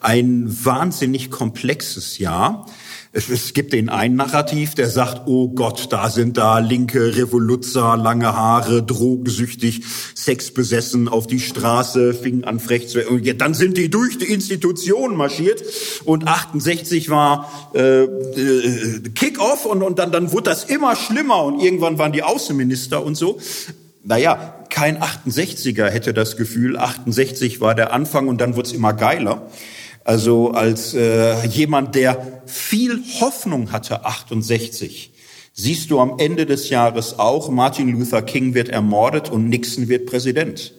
ein 0.00 0.46
wahnsinnig 0.64 1.30
komplexes 1.30 2.18
Jahr. 2.18 2.66
Es, 3.10 3.30
es 3.30 3.54
gibt 3.54 3.72
den 3.72 3.88
einen 3.88 4.16
Narrativ, 4.16 4.74
der 4.74 4.88
sagt, 4.88 5.26
oh 5.26 5.48
Gott, 5.48 5.90
da 5.90 6.10
sind 6.10 6.36
da 6.36 6.58
linke 6.58 7.16
Revoluzzer, 7.16 7.96
lange 7.96 8.36
Haare, 8.36 8.82
drogensüchtig, 8.82 9.82
sexbesessen 10.14 11.08
auf 11.08 11.26
die 11.26 11.40
Straße, 11.40 12.12
fingen 12.12 12.44
an 12.44 12.60
frech 12.60 12.88
zu 12.88 12.98
werden. 12.98 13.38
Dann 13.38 13.54
sind 13.54 13.78
die 13.78 13.88
durch 13.88 14.18
die 14.18 14.30
Institution 14.30 15.16
marschiert 15.16 15.62
und 16.04 16.28
68 16.28 17.08
war 17.08 17.70
äh, 17.74 18.02
äh, 18.02 19.00
Kick-off 19.14 19.64
und, 19.64 19.82
und 19.82 19.98
dann, 19.98 20.12
dann 20.12 20.30
wurde 20.32 20.50
das 20.50 20.64
immer 20.64 20.94
schlimmer 20.94 21.44
und 21.44 21.60
irgendwann 21.60 21.98
waren 21.98 22.12
die 22.12 22.22
Außenminister 22.22 23.02
und 23.02 23.14
so. 23.14 23.38
Naja, 24.04 24.54
kein 24.68 25.02
68er 25.02 25.88
hätte 25.88 26.12
das 26.12 26.36
Gefühl, 26.36 26.76
68 26.76 27.62
war 27.62 27.74
der 27.74 27.92
Anfang 27.94 28.28
und 28.28 28.40
dann 28.40 28.54
wurde 28.54 28.68
es 28.68 28.74
immer 28.74 28.92
geiler. 28.92 29.48
Also 30.08 30.52
als 30.52 30.94
äh, 30.94 31.46
jemand, 31.48 31.94
der 31.94 32.40
viel 32.46 32.98
Hoffnung 33.20 33.72
hatte, 33.72 34.06
68, 34.06 35.12
siehst 35.52 35.90
du 35.90 36.00
am 36.00 36.14
Ende 36.16 36.46
des 36.46 36.70
Jahres 36.70 37.18
auch, 37.18 37.50
Martin 37.50 37.90
Luther 37.90 38.22
King 38.22 38.54
wird 38.54 38.70
ermordet 38.70 39.28
und 39.28 39.50
Nixon 39.50 39.88
wird 39.88 40.06
Präsident. 40.06 40.72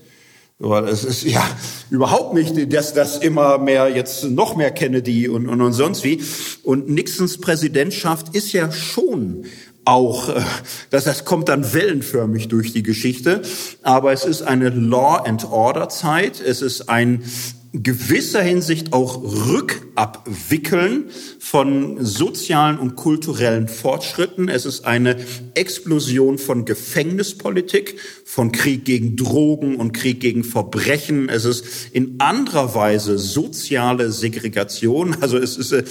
Es 0.88 1.04
ist 1.04 1.26
ja 1.26 1.48
überhaupt 1.92 2.34
nicht, 2.34 2.74
dass 2.74 2.96
das 2.96 3.20
immer 3.20 3.60
mehr 3.60 3.96
jetzt 3.96 4.24
noch 4.24 4.56
mehr 4.56 4.72
Kennedy 4.72 5.30
und, 5.30 5.48
und, 5.48 5.62
und 5.62 5.74
sonst 5.74 6.04
wie. 6.04 6.24
Und 6.64 6.90
Nixons 6.90 7.38
Präsidentschaft 7.40 8.36
ist 8.36 8.52
ja 8.52 8.72
schon 8.72 9.46
auch, 9.86 10.30
äh, 10.30 10.42
dass 10.90 11.04
das 11.04 11.24
kommt 11.24 11.50
dann 11.50 11.72
wellenförmig 11.72 12.48
durch 12.48 12.74
die 12.74 12.82
Geschichte. 12.82 13.44
Aber 13.84 14.12
es 14.12 14.26
ist 14.26 14.42
eine 14.42 14.70
Law 14.70 15.18
and 15.18 15.46
Order 15.46 15.88
Zeit. 15.88 16.42
Es 16.42 16.64
ist 16.64 16.90
ein 16.90 17.24
gewisser 17.72 18.42
Hinsicht 18.42 18.94
auch 18.94 19.22
Rückabwickeln 19.22 21.12
von 21.40 22.04
sozialen 22.04 22.80
und 22.80 22.96
kulturellen 22.96 23.68
Fortschritten. 23.68 24.50
Es 24.50 24.66
ist 24.66 24.86
eine 24.86 25.18
Explosion 25.54 26.40
von 26.40 26.66
Gefängnispolitik, 26.66 28.00
von 28.26 28.52
Krieg 28.52 28.86
gegen 28.86 29.16
Drogen 29.16 29.76
und 29.76 29.92
Krieg 29.94 30.20
gegen 30.20 30.44
Verbrechen. 30.44 31.30
Es 31.30 31.46
ist 31.46 31.66
in 31.92 32.16
anderer 32.20 32.74
Weise 32.74 33.20
soziale 33.20 34.12
Segregation. 34.12 35.18
Also 35.22 35.38
es 35.38 35.58
ist 35.58 35.72
äh, 35.72 35.84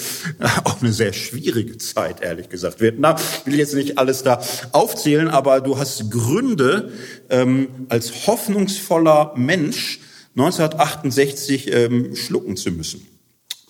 auch 0.65 0.81
eine 0.81 0.91
sehr 0.91 1.13
schwierige 1.13 1.77
Zeit, 1.77 2.21
ehrlich 2.21 2.49
gesagt. 2.49 2.81
Vietnam 2.81 3.15
will 3.45 3.57
jetzt 3.57 3.73
nicht 3.73 3.97
alles 3.97 4.23
da 4.23 4.41
aufzählen, 4.73 5.29
aber 5.29 5.61
du 5.61 5.77
hast 5.77 6.11
Gründe, 6.11 6.91
ähm, 7.29 7.67
als 7.87 8.27
hoffnungsvoller 8.27 9.33
Mensch 9.37 9.99
1968 10.35 11.73
ähm, 11.73 12.15
schlucken 12.15 12.57
zu 12.57 12.71
müssen. 12.71 13.05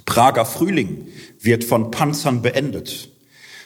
Prager 0.05 0.45
Frühling 0.45 1.07
wird 1.39 1.63
von 1.63 1.91
Panzern 1.91 2.41
beendet. 2.41 3.09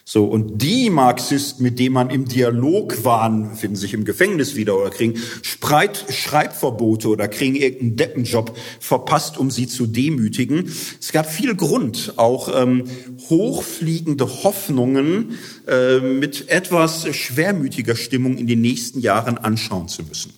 So, 0.06 0.26
und 0.26 0.62
die 0.62 0.90
Marxisten, 0.90 1.64
mit 1.64 1.80
denen 1.80 1.94
man 1.94 2.10
im 2.10 2.26
Dialog 2.26 3.06
waren, 3.06 3.56
finden 3.56 3.78
sich 3.78 3.94
im 3.94 4.04
Gefängnis 4.04 4.56
wieder 4.56 4.78
oder 4.78 4.90
kriegen 4.90 5.18
Spreit, 5.42 6.06
Schreibverbote 6.10 7.08
oder 7.08 7.30
kriegen 7.30 7.56
irgendeinen 7.56 7.96
Deppenjob 7.96 8.58
verpasst, 8.82 9.38
um 9.38 9.50
sie 9.50 9.66
zu 9.66 9.88
demütigen. 9.88 10.70
Es 11.00 11.14
gab 11.14 11.32
viel 11.32 11.56
Grund, 11.56 12.16
auch 12.18 12.50
ähm, 12.54 12.84
hochfliegende 13.30 14.28
Hoffnungen 14.44 15.38
äh, 15.70 16.00
mit 16.00 16.50
etwas 16.50 17.08
schwermütiger 17.16 17.96
Stimmung 17.96 18.38
in 18.38 18.48
den 18.48 18.60
nächsten 18.60 19.00
Jahren 19.00 19.38
anschauen 19.38 19.88
zu 19.88 20.04
müssen. 20.04 20.34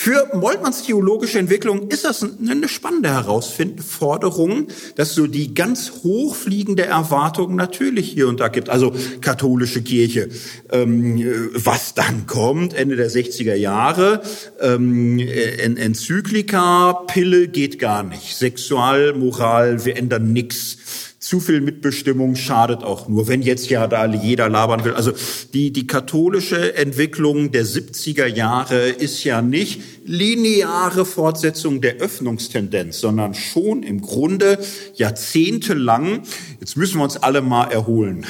Für 0.00 0.28
Moltmanns 0.32 0.84
theologische 0.84 1.40
Entwicklung 1.40 1.88
ist 1.88 2.04
das 2.04 2.22
eine 2.22 2.68
spannende 2.68 3.10
Herausforderung, 3.10 4.68
dass 4.94 5.12
so 5.16 5.26
die 5.26 5.54
ganz 5.54 5.90
hochfliegende 6.04 6.86
Erwartung 6.86 7.56
natürlich 7.56 8.08
hier 8.08 8.28
und 8.28 8.38
da 8.38 8.46
gibt. 8.46 8.68
Also 8.68 8.94
katholische 9.20 9.82
Kirche, 9.82 10.28
ähm, 10.70 11.50
was 11.52 11.94
dann 11.94 12.28
kommt, 12.28 12.74
Ende 12.74 12.94
der 12.94 13.10
60er 13.10 13.56
Jahre, 13.56 14.22
ähm, 14.60 15.18
Enzyklika, 15.18 16.92
Pille 17.08 17.48
geht 17.48 17.80
gar 17.80 18.04
nicht, 18.04 18.36
Sexualmoral, 18.36 19.84
wir 19.84 19.96
ändern 19.96 20.32
nichts 20.32 21.07
zu 21.28 21.40
viel 21.40 21.60
Mitbestimmung 21.60 22.36
schadet 22.36 22.82
auch 22.82 23.06
nur, 23.06 23.28
wenn 23.28 23.42
jetzt 23.42 23.68
ja 23.68 23.86
da 23.86 24.06
jeder 24.06 24.48
labern 24.48 24.84
will. 24.84 24.94
Also 24.94 25.12
die, 25.52 25.74
die 25.74 25.86
katholische 25.86 26.74
Entwicklung 26.74 27.52
der 27.52 27.66
70er 27.66 28.24
Jahre 28.24 28.88
ist 28.88 29.24
ja 29.24 29.42
nicht 29.42 29.82
lineare 30.06 31.04
Fortsetzung 31.04 31.82
der 31.82 31.96
Öffnungstendenz, 31.96 33.00
sondern 33.00 33.34
schon 33.34 33.82
im 33.82 34.00
Grunde 34.00 34.58
jahrzehntelang, 34.94 36.22
jetzt 36.60 36.78
müssen 36.78 36.96
wir 36.96 37.04
uns 37.04 37.18
alle 37.18 37.42
mal 37.42 37.66
erholen. 37.66 38.24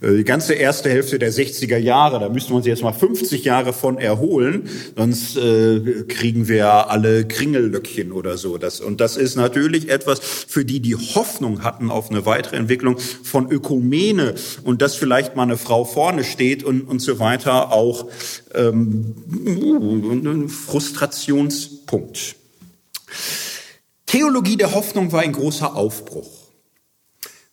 Äh, 0.00 0.16
die 0.16 0.24
ganze 0.24 0.54
erste 0.54 0.90
Hälfte 0.90 1.18
der 1.18 1.32
60er 1.32 1.76
Jahre, 1.76 2.20
da 2.20 2.28
müssten 2.28 2.50
wir 2.50 2.56
uns 2.56 2.66
jetzt 2.66 2.82
mal 2.82 2.92
50 2.92 3.44
Jahre 3.44 3.72
von 3.72 3.98
erholen, 3.98 4.68
sonst 4.96 5.36
äh, 5.36 6.04
kriegen 6.08 6.48
wir 6.48 6.90
alle 6.90 7.26
Kringellöckchen 7.26 8.12
oder 8.12 8.36
so. 8.36 8.58
Das, 8.58 8.80
und 8.80 9.00
das 9.00 9.16
ist 9.16 9.36
natürlich 9.36 9.88
etwas, 9.88 10.20
für 10.20 10.64
die 10.64 10.80
die 10.80 10.94
Hoffnung 10.94 11.62
hatten 11.62 11.90
auf 11.90 12.10
eine 12.10 12.26
weitere 12.26 12.56
Entwicklung 12.56 12.98
von 12.98 13.50
Ökumene 13.50 14.34
und 14.62 14.82
dass 14.82 14.94
vielleicht 14.96 15.36
mal 15.36 15.44
eine 15.44 15.56
Frau 15.56 15.84
vorne 15.84 16.24
steht 16.24 16.64
und, 16.64 16.82
und 16.82 17.00
so 17.00 17.18
weiter, 17.18 17.72
auch 17.72 18.06
ähm, 18.54 19.14
ein 19.46 20.48
Frustrationspunkt. 20.48 22.36
Theologie 24.06 24.56
der 24.56 24.74
Hoffnung 24.74 25.12
war 25.12 25.22
ein 25.22 25.32
großer 25.32 25.74
Aufbruch. 25.74 26.43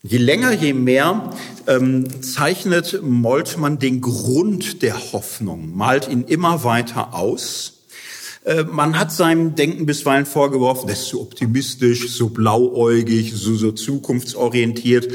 Je 0.04 0.18
länger, 0.18 0.52
je 0.54 0.74
mehr 0.74 1.30
ähm, 1.68 2.24
zeichnet 2.24 3.02
Moltmann 3.04 3.78
den 3.78 4.02
Grund 4.02 4.82
der 4.82 4.97
Hoffnung, 5.14 5.76
malt 5.76 6.08
ihn 6.10 6.24
immer 6.24 6.64
weiter 6.64 7.14
aus. 7.14 7.82
Äh, 8.43 8.64
man 8.64 8.97
hat 8.97 9.12
seinem 9.12 9.54
Denken 9.54 9.86
bisweilen 9.86 10.26
vorgeworfen, 10.26 10.88
das 10.88 11.02
ist 11.02 11.10
so 11.10 11.22
optimistisch, 11.22 12.10
so 12.10 12.30
blauäugig, 12.30 13.34
so, 13.36 13.54
so 13.54 13.72
zukunftsorientiert. 13.74 15.08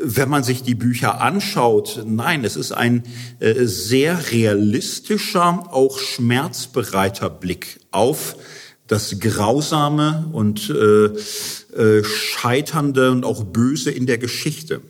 Wenn 0.00 0.30
man 0.30 0.42
sich 0.42 0.62
die 0.62 0.74
Bücher 0.74 1.20
anschaut, 1.20 2.02
nein, 2.06 2.46
es 2.46 2.56
ist 2.56 2.72
ein 2.72 3.02
äh, 3.40 3.66
sehr 3.66 4.32
realistischer, 4.32 5.68
auch 5.70 5.98
schmerzbereiter 5.98 7.28
Blick 7.28 7.80
auf 7.90 8.36
das 8.86 9.18
Grausame 9.18 10.28
und 10.32 10.70
äh, 10.70 11.06
äh, 11.06 12.04
Scheiternde 12.04 13.10
und 13.10 13.24
auch 13.24 13.44
Böse 13.44 13.90
in 13.90 14.06
der 14.06 14.18
Geschichte. 14.18 14.82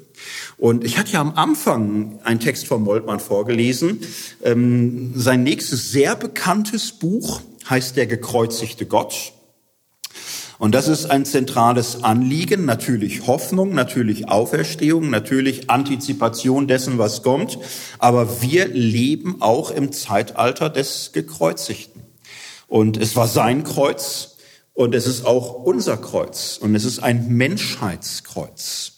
Und 0.57 0.85
ich 0.85 0.99
hatte 0.99 1.13
ja 1.13 1.21
am 1.21 1.35
Anfang 1.35 2.19
einen 2.25 2.41
Text 2.41 2.67
von 2.67 2.83
Moltmann 2.83 3.21
vorgelesen. 3.21 4.01
Ähm, 4.43 5.13
sein 5.15 5.43
nächstes 5.43 5.93
sehr 5.93 6.17
bekanntes 6.17 6.93
Buch 6.93 7.41
heißt 7.69 7.97
Der 7.97 8.07
gekreuzigte 8.07 8.87
Gott. 8.87 9.33
Und 10.59 10.75
das 10.75 10.89
ist 10.89 11.07
ein 11.07 11.25
zentrales 11.25 12.05
Anliegen, 12.05 12.65
natürlich 12.65 13.27
Hoffnung, 13.27 13.75
natürlich 13.75 14.29
Auferstehung, 14.29 15.11
natürlich 15.11 15.69
Antizipation 15.69 16.69
dessen, 16.69 16.97
was 16.97 17.23
kommt. 17.23 17.59
Aber 17.99 18.41
wir 18.41 18.69
leben 18.69 19.37
auch 19.41 19.71
im 19.71 19.93
Zeitalter 19.93 20.71
des 20.71 21.11
Gekreuzigten. 21.13 21.94
Und 22.75 22.97
es 22.97 23.15
war 23.15 23.29
sein 23.29 23.63
Kreuz 23.63 24.35
und 24.73 24.97
es 24.97 25.07
ist 25.07 25.25
auch 25.25 25.63
unser 25.63 25.97
Kreuz 25.97 26.59
und 26.61 26.75
es 26.75 26.85
ist 26.85 26.99
ein 26.99 27.29
Menschheitskreuz 27.29 28.95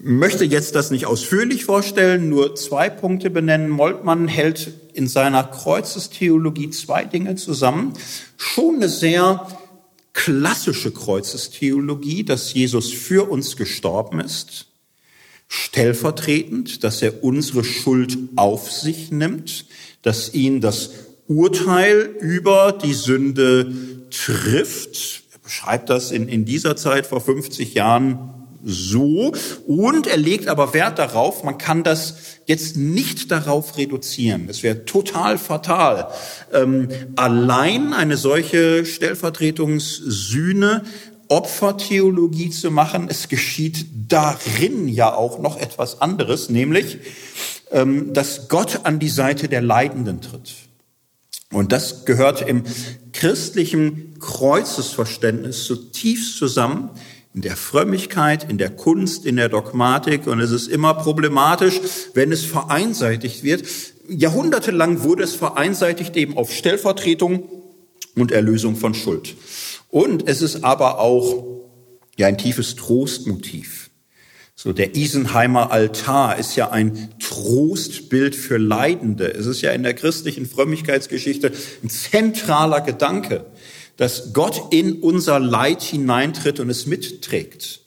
möchte 0.00 0.44
jetzt 0.44 0.74
das 0.74 0.90
nicht 0.90 1.06
ausführlich 1.06 1.64
vorstellen, 1.64 2.28
nur 2.28 2.54
zwei 2.54 2.88
Punkte 2.88 3.30
benennen. 3.30 3.68
Moltmann 3.68 4.28
hält 4.28 4.72
in 4.92 5.08
seiner 5.08 5.42
Kreuzestheologie 5.44 6.70
zwei 6.70 7.04
Dinge 7.04 7.34
zusammen. 7.34 7.94
Schon 8.36 8.76
eine 8.76 8.88
sehr 8.88 9.48
klassische 10.12 10.92
Kreuzestheologie, 10.92 12.24
dass 12.24 12.54
Jesus 12.54 12.92
für 12.92 13.28
uns 13.28 13.56
gestorben 13.56 14.20
ist, 14.20 14.66
stellvertretend, 15.48 16.84
dass 16.84 17.02
er 17.02 17.24
unsere 17.24 17.64
Schuld 17.64 18.18
auf 18.36 18.70
sich 18.70 19.10
nimmt, 19.10 19.66
dass 20.02 20.32
ihn 20.32 20.60
das 20.60 20.90
Urteil 21.28 22.08
über 22.20 22.72
die 22.72 22.94
Sünde 22.94 23.72
trifft. 24.10 25.22
Er 25.32 25.38
beschreibt 25.38 25.90
das 25.90 26.10
in, 26.10 26.28
in 26.28 26.44
dieser 26.44 26.76
Zeit 26.76 27.06
vor 27.06 27.20
50 27.20 27.74
Jahren 27.74 28.34
so 28.64 29.32
und 29.66 30.06
er 30.06 30.16
legt 30.16 30.48
aber 30.48 30.74
Wert 30.74 30.98
darauf, 30.98 31.44
man 31.44 31.58
kann 31.58 31.84
das 31.84 32.16
jetzt 32.46 32.76
nicht 32.76 33.30
darauf 33.30 33.76
reduzieren. 33.76 34.48
Es 34.48 34.62
wäre 34.62 34.84
total 34.84 35.38
fatal, 35.38 36.08
ähm, 36.52 36.88
allein 37.16 37.92
eine 37.92 38.16
solche 38.16 38.84
Stellvertretungssühne 38.84 40.82
Opfertheologie 41.28 42.50
zu 42.50 42.70
machen. 42.70 43.06
Es 43.08 43.28
geschieht 43.28 43.86
darin 44.08 44.88
ja 44.88 45.14
auch 45.14 45.38
noch 45.38 45.58
etwas 45.58 46.00
anderes, 46.00 46.48
nämlich, 46.48 46.98
ähm, 47.70 48.12
dass 48.12 48.48
Gott 48.48 48.80
an 48.84 48.98
die 48.98 49.10
Seite 49.10 49.48
der 49.48 49.60
Leidenden 49.60 50.20
tritt. 50.20 50.67
Und 51.52 51.72
das 51.72 52.04
gehört 52.04 52.46
im 52.46 52.64
christlichen 53.12 54.18
Kreuzesverständnis 54.20 55.64
zutiefst 55.64 56.36
zusammen 56.36 56.90
in 57.34 57.42
der 57.42 57.56
Frömmigkeit, 57.56 58.50
in 58.50 58.58
der 58.58 58.70
Kunst, 58.70 59.24
in 59.24 59.36
der 59.36 59.48
Dogmatik. 59.48 60.26
Und 60.26 60.40
es 60.40 60.50
ist 60.50 60.66
immer 60.66 60.94
problematisch, 60.94 61.80
wenn 62.14 62.32
es 62.32 62.44
vereinseitigt 62.44 63.44
wird. 63.44 63.64
Jahrhundertelang 64.08 65.02
wurde 65.02 65.22
es 65.22 65.34
vereinseitigt 65.34 66.16
eben 66.16 66.36
auf 66.36 66.52
Stellvertretung 66.52 67.48
und 68.14 68.32
Erlösung 68.32 68.76
von 68.76 68.94
Schuld. 68.94 69.36
Und 69.88 70.28
es 70.28 70.42
ist 70.42 70.64
aber 70.64 70.98
auch 70.98 71.62
ja 72.16 72.26
ein 72.26 72.38
tiefes 72.38 72.76
Trostmotiv. 72.76 73.87
So 74.60 74.72
der 74.72 74.96
Isenheimer 74.96 75.70
Altar 75.70 76.36
ist 76.36 76.56
ja 76.56 76.70
ein 76.70 77.10
Trostbild 77.20 78.34
für 78.34 78.58
Leidende. 78.58 79.32
Es 79.32 79.46
ist 79.46 79.60
ja 79.60 79.70
in 79.70 79.84
der 79.84 79.94
christlichen 79.94 80.46
Frömmigkeitsgeschichte 80.46 81.52
ein 81.84 81.88
zentraler 81.88 82.80
Gedanke 82.80 83.46
dass 83.98 84.32
Gott 84.32 84.72
in 84.72 85.02
unser 85.02 85.38
Leid 85.38 85.82
hineintritt 85.82 86.60
und 86.60 86.70
es 86.70 86.86
mitträgt. 86.86 87.80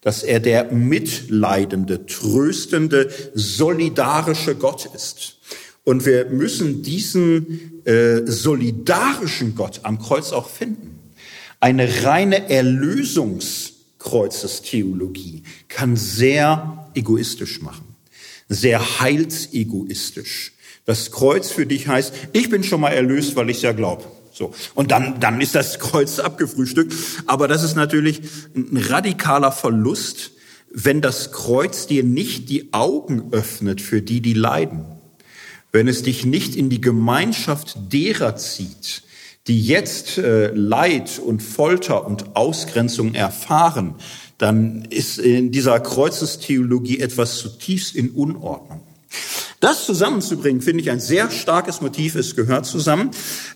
Dass 0.00 0.22
er 0.22 0.40
der 0.40 0.72
mitleidende, 0.72 2.06
tröstende, 2.06 3.10
solidarische 3.34 4.56
Gott 4.56 4.88
ist. 4.94 5.36
Und 5.84 6.06
wir 6.06 6.30
müssen 6.30 6.82
diesen 6.82 7.84
äh, 7.84 8.22
solidarischen 8.24 9.54
Gott 9.54 9.80
am 9.82 9.98
Kreuz 9.98 10.32
auch 10.32 10.48
finden. 10.48 10.98
Eine 11.60 12.04
reine 12.04 12.48
Erlösungskreuzestheologie 14.00 15.42
kann 15.68 15.96
sehr 15.96 16.90
egoistisch 16.94 17.60
machen, 17.60 17.96
sehr 18.48 19.00
heilsegoistisch. 19.00 20.52
Das 20.86 21.10
Kreuz 21.10 21.50
für 21.50 21.66
dich 21.66 21.86
heißt, 21.86 22.12
ich 22.32 22.50
bin 22.50 22.64
schon 22.64 22.80
mal 22.80 22.90
erlöst, 22.90 23.36
weil 23.36 23.50
ich 23.50 23.62
ja 23.62 23.72
glaube. 23.72 24.04
So. 24.32 24.54
Und 24.74 24.90
dann, 24.90 25.20
dann 25.20 25.40
ist 25.40 25.54
das 25.54 25.78
Kreuz 25.78 26.18
abgefrühstückt. 26.18 26.94
Aber 27.26 27.46
das 27.46 27.62
ist 27.62 27.76
natürlich 27.76 28.22
ein 28.56 28.76
radikaler 28.76 29.52
Verlust, 29.52 30.32
wenn 30.72 31.00
das 31.00 31.32
Kreuz 31.32 31.86
dir 31.86 32.02
nicht 32.02 32.48
die 32.48 32.72
Augen 32.72 33.32
öffnet 33.32 33.80
für 33.80 34.02
die, 34.02 34.20
die 34.20 34.34
leiden. 34.34 34.84
Wenn 35.72 35.88
es 35.88 36.02
dich 36.02 36.24
nicht 36.24 36.56
in 36.56 36.70
die 36.70 36.80
Gemeinschaft 36.80 37.92
derer 37.92 38.36
zieht, 38.36 39.02
die 39.50 39.60
jetzt 39.60 40.16
äh, 40.16 40.52
Leid 40.54 41.18
und 41.18 41.42
Folter 41.42 42.06
und 42.06 42.36
Ausgrenzung 42.36 43.14
erfahren, 43.14 43.96
dann 44.38 44.84
ist 44.90 45.18
in 45.18 45.50
dieser 45.50 45.80
Kreuzestheologie 45.80 47.00
etwas 47.00 47.38
zutiefst 47.38 47.96
in 47.96 48.10
Unordnung. 48.10 48.82
Das 49.58 49.86
zusammenzubringen, 49.86 50.62
finde 50.62 50.82
ich 50.82 50.90
ein 50.90 51.00
sehr 51.00 51.32
starkes 51.32 51.80
Motiv. 51.80 52.14
Es 52.14 52.36
gehört 52.36 52.64
zusammen. 52.64 53.10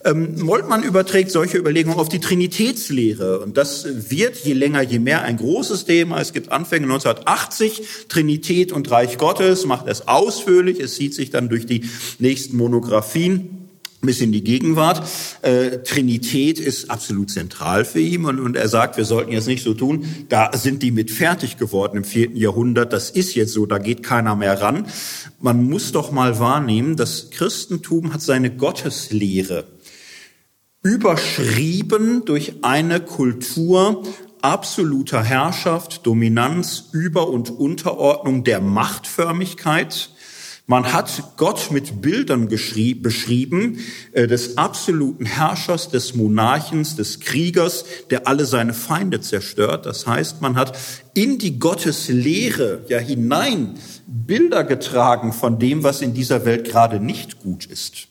Ähm, 0.05 0.43
Moltmann 0.43 0.83
überträgt 0.83 1.31
solche 1.31 1.59
Überlegungen 1.59 1.97
auf 1.97 2.09
die 2.09 2.19
Trinitätslehre. 2.19 3.39
Und 3.39 3.57
das 3.57 3.87
wird 4.11 4.37
je 4.39 4.53
länger, 4.53 4.83
je 4.83 4.99
mehr 4.99 5.23
ein 5.23 5.37
großes 5.37 5.85
Thema. 5.85 6.21
Es 6.21 6.33
gibt 6.33 6.51
Anfänge 6.51 6.87
1980, 6.87 7.83
Trinität 8.09 8.73
und 8.73 8.91
Reich 8.91 9.17
Gottes, 9.17 9.65
macht 9.65 9.87
es 9.87 10.09
ausführlich. 10.09 10.81
Es 10.81 10.97
zieht 10.97 11.15
sich 11.15 11.31
dann 11.31 11.49
durch 11.49 11.67
die 11.67 11.89
nächsten 12.19 12.57
Monographien 12.57 13.64
bis 14.07 14.21
in 14.21 14.33
die 14.33 14.45
Gegenwart. 14.45 15.07
Äh, 15.43 15.79
Trinität 15.79 16.59
ist 16.59 16.91
absolut 16.91 17.31
zentral 17.31 17.85
für 17.85 18.01
ihn 18.01 18.25
und, 18.25 18.41
und 18.41 18.57
er 18.57 18.69
sagt, 18.69 18.97
wir 18.97 19.05
sollten 19.05 19.33
jetzt 19.33 19.47
nicht 19.47 19.63
so 19.63 19.75
tun, 19.75 20.05
da 20.29 20.51
sind 20.57 20.83
die 20.83 20.91
mit 20.91 21.11
fertig 21.11 21.57
geworden 21.57 21.99
im 21.99 22.05
vierten 22.05 22.37
Jahrhundert, 22.37 22.93
das 22.93 23.11
ist 23.11 23.35
jetzt 23.35 23.53
so, 23.53 23.67
da 23.67 23.79
geht 23.79 24.03
keiner 24.03 24.37
mehr 24.37 24.61
ran. 24.61 24.87
Man 25.41 25.65
muss 25.69 25.93
doch 25.93 26.13
mal 26.13 26.39
wahrnehmen, 26.39 26.97
das 26.97 27.31
Christentum 27.31 28.13
hat 28.13 28.23
seine 28.23 28.55
Gotteslehre 28.55 29.65
überschrieben 30.85 32.27
durch 32.27 32.63
eine 32.63 33.01
Kultur 33.01 34.03
absoluter 34.43 35.23
Herrschaft, 35.23 36.07
Dominanz, 36.07 36.91
Über- 36.93 37.29
und 37.29 37.51
Unterordnung 37.51 38.45
der 38.45 38.61
Machtförmigkeit, 38.61 40.11
man 40.67 40.93
hat 40.93 41.37
Gott 41.37 41.71
mit 41.71 42.01
Bildern 42.01 42.49
beschrieben, 42.49 43.81
äh, 44.13 44.27
des 44.27 44.57
absoluten 44.57 45.27
Herrschers, 45.27 45.91
des 45.91 46.15
Monarchens, 46.15 46.97
des 46.97 47.21
Kriegers, 47.21 47.85
der 48.11 48.27
alle 48.27 48.47
seine 48.47 48.73
Feinde 48.73 49.21
zerstört. 49.21 49.85
Das 49.85 50.07
heißt, 50.07 50.41
man 50.41 50.57
hat 50.57 50.79
in 51.13 51.39
die 51.39 51.59
Gotteslehre 51.59 52.81
ja 52.89 52.99
hinein 52.99 53.75
Bilder 54.07 54.65
getragen 54.65 55.33
von 55.33 55.59
dem, 55.59 55.83
was 55.83 56.01
in 56.01 56.15
dieser 56.15 56.47
Welt 56.47 56.71
gerade 56.71 56.99
nicht 56.99 57.41
gut 57.41 57.67
ist. 57.67 58.09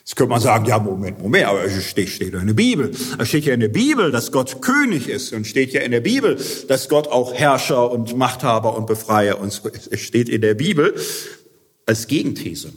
Jetzt 0.00 0.16
könnte 0.16 0.30
man 0.30 0.40
sagen, 0.40 0.66
ja, 0.66 0.78
Moment, 0.78 1.22
Moment, 1.22 1.46
aber 1.46 1.64
es 1.64 1.82
steht, 1.82 2.10
steht 2.10 2.34
in 2.34 2.46
der 2.46 2.52
Bibel. 2.52 2.90
Es 3.18 3.28
steht 3.28 3.46
ja 3.46 3.54
in 3.54 3.60
der 3.60 3.68
Bibel, 3.68 4.10
dass 4.10 4.30
Gott 4.30 4.60
König 4.60 5.08
ist 5.08 5.32
und 5.32 5.46
steht 5.46 5.72
ja 5.72 5.80
in 5.80 5.92
der 5.92 6.02
Bibel, 6.02 6.38
dass 6.68 6.90
Gott 6.90 7.08
auch 7.08 7.32
Herrscher 7.32 7.90
und 7.90 8.14
Machthaber 8.14 8.76
und 8.76 8.86
Befreier 8.86 9.40
und 9.40 9.50
so. 9.50 9.70
Es 9.90 10.00
steht 10.00 10.28
in 10.28 10.42
der 10.42 10.52
Bibel 10.52 10.94
als 11.86 12.06
Gegenthese. 12.06 12.72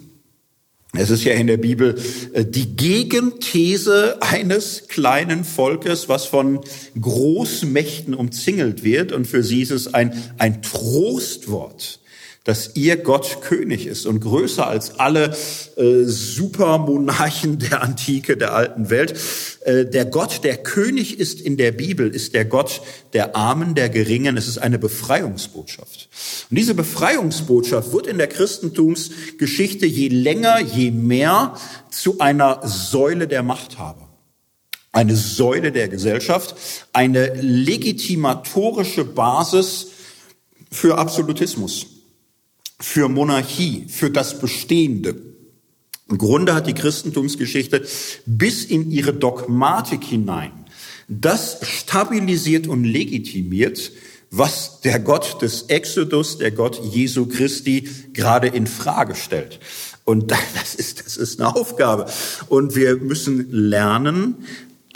Es 0.94 1.10
ist 1.10 1.24
ja 1.24 1.34
in 1.34 1.48
der 1.48 1.58
Bibel 1.58 1.96
äh, 2.34 2.46
die 2.46 2.76
Gegenthese 2.76 4.18
eines 4.22 4.88
kleinen 4.88 5.44
Volkes, 5.44 6.10
was 6.10 6.26
von 6.26 6.62
Großmächten 7.00 8.14
umzingelt 8.14 8.84
wird. 8.84 9.12
Und 9.12 9.26
für 9.26 9.44
sie 9.44 9.62
ist 9.62 9.72
es 9.72 9.94
ein, 9.94 10.14
ein 10.38 10.62
Trostwort 10.62 12.00
dass 12.48 12.78
ihr 12.78 12.96
Gott 12.96 13.42
König 13.42 13.88
ist 13.88 14.06
und 14.06 14.22
größer 14.22 14.66
als 14.66 15.02
alle 15.02 15.36
äh, 15.76 16.04
Supermonarchen 16.06 17.60
der 17.60 17.84
Antike, 17.84 18.38
der 18.38 18.54
alten 18.54 18.90
Welt. 18.90 19.20
Äh, 19.66 19.84
der 19.84 20.06
Gott, 20.06 20.46
der 20.46 20.56
König 20.56 21.20
ist 21.20 21.42
in 21.42 21.58
der 21.58 21.74
Bibel, 21.74 22.08
ist 22.08 22.34
der 22.34 22.46
Gott 22.46 22.82
der 23.12 23.36
Armen, 23.36 23.76
der 23.76 23.90
Geringen. 23.90 24.38
Es 24.38 24.48
ist 24.48 24.60
eine 24.60 24.80
Befreiungsbotschaft. 24.80 26.08
Und 26.50 26.58
diese 26.58 26.74
Befreiungsbotschaft 26.74 27.92
wird 27.92 28.08
in 28.08 28.18
der 28.18 28.28
Christentumsgeschichte 28.28 29.86
je 29.86 30.08
länger, 30.08 30.62
je 30.62 30.92
mehr 30.92 31.54
zu 31.92 32.20
einer 32.20 32.62
Säule 32.66 33.28
der 33.28 33.44
Machthaber. 33.44 34.08
eine 34.94 35.18
Säule 35.18 35.74
der 35.74 35.90
Gesellschaft, 35.90 36.56
eine 36.94 37.34
legitimatorische 37.36 39.04
Basis 39.04 39.88
für 40.72 40.98
Absolutismus, 40.98 41.97
für 42.80 43.10
Monarchie, 43.10 43.86
für 43.90 44.10
das 44.10 44.40
Bestehende. 44.40 45.22
Im 46.10 46.18
Grunde 46.18 46.54
hat 46.54 46.68
die 46.68 46.74
Christentumsgeschichte 46.74 47.86
bis 48.26 48.64
in 48.66 48.92
ihre 48.92 49.14
Dogmatik 49.14 50.04
hinein 50.04 50.52
das 51.08 51.60
stabilisiert 51.64 52.68
und 52.68 52.84
legitimiert, 52.84 53.92
was 54.30 54.82
der 54.82 55.00
Gott 55.00 55.42
des 55.42 55.64
Exodus, 55.64 56.38
der 56.38 56.52
Gott 56.52 56.82
Jesu 56.84 57.28
Christi 57.28 57.88
gerade 58.14 58.48
in 58.48 58.68
Frage 58.68 59.16
stellt. 59.16 59.60
Und 60.04 60.32
das 60.56 60.76
ist, 60.76 61.06
das 61.06 61.18
ist 61.18 61.40
eine 61.40 61.56
Aufgabe. 61.56 62.08
Und 62.50 62.76
wir 62.76 62.98
müssen 62.98 63.50
lernen, 63.52 64.36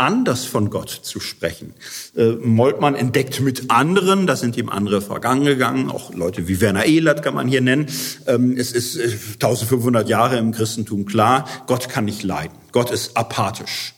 anders 0.01 0.45
von 0.45 0.69
Gott 0.69 0.89
zu 0.89 1.19
sprechen. 1.19 1.73
Äh, 2.15 2.31
Moltmann 2.31 2.95
entdeckt 2.95 3.39
mit 3.39 3.69
anderen, 3.69 4.27
da 4.27 4.35
sind 4.35 4.57
ihm 4.57 4.69
andere 4.69 5.01
vergangen 5.01 5.89
auch 5.89 6.13
Leute 6.13 6.47
wie 6.47 6.59
Werner 6.59 6.85
Ehlert 6.85 7.21
kann 7.23 7.35
man 7.35 7.47
hier 7.47 7.61
nennen. 7.61 7.87
Ähm, 8.27 8.57
es 8.57 8.71
ist 8.71 8.97
äh, 8.97 9.17
1500 9.33 10.09
Jahre 10.09 10.37
im 10.37 10.51
Christentum 10.51 11.05
klar, 11.05 11.47
Gott 11.67 11.87
kann 11.87 12.05
nicht 12.05 12.23
leiden. 12.23 12.57
Gott 12.71 12.91
ist 12.91 13.15
apathisch. 13.15 13.93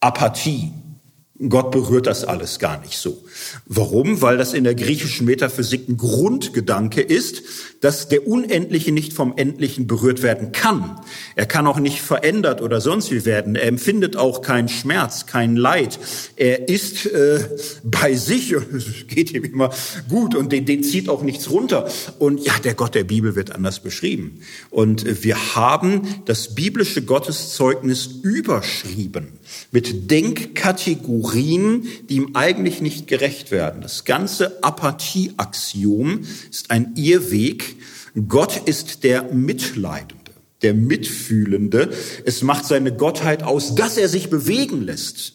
Apathie, 0.00 0.72
Gott 1.48 1.70
berührt 1.70 2.06
das 2.06 2.24
alles 2.24 2.58
gar 2.58 2.80
nicht 2.80 2.98
so. 2.98 3.24
Warum? 3.64 4.20
Weil 4.20 4.36
das 4.36 4.52
in 4.52 4.64
der 4.64 4.74
griechischen 4.74 5.24
Metaphysik 5.24 5.88
ein 5.88 5.96
Grundgedanke 5.96 7.00
ist, 7.00 7.42
dass 7.80 8.08
der 8.08 8.26
Unendliche 8.26 8.92
nicht 8.92 9.14
vom 9.14 9.32
Endlichen 9.36 9.86
berührt 9.86 10.22
werden 10.22 10.52
kann. 10.52 11.00
Er 11.36 11.46
kann 11.46 11.66
auch 11.66 11.78
nicht 11.78 12.02
verändert 12.02 12.60
oder 12.60 12.82
sonst 12.82 13.10
wie 13.10 13.24
werden. 13.24 13.56
Er 13.56 13.68
empfindet 13.68 14.16
auch 14.16 14.42
keinen 14.42 14.68
Schmerz, 14.68 15.24
kein 15.24 15.56
Leid. 15.56 15.98
Er 16.36 16.68
ist 16.68 17.06
äh, 17.06 17.40
bei 17.84 18.14
sich 18.14 18.54
und 18.56 18.74
es 18.74 19.06
geht 19.08 19.32
ihm 19.32 19.44
immer 19.44 19.70
gut 20.10 20.34
und 20.34 20.52
den, 20.52 20.66
den 20.66 20.82
zieht 20.82 21.08
auch 21.08 21.22
nichts 21.22 21.50
runter. 21.50 21.90
Und 22.18 22.44
ja, 22.44 22.52
der 22.62 22.74
Gott 22.74 22.94
der 22.94 23.04
Bibel 23.04 23.34
wird 23.34 23.54
anders 23.54 23.80
beschrieben. 23.80 24.42
Und 24.68 25.24
wir 25.24 25.54
haben 25.56 26.02
das 26.26 26.54
biblische 26.54 27.00
Gotteszeugnis 27.00 28.06
überschrieben 28.22 29.28
mit 29.70 30.10
Denkkategorien, 30.10 31.29
die 31.34 32.16
ihm 32.16 32.30
eigentlich 32.34 32.80
nicht 32.80 33.06
gerecht 33.06 33.50
werden. 33.50 33.82
Das 33.82 34.04
ganze 34.04 34.62
Apathie-Axiom 34.62 36.20
ist 36.50 36.70
ein 36.70 36.94
Irrweg. 36.96 37.76
Gott 38.28 38.56
ist 38.66 39.04
der 39.04 39.22
Mitleidende, 39.32 40.32
der 40.62 40.74
Mitfühlende. 40.74 41.90
Es 42.24 42.42
macht 42.42 42.64
seine 42.64 42.94
Gottheit 42.94 43.42
aus, 43.42 43.74
dass 43.74 43.96
er 43.96 44.08
sich 44.08 44.30
bewegen 44.30 44.82
lässt, 44.82 45.34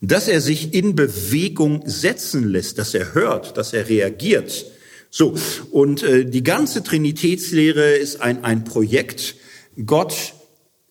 dass 0.00 0.28
er 0.28 0.40
sich 0.40 0.74
in 0.74 0.94
Bewegung 0.94 1.82
setzen 1.86 2.48
lässt, 2.48 2.78
dass 2.78 2.94
er 2.94 3.14
hört, 3.14 3.56
dass 3.56 3.72
er 3.72 3.88
reagiert. 3.88 4.66
So, 5.10 5.34
und 5.70 6.02
äh, 6.02 6.24
die 6.24 6.42
ganze 6.42 6.82
Trinitätslehre 6.82 7.92
ist 7.92 8.20
ein, 8.20 8.44
ein 8.44 8.64
Projekt, 8.64 9.36
Gott 9.86 10.34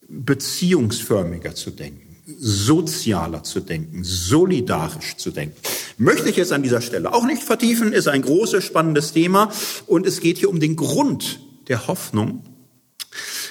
beziehungsförmiger 0.07 1.55
zu 1.55 1.71
denken 1.71 2.10
sozialer 2.39 3.43
zu 3.43 3.59
denken, 3.59 4.03
solidarisch 4.03 5.17
zu 5.17 5.31
denken. 5.31 5.55
Möchte 5.97 6.29
ich 6.29 6.35
jetzt 6.35 6.51
an 6.51 6.63
dieser 6.63 6.81
Stelle 6.81 7.13
auch 7.13 7.25
nicht 7.25 7.43
vertiefen, 7.43 7.93
ist 7.93 8.07
ein 8.07 8.21
großes, 8.21 8.63
spannendes 8.63 9.13
Thema 9.13 9.51
und 9.87 10.05
es 10.05 10.19
geht 10.19 10.37
hier 10.37 10.49
um 10.49 10.59
den 10.59 10.75
Grund 10.75 11.39
der 11.67 11.87
Hoffnung. 11.87 12.43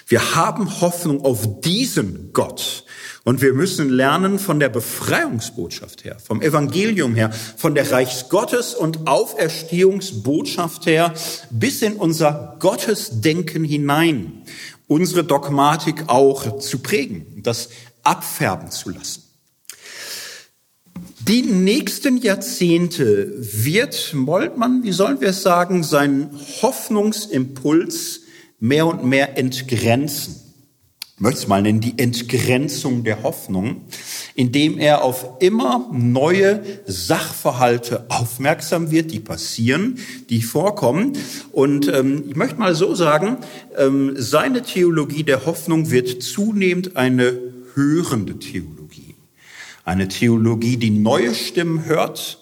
Wir 0.07 0.35
haben 0.35 0.81
Hoffnung 0.81 1.25
auf 1.25 1.61
diesen 1.61 2.33
Gott. 2.33 2.85
Und 3.23 3.43
wir 3.43 3.53
müssen 3.53 3.91
lernen 3.91 4.39
von 4.39 4.61
der 4.61 4.71
Befreiungsbotschaft 4.71 6.05
her, 6.05 6.17
vom 6.19 6.41
Evangelium 6.41 7.15
her, 7.15 7.31
von 7.31 7.75
der 7.75 7.91
Reichsgottes 7.93 8.75
und 8.75 9.07
Auferstehungsbotschaft 9.07 10.87
her 10.87 11.13
bis 11.51 11.83
in 11.83 11.97
unser 11.97 12.57
Gottesdenken 12.61 13.63
hinein, 13.63 14.43
unsere 14.87 15.23
Dogmatik 15.23 16.05
auch 16.09 16.59
zu 16.59 16.79
prägen, 16.79 17.43
das 17.43 17.69
abfärben 18.03 18.71
zu 18.71 18.91
lassen. 18.91 19.23
Die 21.21 21.43
nächsten 21.43 22.17
Jahrzehnte 22.17 23.33
wird 23.39 24.15
Moltmann, 24.15 24.83
wie 24.83 24.93
sollen 24.93 25.21
wir 25.21 25.29
es 25.29 25.43
sagen, 25.43 25.85
seinen 25.85 26.31
Hoffnungsimpuls 26.63 28.23
mehr 28.59 28.87
und 28.87 29.05
mehr 29.05 29.37
entgrenzen. 29.39 30.37
Ich 31.21 31.23
möchte 31.23 31.41
es 31.41 31.49
mal 31.49 31.61
nennen, 31.61 31.81
die 31.81 31.99
Entgrenzung 31.99 33.05
der 33.05 33.23
Hoffnung, 33.23 33.83
indem 34.35 34.79
er 34.79 35.05
auf 35.05 35.27
immer 35.41 35.87
neue 35.93 36.63
Sachverhalte 36.87 38.07
aufmerksam 38.09 38.91
wird, 38.91 39.13
die 39.13 39.21
passieren, 39.21 39.99
die 40.31 40.41
vorkommen. 40.41 41.19
Und 41.53 41.89
ähm, 41.89 42.25
ich 42.31 42.37
möchte 42.37 42.57
mal 42.57 42.75
so 42.75 42.95
sagen, 42.95 43.37
ähm, 43.77 44.15
seine 44.17 44.63
Theologie 44.63 45.23
der 45.23 45.45
Hoffnung 45.45 45.91
wird 45.91 46.23
zunehmend 46.23 46.97
eine 46.97 47.39
hörende 47.75 48.39
Theologie. 48.39 49.15
Eine 49.85 50.09
Theologie, 50.09 50.77
die 50.77 50.91
neue 50.91 51.35
Stimmen 51.35 51.85
hört, 51.85 52.41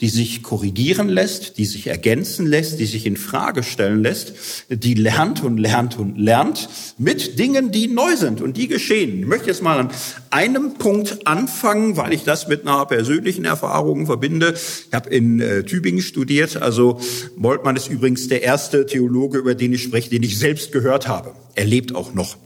die 0.00 0.08
sich 0.08 0.42
korrigieren 0.42 1.08
lässt, 1.08 1.58
die 1.58 1.66
sich 1.66 1.86
ergänzen 1.86 2.46
lässt, 2.46 2.80
die 2.80 2.86
sich 2.86 3.04
in 3.04 3.16
Frage 3.16 3.62
stellen 3.62 4.02
lässt, 4.02 4.32
die 4.70 4.94
lernt 4.94 5.44
und 5.44 5.58
lernt 5.58 5.98
und 5.98 6.16
lernt 6.16 6.68
mit 6.96 7.38
Dingen, 7.38 7.70
die 7.70 7.86
neu 7.86 8.16
sind 8.16 8.40
und 8.40 8.56
die 8.56 8.66
geschehen. 8.66 9.20
Ich 9.20 9.26
möchte 9.26 9.48
jetzt 9.48 9.62
mal 9.62 9.78
an 9.78 9.90
einem 10.30 10.74
Punkt 10.74 11.26
anfangen, 11.26 11.98
weil 11.98 12.14
ich 12.14 12.24
das 12.24 12.48
mit 12.48 12.66
einer 12.66 12.86
persönlichen 12.86 13.44
Erfahrung 13.44 14.06
verbinde. 14.06 14.54
Ich 14.54 14.94
habe 14.94 15.10
in 15.10 15.40
äh, 15.40 15.64
Tübingen 15.64 16.02
studiert, 16.02 16.56
also 16.56 16.98
Moltmann 17.36 17.76
ist 17.76 17.88
übrigens 17.88 18.28
der 18.28 18.42
erste 18.42 18.86
Theologe, 18.86 19.38
über 19.38 19.54
den 19.54 19.74
ich 19.74 19.82
spreche, 19.82 20.08
den 20.08 20.22
ich 20.22 20.38
selbst 20.38 20.72
gehört 20.72 21.08
habe. 21.08 21.34
Er 21.54 21.66
lebt 21.66 21.94
auch 21.94 22.14
noch. 22.14 22.36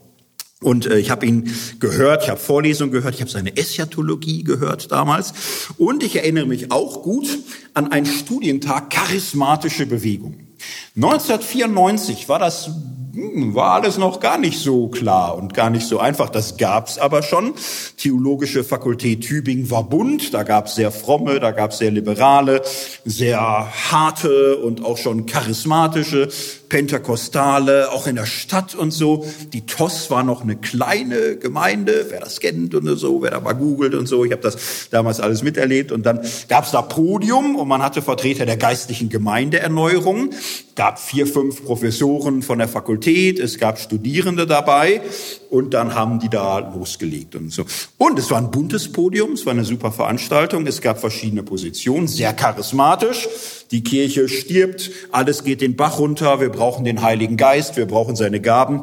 Und 0.65 0.87
äh, 0.87 0.99
ich 0.99 1.11
habe 1.11 1.27
ihn 1.27 1.55
gehört, 1.79 2.25
ich 2.25 2.31
habe 2.31 2.41
Vorlesungen 2.41 2.91
gehört, 2.91 3.15
ich 3.15 3.21
habe 3.21 3.31
seine 3.31 3.55
Eschatologie 3.57 4.45
gehört 4.45 4.91
damals. 4.91 5.35
Und 5.77 6.03
ich 6.03 6.17
erinnere 6.17 6.47
mich 6.47 6.73
auch 6.73 7.03
gut 7.03 7.29
an 7.75 7.93
einen 7.93 8.07
Studientag 8.07 8.89
charismatische 8.89 9.85
Bewegung. 9.85 10.39
1994 10.97 12.29
war 12.29 12.39
das 12.39 12.71
hm, 13.15 13.55
war 13.55 13.75
alles 13.75 13.97
noch 13.97 14.19
gar 14.19 14.39
nicht 14.39 14.59
so 14.59 14.89
klar 14.89 15.37
und 15.37 15.55
gar 15.55 15.71
nicht 15.71 15.87
so 15.87 16.01
einfach. 16.01 16.31
Das 16.31 16.57
gab's 16.57 16.99
aber 16.99 17.23
schon. 17.23 17.55
Theologische 17.97 18.65
Fakultät 18.65 19.21
Tübingen 19.21 19.71
war 19.71 19.85
bunt. 19.85 20.35
Da 20.35 20.43
gab's 20.43 20.75
sehr 20.75 20.91
fromme, 20.91 21.39
da 21.39 21.53
gab's 21.53 21.79
sehr 21.79 21.93
liberale, 21.93 22.63
sehr 23.05 23.39
harte 23.41 24.57
und 24.57 24.85
auch 24.85 24.99
schon 24.99 25.27
charismatische, 25.27 26.29
pentakostale, 26.69 27.93
auch 27.93 28.09
in 28.09 28.17
der 28.17 28.27
Stadt 28.27 28.75
und 28.75 28.91
so. 28.91 29.25
Die 29.53 29.65
TOS 29.65 30.11
war 30.11 30.25
noch 30.25 30.43
eine 30.43 30.57
kleine 30.57 31.37
Gemeinde, 31.37 32.07
wer 32.09 32.19
das 32.19 32.41
kennt 32.41 32.75
und 32.75 32.85
so, 32.97 33.23
wer 33.23 33.31
da 33.31 33.39
mal 33.39 33.53
googelt 33.53 33.95
und 33.95 34.09
so. 34.09 34.25
Ich 34.25 34.33
habe 34.33 34.43
das 34.43 34.89
damals 34.91 35.21
alles 35.21 35.45
miterlebt. 35.45 35.93
Und 35.93 36.05
dann 36.05 36.19
gab's 36.49 36.73
da 36.73 36.83
Podium 36.83 37.55
und 37.55 37.69
man 37.69 37.81
hatte 37.81 38.03
Vertreter 38.03 38.45
der 38.45 38.57
geistlichen 38.57 39.09
Gemeindeerneuerung, 39.09 40.31
gab 40.75 40.99
vier, 40.99 41.27
fünf 41.27 41.65
Professoren 41.65 42.43
von 42.43 42.59
der 42.59 42.69
Fakultät 42.69 43.39
es 43.39 43.59
gab 43.59 43.79
Studierende 43.79 44.47
dabei 44.47 45.01
und 45.51 45.75
dann 45.75 45.95
haben 45.95 46.19
die 46.19 46.29
da 46.29 46.59
losgelegt 46.59 47.37
und 47.37 47.53
so. 47.53 47.65
Und 47.99 48.19
es 48.19 48.31
war 48.31 48.39
ein 48.39 48.51
buntes 48.51 48.91
Podium, 48.91 49.33
es 49.33 49.47
war 49.47 49.53
eine 49.53 49.65
super 49.65 49.93
Veranstaltung, 49.93 50.67
es 50.67 50.81
gab 50.81 50.99
verschiedene 50.99 51.43
Positionen, 51.43 52.09
sehr 52.09 52.33
charismatisch. 52.33 53.29
Die 53.71 53.85
Kirche 53.85 54.29
stirbt, 54.29 54.91
alles 55.13 55.45
geht 55.45 55.61
den 55.61 55.77
Bach 55.77 55.99
runter, 55.99 56.41
wir 56.41 56.51
brauchen 56.51 56.85
den 56.85 57.03
Heiligen 57.03 57.37
Geist, 57.37 57.77
wir 57.77 57.87
brauchen 57.87 58.17
seine 58.17 58.41
Gaben. 58.41 58.83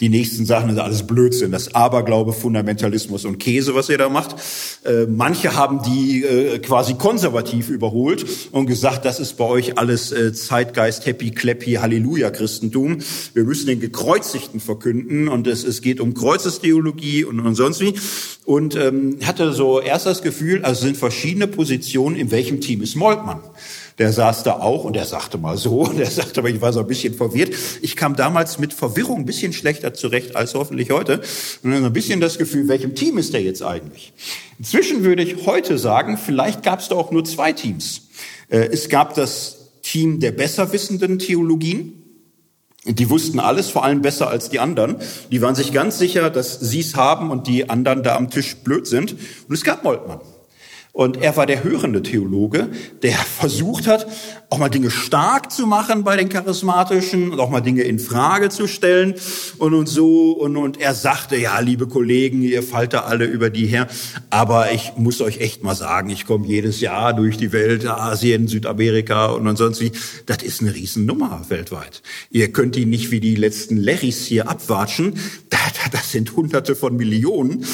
Die 0.00 0.08
nächsten 0.08 0.46
Sachen 0.46 0.70
sind 0.70 0.78
alles 0.78 1.06
Blödsinn, 1.06 1.52
das 1.52 1.74
Aberglaube, 1.74 2.32
Fundamentalismus 2.32 3.24
und 3.24 3.38
Käse, 3.38 3.74
was 3.74 3.88
ihr 3.88 3.98
da 3.98 4.08
macht. 4.08 4.36
Äh, 4.84 5.06
manche 5.06 5.54
haben 5.56 5.82
die 5.82 6.24
äh, 6.24 6.58
quasi 6.58 6.94
konservativ 6.94 7.68
überholt 7.68 8.24
und 8.52 8.66
gesagt, 8.66 9.04
das 9.04 9.20
ist 9.20 9.36
bei 9.36 9.44
euch 9.44 9.78
alles 9.78 10.12
äh, 10.12 10.32
Zeitgeist, 10.32 11.06
Happy, 11.06 11.30
Clappy, 11.30 11.74
Halleluja 11.74 12.30
Christentum. 12.30 12.98
Wir 13.32 13.44
müssen 13.44 13.66
den 13.66 13.80
Gekreuzigten 13.80 14.60
verkünden 14.60 15.28
und 15.28 15.46
es, 15.46 15.64
es 15.64 15.82
geht 15.82 16.00
um 16.00 16.14
Kreuzestheologie 16.14 17.24
und, 17.24 17.40
und 17.40 17.54
sonst 17.54 17.80
wie. 17.80 17.94
Und 18.44 18.76
ähm, 18.76 19.18
hatte 19.24 19.52
so 19.52 19.80
erst 19.80 20.06
das 20.06 20.22
Gefühl, 20.22 20.64
also 20.64 20.82
sind 20.82 20.96
verschiedene 20.96 21.46
Positionen, 21.46 22.16
in 22.16 22.30
welchem 22.30 22.60
Team 22.60 22.82
ist 22.82 22.94
Moltmann 22.94 23.40
der 23.98 24.12
saß 24.12 24.42
da 24.42 24.54
auch 24.54 24.84
und 24.84 24.96
er 24.96 25.04
sagte 25.04 25.38
mal 25.38 25.56
so, 25.56 25.80
und 25.88 26.00
er 26.00 26.10
sagte, 26.10 26.40
aber 26.40 26.50
ich 26.50 26.60
war 26.60 26.72
so 26.72 26.80
ein 26.80 26.86
bisschen 26.86 27.14
verwirrt. 27.14 27.54
Ich 27.82 27.96
kam 27.96 28.16
damals 28.16 28.58
mit 28.58 28.72
Verwirrung 28.72 29.20
ein 29.20 29.26
bisschen 29.26 29.52
schlechter 29.52 29.94
zurecht 29.94 30.36
als 30.36 30.54
hoffentlich 30.54 30.90
heute. 30.90 31.20
Und 31.62 31.70
dann 31.70 31.84
ein 31.84 31.92
bisschen 31.92 32.20
das 32.20 32.38
Gefühl, 32.38 32.68
welchem 32.68 32.94
Team 32.94 33.18
ist 33.18 33.32
der 33.32 33.42
jetzt 33.42 33.62
eigentlich? 33.62 34.12
Inzwischen 34.58 35.04
würde 35.04 35.22
ich 35.22 35.46
heute 35.46 35.78
sagen, 35.78 36.18
vielleicht 36.18 36.62
gab 36.62 36.80
es 36.80 36.88
da 36.88 36.96
auch 36.96 37.10
nur 37.10 37.24
zwei 37.24 37.52
Teams. 37.52 38.08
Äh, 38.48 38.68
es 38.72 38.88
gab 38.88 39.14
das 39.14 39.58
Team 39.82 40.18
der 40.18 40.32
besser 40.32 40.72
wissenden 40.72 41.18
Theologien, 41.18 42.00
Die 42.86 43.08
wussten 43.08 43.40
alles, 43.40 43.70
vor 43.70 43.82
allem 43.82 44.02
besser 44.02 44.28
als 44.28 44.50
die 44.50 44.60
anderen. 44.60 44.96
Die 45.30 45.40
waren 45.40 45.54
sich 45.54 45.72
ganz 45.72 45.98
sicher, 45.98 46.28
dass 46.28 46.60
sie 46.60 46.80
es 46.80 46.96
haben 46.96 47.30
und 47.30 47.46
die 47.46 47.70
anderen 47.70 48.02
da 48.02 48.14
am 48.14 48.28
Tisch 48.28 48.56
blöd 48.56 48.86
sind. 48.86 49.16
Und 49.48 49.54
es 49.54 49.64
gab 49.64 49.84
Moltmann. 49.84 50.20
Und 50.94 51.16
er 51.16 51.36
war 51.36 51.44
der 51.44 51.64
hörende 51.64 52.04
Theologe, 52.04 52.68
der 53.02 53.16
versucht 53.16 53.88
hat, 53.88 54.06
auch 54.48 54.58
mal 54.58 54.68
Dinge 54.68 54.92
stark 54.92 55.50
zu 55.50 55.66
machen 55.66 56.04
bei 56.04 56.16
den 56.16 56.28
Charismatischen 56.28 57.32
und 57.32 57.40
auch 57.40 57.50
mal 57.50 57.62
Dinge 57.62 57.82
in 57.82 57.98
Frage 57.98 58.48
zu 58.48 58.68
stellen 58.68 59.16
und, 59.58 59.74
und 59.74 59.88
so. 59.88 60.30
Und, 60.30 60.56
und 60.56 60.80
er 60.80 60.94
sagte, 60.94 61.36
ja, 61.36 61.58
liebe 61.58 61.88
Kollegen, 61.88 62.42
ihr 62.42 62.62
fallt 62.62 62.92
da 62.92 63.00
alle 63.00 63.24
über 63.24 63.50
die 63.50 63.66
her. 63.66 63.88
Aber 64.30 64.70
ich 64.70 64.92
muss 64.96 65.20
euch 65.20 65.40
echt 65.40 65.64
mal 65.64 65.74
sagen, 65.74 66.10
ich 66.10 66.26
komme 66.26 66.46
jedes 66.46 66.80
Jahr 66.80 67.12
durch 67.12 67.38
die 67.38 67.50
Welt, 67.50 67.84
Asien, 67.88 68.46
Südamerika 68.46 69.26
und, 69.32 69.48
und 69.48 69.56
sonst 69.56 69.80
wie. 69.80 69.90
Das 70.26 70.44
ist 70.44 70.60
eine 70.60 70.76
Riesennummer 70.76 71.46
weltweit. 71.48 72.02
Ihr 72.30 72.52
könnt 72.52 72.76
die 72.76 72.86
nicht 72.86 73.10
wie 73.10 73.18
die 73.18 73.34
letzten 73.34 73.78
Larrys 73.78 74.26
hier 74.26 74.48
abwatschen. 74.48 75.14
Das 75.90 76.12
sind 76.12 76.36
hunderte 76.36 76.76
von 76.76 76.96
Millionen 76.96 77.64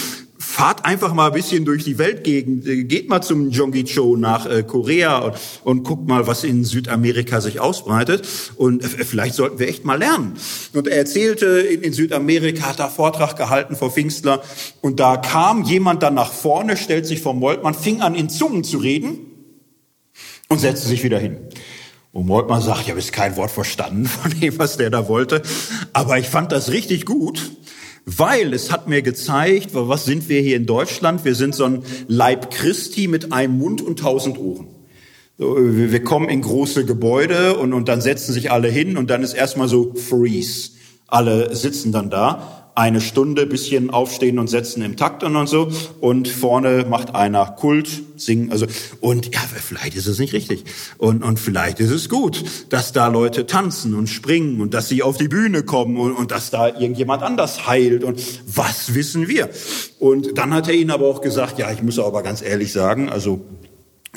fahrt 0.51 0.84
einfach 0.84 1.14
mal 1.14 1.28
ein 1.28 1.32
bisschen 1.32 1.64
durch 1.64 1.84
die 1.84 1.96
Weltgegend, 1.96 2.64
geht 2.88 3.09
mal 3.09 3.22
zum 3.22 3.51
Jongi 3.51 3.84
Cho 3.84 4.16
nach 4.16 4.46
äh, 4.46 4.64
Korea 4.64 5.18
und, 5.18 5.34
und 5.62 5.82
guckt 5.84 6.09
mal, 6.09 6.26
was 6.26 6.42
in 6.42 6.64
Südamerika 6.64 7.40
sich 7.40 7.61
ausbreitet. 7.61 8.26
Und 8.57 8.82
äh, 8.82 8.88
vielleicht 8.88 9.36
sollten 9.36 9.61
wir 9.61 9.68
echt 9.68 9.84
mal 9.84 9.98
lernen. 9.98 10.34
Und 10.74 10.88
er 10.88 10.96
erzählte, 10.96 11.46
in, 11.46 11.82
in 11.82 11.92
Südamerika 11.92 12.64
hat 12.64 12.80
er 12.80 12.90
Vortrag 12.90 13.36
gehalten 13.36 13.76
vor 13.76 13.92
Pfingstler 13.92 14.42
und 14.80 14.98
da 14.98 15.16
kam 15.16 15.62
jemand 15.62 16.03
dann 16.03 16.14
nach 16.14 16.32
vorne, 16.32 16.76
stellt 16.76 17.07
sich 17.07 17.22
vor 17.22 17.34
Moltmann, 17.34 17.74
fing 17.74 18.01
an 18.01 18.16
in 18.16 18.28
Zungen 18.28 18.64
zu 18.64 18.78
reden 18.78 19.18
und 20.48 20.59
setzte 20.59 20.88
sich 20.88 21.05
wieder 21.05 21.20
hin. 21.20 21.36
Und 22.12 22.26
Moltmann 22.26 22.61
sagt, 22.61 22.80
ich 22.82 22.90
habe 22.90 22.98
jetzt 22.98 23.12
kein 23.12 23.36
Wort 23.36 23.53
verstanden 23.53 24.07
von 24.07 24.32
dem, 24.40 24.59
was 24.59 24.76
der 24.76 24.90
da 24.90 25.07
wollte, 25.07 25.42
aber 25.92 26.18
ich 26.18 26.26
fand 26.26 26.51
das 26.51 26.72
richtig 26.72 27.07
gut 27.07 27.53
weil 28.07 28.53
es 28.55 28.70
hat 28.70 28.88
mir 28.88 29.03
gezeigt, 29.03 29.70
was 29.72 30.05
sind 30.05 30.28
wir 30.28 30.40
hier 30.40 30.57
in 30.57 30.66
Deutschland? 30.66 31.24
Wir 31.24 31.34
sind 31.34 31.55
so 31.55 31.64
ein 31.64 31.82
Leib 32.09 32.51
Christi 32.51 33.09
mit 33.09 33.32
einem 33.32 33.59
Mund 33.59 33.82
und 33.82 33.98
tausend 33.98 34.38
Ohren. 34.38 34.68
Wir 35.38 36.05
kommen 36.05 36.28
in 36.28 36.42
große 36.42 36.84
Gebäude 36.84 37.57
und, 37.57 37.72
und 37.72 37.88
dann 37.88 38.03
setzen 38.03 38.32
sich 38.32 38.51
alle 38.51 38.68
hin 38.68 38.96
und 38.96 39.09
dann 39.09 39.22
ist 39.22 39.32
erstmal 39.32 39.68
so 39.68 39.94
Freeze. 39.94 40.72
Alle 41.07 41.57
sitzen 41.57 41.92
dann 41.92 42.11
da 42.11 42.59
eine 42.75 43.01
Stunde 43.01 43.47
bisschen 43.47 43.91
aufstehen 43.91 44.39
und 44.39 44.49
setzen 44.49 44.83
im 44.83 44.97
Takt 44.97 45.23
und 45.23 45.47
so 45.47 45.71
und 46.01 46.29
vorne 46.29 46.87
macht 46.89 47.14
einer 47.14 47.47
Kult 47.47 48.03
singen 48.16 48.53
also 48.53 48.66
und 49.01 49.35
ja 49.35 49.41
vielleicht 49.41 49.97
ist 49.97 50.07
es 50.07 50.18
nicht 50.18 50.33
richtig 50.33 50.64
und 50.99 51.23
und 51.23 51.39
vielleicht 51.39 51.81
ist 51.81 51.91
es 51.91 52.09
gut 52.09 52.45
dass 52.68 52.93
da 52.93 53.09
Leute 53.09 53.47
tanzen 53.47 53.95
und 53.95 54.09
springen 54.09 54.61
und 54.61 54.75
dass 54.75 54.89
sie 54.89 55.03
auf 55.03 55.16
die 55.16 55.29
Bühne 55.29 55.62
kommen 55.62 55.97
und, 55.97 56.12
und 56.12 56.31
dass 56.31 56.51
da 56.51 56.68
irgendjemand 56.68 57.23
anders 57.23 57.66
heilt 57.66 58.05
und 58.05 58.23
was 58.47 58.95
wissen 58.95 59.29
wir 59.29 59.51
und 59.99 60.39
dann 60.39 60.55
hat 60.55 60.68
er 60.68 60.75
ihnen 60.75 60.91
aber 60.91 61.07
auch 61.07 61.21
gesagt 61.21 61.59
ja 61.59 61.71
ich 61.71 61.83
muss 61.83 61.99
aber 61.99 62.23
ganz 62.23 62.43
ehrlich 62.43 62.73
sagen 62.73 63.09
also 63.09 63.45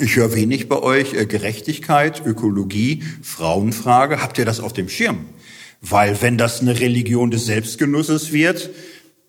ich 0.00 0.16
höre 0.16 0.34
wenig 0.34 0.68
bei 0.68 0.82
euch 0.82 1.14
äh, 1.14 1.24
Gerechtigkeit, 1.24 2.26
Ökologie, 2.26 3.04
Frauenfrage. 3.22 4.20
Habt 4.20 4.38
ihr 4.38 4.44
das 4.44 4.58
auf 4.58 4.72
dem 4.72 4.88
Schirm? 4.88 5.26
Weil 5.86 6.22
wenn 6.22 6.38
das 6.38 6.60
eine 6.60 6.80
Religion 6.80 7.30
des 7.30 7.44
Selbstgenusses 7.44 8.32
wird, 8.32 8.70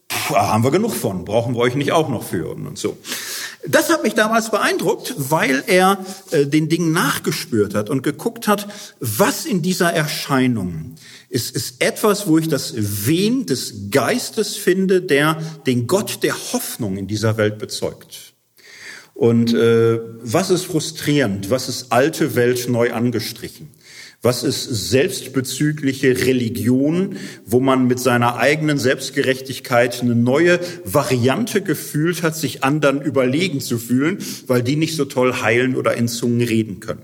pff, 0.10 0.30
haben 0.32 0.64
wir 0.64 0.72
genug 0.72 0.94
von, 0.94 1.26
brauchen 1.26 1.54
wir 1.54 1.60
euch 1.60 1.76
nicht 1.76 1.92
auch 1.92 2.08
noch 2.08 2.24
führen 2.24 2.66
und 2.66 2.78
so. 2.78 2.98
Das 3.68 3.92
hat 3.92 4.04
mich 4.04 4.14
damals 4.14 4.52
beeindruckt, 4.52 5.16
weil 5.18 5.64
er 5.68 5.98
äh, 6.32 6.46
den 6.46 6.70
Dingen 6.70 6.94
nachgespürt 6.94 7.76
hat 7.76 7.90
und 7.90 8.04
geguckt 8.04 8.48
hat, 8.48 8.68
was 9.02 9.46
in 9.46 9.62
dieser 9.62 9.92
Erscheinung 9.92 10.96
ist, 11.30 11.54
ist 11.54 11.84
etwas, 11.84 12.26
wo 12.26 12.38
ich 12.38 12.48
das 12.48 12.74
Wehen 12.78 13.46
des 13.46 13.90
Geistes 13.92 14.56
finde, 14.56 15.02
der 15.02 15.42
den 15.66 15.88
Gott 15.88 16.24
der 16.24 16.36
Hoffnung 16.54 16.96
in 16.96 17.08
dieser 17.08 17.36
Welt 17.36 17.58
bezeugt. 17.58 18.34
Und 19.14 19.54
äh, 19.54 20.00
was 20.22 20.52
ist 20.52 20.66
frustrierend? 20.66 21.50
Was 21.50 21.68
ist 21.68 21.92
alte 21.92 22.36
Welt 22.36 22.70
neu 22.70 22.94
angestrichen? 22.94 23.70
Was 24.26 24.42
ist 24.42 24.64
selbstbezügliche 24.90 26.26
Religion, 26.26 27.18
wo 27.46 27.60
man 27.60 27.86
mit 27.86 28.00
seiner 28.00 28.38
eigenen 28.38 28.80
Selbstgerechtigkeit 28.80 30.02
eine 30.02 30.16
neue 30.16 30.60
Variante 30.84 31.62
gefühlt 31.62 32.24
hat, 32.24 32.36
sich 32.36 32.64
anderen 32.64 33.04
überlegen 33.04 33.62
zu 33.62 33.78
fühlen, 33.78 34.18
weil 34.48 34.64
die 34.64 34.78
nicht 34.78 34.96
so 34.96 35.06
toll 35.06 35.44
heilen 35.44 35.76
oder 35.76 35.94
in 35.94 36.08
Zungen 36.08 36.42
reden 36.42 36.80
können? 36.80 37.04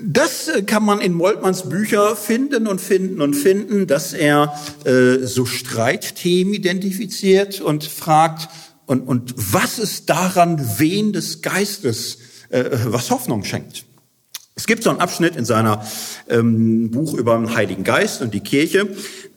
Das 0.00 0.48
äh, 0.48 0.62
kann 0.62 0.86
man 0.86 1.02
in 1.02 1.12
Moltmanns 1.12 1.68
Bücher 1.68 2.16
finden 2.16 2.66
und 2.66 2.80
finden 2.80 3.20
und 3.20 3.34
finden, 3.34 3.86
dass 3.86 4.14
er 4.14 4.58
äh, 4.86 5.26
so 5.26 5.44
Streitthemen 5.44 6.54
identifiziert 6.54 7.60
und 7.60 7.84
fragt, 7.84 8.48
und, 8.86 9.02
und 9.02 9.34
was 9.36 9.78
ist 9.78 10.08
daran 10.08 10.78
Wehen 10.78 11.12
des 11.12 11.42
Geistes, 11.42 12.20
äh, 12.48 12.64
was 12.86 13.10
Hoffnung 13.10 13.44
schenkt? 13.44 13.84
Es 14.56 14.66
gibt 14.66 14.84
so 14.84 14.90
einen 14.90 15.00
Abschnitt 15.00 15.34
in 15.34 15.44
seiner 15.44 15.84
ähm, 16.28 16.90
Buch 16.92 17.14
über 17.14 17.36
den 17.36 17.56
Heiligen 17.56 17.82
Geist 17.82 18.22
und 18.22 18.34
die 18.34 18.40
Kirche. 18.40 18.88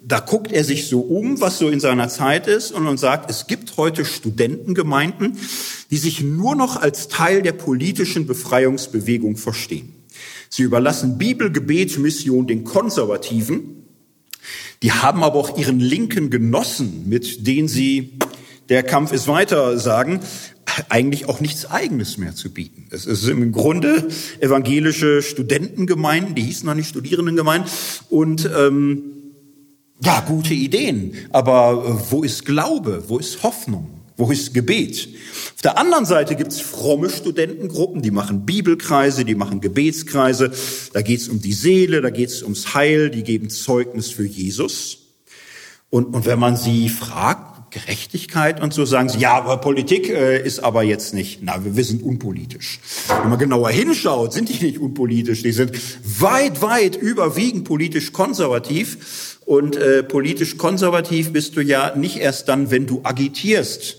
Da 0.03 0.20
guckt 0.20 0.51
er 0.51 0.63
sich 0.63 0.88
so 0.88 0.99
um, 0.99 1.41
was 1.41 1.57
so 1.57 1.70
in 1.70 1.80
seiner 1.80 2.07
Zeit 2.07 2.47
ist 2.47 2.72
und, 2.72 2.86
und 2.86 2.99
sagt, 2.99 3.30
es 3.32 3.47
gibt 3.47 3.78
heute 3.78 4.05
Studentengemeinden, 4.05 5.38
die 5.89 5.97
sich 5.97 6.22
nur 6.22 6.55
noch 6.55 6.80
als 6.80 7.07
Teil 7.07 7.41
der 7.41 7.53
politischen 7.53 8.28
Befreiungsbewegung 8.28 9.38
verstehen. 9.38 9.95
Sie 10.49 10.61
überlassen 10.61 11.18
Bibel, 11.18 11.51
Gebet, 11.51 11.97
Mission 11.97 12.45
den 12.45 12.63
Konservativen. 12.63 13.86
Die 14.84 14.91
haben 14.91 15.24
aber 15.24 15.39
auch 15.39 15.57
ihren 15.57 15.80
linken 15.80 16.30
Genossen, 16.30 17.09
mit 17.09 17.47
denen 17.47 17.68
sie 17.68 18.13
der 18.70 18.84
Kampf 18.84 19.11
ist 19.11 19.28
weiter 19.28 19.78
sagen, 19.80 20.20
eigentlich 20.89 21.28
auch 21.28 21.39
nichts 21.39 21.65
Eigenes 21.65 22.18
mehr 22.18 22.36
zu 22.36 22.51
bieten. 22.51 22.88
Es 22.91 23.05
ist 23.05 23.28
im 23.28 23.51
Grunde 23.51 24.07
evangelische 24.39 25.22
Studentengemeinden, 25.22 26.36
die 26.36 26.43
hießen 26.43 26.65
noch 26.65 26.76
nicht 26.76 26.89
Studierendengemeinden 26.89 27.70
und 28.09 28.49
ähm, 28.55 29.13
ja, 30.03 30.20
gute 30.22 30.53
Ideen. 30.53 31.13
Aber 31.32 31.84
äh, 31.86 32.11
wo 32.11 32.24
ist 32.24 32.45
Glaube? 32.45 33.03
Wo 33.07 33.18
ist 33.18 33.41
Hoffnung? 33.43 33.89
Wo 34.15 34.32
ist 34.32 34.53
Gebet? 34.53 35.09
Auf 35.55 35.61
der 35.61 35.78
anderen 35.78 36.05
Seite 36.05 36.36
gibt's 36.36 36.59
fromme 36.59 37.09
Studentengruppen, 37.09 38.01
die 38.01 38.11
machen 38.11 38.45
Bibelkreise, 38.45 39.26
die 39.26 39.36
machen 39.36 39.61
Gebetskreise. 39.61 40.51
Da 40.93 41.01
geht's 41.01 41.28
um 41.28 41.39
die 41.39 41.53
Seele, 41.53 42.01
da 42.01 42.09
geht's 42.09 42.41
ums 42.41 42.74
Heil, 42.74 43.11
die 43.11 43.24
geben 43.24 43.49
Zeugnis 43.49 44.09
für 44.09 44.26
Jesus. 44.26 44.99
Und, 45.89 46.15
und 46.15 46.26
wenn 46.26 46.39
man 46.39 46.57
sie 46.57 46.89
fragt, 46.89 47.57
Gerechtigkeit 47.80 48.61
und 48.61 48.73
so 48.73 48.86
sagen 48.86 49.09
sie, 49.09 49.19
ja, 49.19 49.34
aber 49.34 49.57
Politik 49.57 50.09
äh, 50.09 50.41
ist 50.41 50.59
aber 50.59 50.84
jetzt 50.84 51.13
nicht, 51.13 51.39
na, 51.41 51.63
wir, 51.63 51.75
wir 51.75 51.84
sind 51.84 52.01
unpolitisch. 52.03 52.80
Wenn 53.21 53.30
man 53.30 53.39
genauer 53.39 53.69
hinschaut, 53.69 54.34
sind 54.34 54.49
die 54.49 54.63
nicht 54.63 54.80
unpolitisch, 54.80 55.43
die 55.43 55.51
sind 55.51 55.71
weit, 56.19 56.61
weit 56.61 56.95
überwiegend 56.95 57.65
politisch 57.65 58.13
konservativ. 58.13 59.38
Und 59.45 59.78
äh, 59.78 60.03
politisch 60.03 60.57
konservativ 60.57 61.32
bist 61.32 61.55
du 61.55 61.61
ja 61.61 61.95
nicht 61.95 62.17
erst 62.17 62.49
dann, 62.49 62.69
wenn 62.69 62.86
du 62.86 63.01
agitierst, 63.03 63.95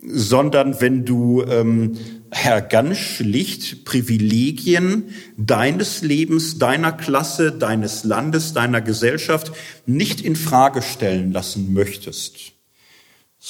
sondern 0.00 0.80
wenn 0.80 1.04
du 1.04 1.42
ähm, 1.42 1.98
Herr 2.30 2.62
ganz 2.62 2.98
schlicht 2.98 3.84
Privilegien 3.84 5.14
deines 5.36 6.02
Lebens, 6.02 6.58
deiner 6.58 6.92
Klasse, 6.92 7.52
deines 7.52 8.04
Landes, 8.04 8.52
deiner 8.52 8.80
Gesellschaft 8.80 9.52
nicht 9.86 10.20
in 10.20 10.36
Frage 10.36 10.82
stellen 10.82 11.32
lassen 11.32 11.72
möchtest. 11.72 12.52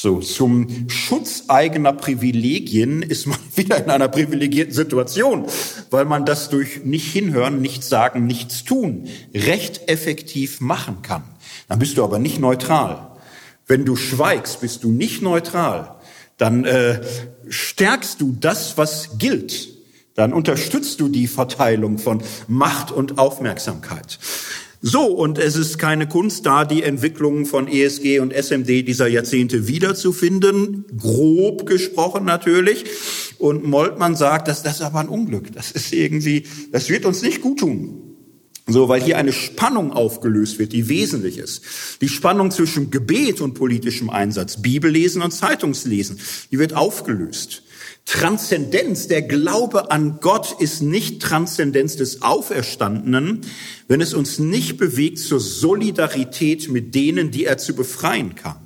So, 0.01 0.21
zum 0.21 0.89
Schutz 0.89 1.47
eigener 1.49 1.93
Privilegien 1.93 3.03
ist 3.03 3.27
man 3.27 3.37
wieder 3.57 3.83
in 3.83 3.91
einer 3.91 4.07
privilegierten 4.07 4.73
Situation, 4.73 5.47
weil 5.91 6.05
man 6.05 6.25
das 6.25 6.51
durch 6.51 6.85
nicht 6.85 7.11
hinhören, 7.11 7.61
nichts 7.61 7.89
sagen, 7.89 8.25
nichts 8.25 8.63
tun 8.63 9.09
recht 9.35 9.89
effektiv 9.89 10.61
machen 10.61 11.03
kann. 11.03 11.25
Dann 11.67 11.81
bist 11.81 11.99
du 11.99 12.05
aber 12.05 12.21
nicht 12.21 12.39
neutral. 12.39 13.11
Wenn 13.67 13.85
du 13.85 13.97
schweigst, 13.97 14.61
bist 14.61 14.85
du 14.85 14.93
nicht 14.93 15.21
neutral. 15.21 15.97
Dann 16.37 16.65
äh, 16.65 17.01
stärkst 17.49 18.21
du 18.21 18.37
das, 18.39 18.79
was 18.79 19.19
gilt. 19.19 19.69
Dann 20.15 20.33
unterstützt 20.33 21.01
du 21.01 21.09
die 21.09 21.27
Verteilung 21.27 21.99
von 21.99 22.23
Macht 22.47 22.93
und 22.93 23.19
Aufmerksamkeit. 23.19 24.21
So, 24.81 25.07
und 25.07 25.39
es 25.39 25.57
ist 25.57 25.79
keine 25.79 26.07
Kunst, 26.07 26.47
da 26.47 26.65
die 26.65 26.85
Entwicklungen 26.85 27.47
von 27.47 27.67
ESG 27.67 28.21
und 28.21 28.33
SMD 28.33 28.87
dieser 28.87 29.09
Jahrzehnte 29.09 29.67
wiederzufinden. 29.67 30.85
Grob 30.97 31.67
gesprochen 31.67 32.25
natürlich. 32.25 32.85
Und 33.39 33.65
Moltmann 33.65 34.15
sagt, 34.15 34.47
dass 34.47 34.63
das 34.63 34.77
ist 34.77 34.83
aber 34.83 35.01
ein 35.01 35.09
Unglück. 35.09 35.53
Das 35.53 35.73
ist 35.73 35.93
irgendwie, 35.93 36.45
das 36.71 36.89
wird 36.91 37.07
uns 37.07 37.23
nicht 37.23 37.41
gut 37.41 37.59
tun. 37.59 38.09
So, 38.71 38.89
weil 38.89 39.03
hier 39.03 39.17
eine 39.17 39.33
Spannung 39.33 39.93
aufgelöst 39.93 40.59
wird, 40.59 40.73
die 40.73 40.89
wesentlich 40.89 41.39
ist. 41.39 41.63
Die 42.01 42.09
Spannung 42.09 42.51
zwischen 42.51 42.91
Gebet 42.91 43.41
und 43.41 43.55
politischem 43.55 44.11
Einsatz, 44.11 44.61
Bibellesen 44.61 45.23
und 45.23 45.33
Zeitungslesen, 45.33 46.21
die 46.53 46.59
wird 46.59 46.75
aufgelöst. 46.75 47.63
Transzendenz, 48.09 49.07
der 49.07 49.21
Glaube 49.21 49.91
an 49.91 50.19
Gott 50.23 50.57
ist 50.59 50.81
nicht 50.81 51.21
Transzendenz 51.21 51.95
des 51.97 52.23
Auferstandenen, 52.23 53.43
wenn 53.87 54.01
es 54.01 54.15
uns 54.15 54.39
nicht 54.39 54.79
bewegt 54.79 55.19
zur 55.19 55.41
Solidarität 55.41 56.71
mit 56.71 56.95
denen, 56.95 57.31
die 57.31 57.45
er 57.45 57.59
zu 57.59 57.75
befreien 57.75 58.35
kann. 58.35 58.57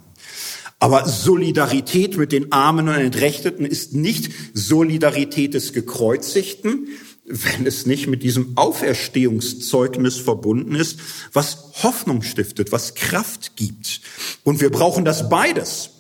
Aber 0.79 1.09
Solidarität 1.09 2.17
mit 2.17 2.31
den 2.31 2.53
Armen 2.53 2.89
und 2.89 2.95
Entrechteten 2.95 3.67
ist 3.67 3.95
nicht 3.95 4.31
Solidarität 4.55 5.55
des 5.55 5.73
Gekreuzigten, 5.73 6.87
wenn 7.25 7.67
es 7.67 7.85
nicht 7.85 8.07
mit 8.07 8.23
diesem 8.23 8.57
Auferstehungszeugnis 8.57 10.19
verbunden 10.19 10.77
ist, 10.77 11.01
was 11.33 11.73
Hoffnung 11.83 12.23
stiftet, 12.23 12.71
was 12.71 12.95
Kraft 12.95 13.57
gibt. 13.57 14.03
Und 14.45 14.61
wir 14.61 14.71
brauchen 14.71 15.05
das 15.05 15.29
beides. 15.29 15.92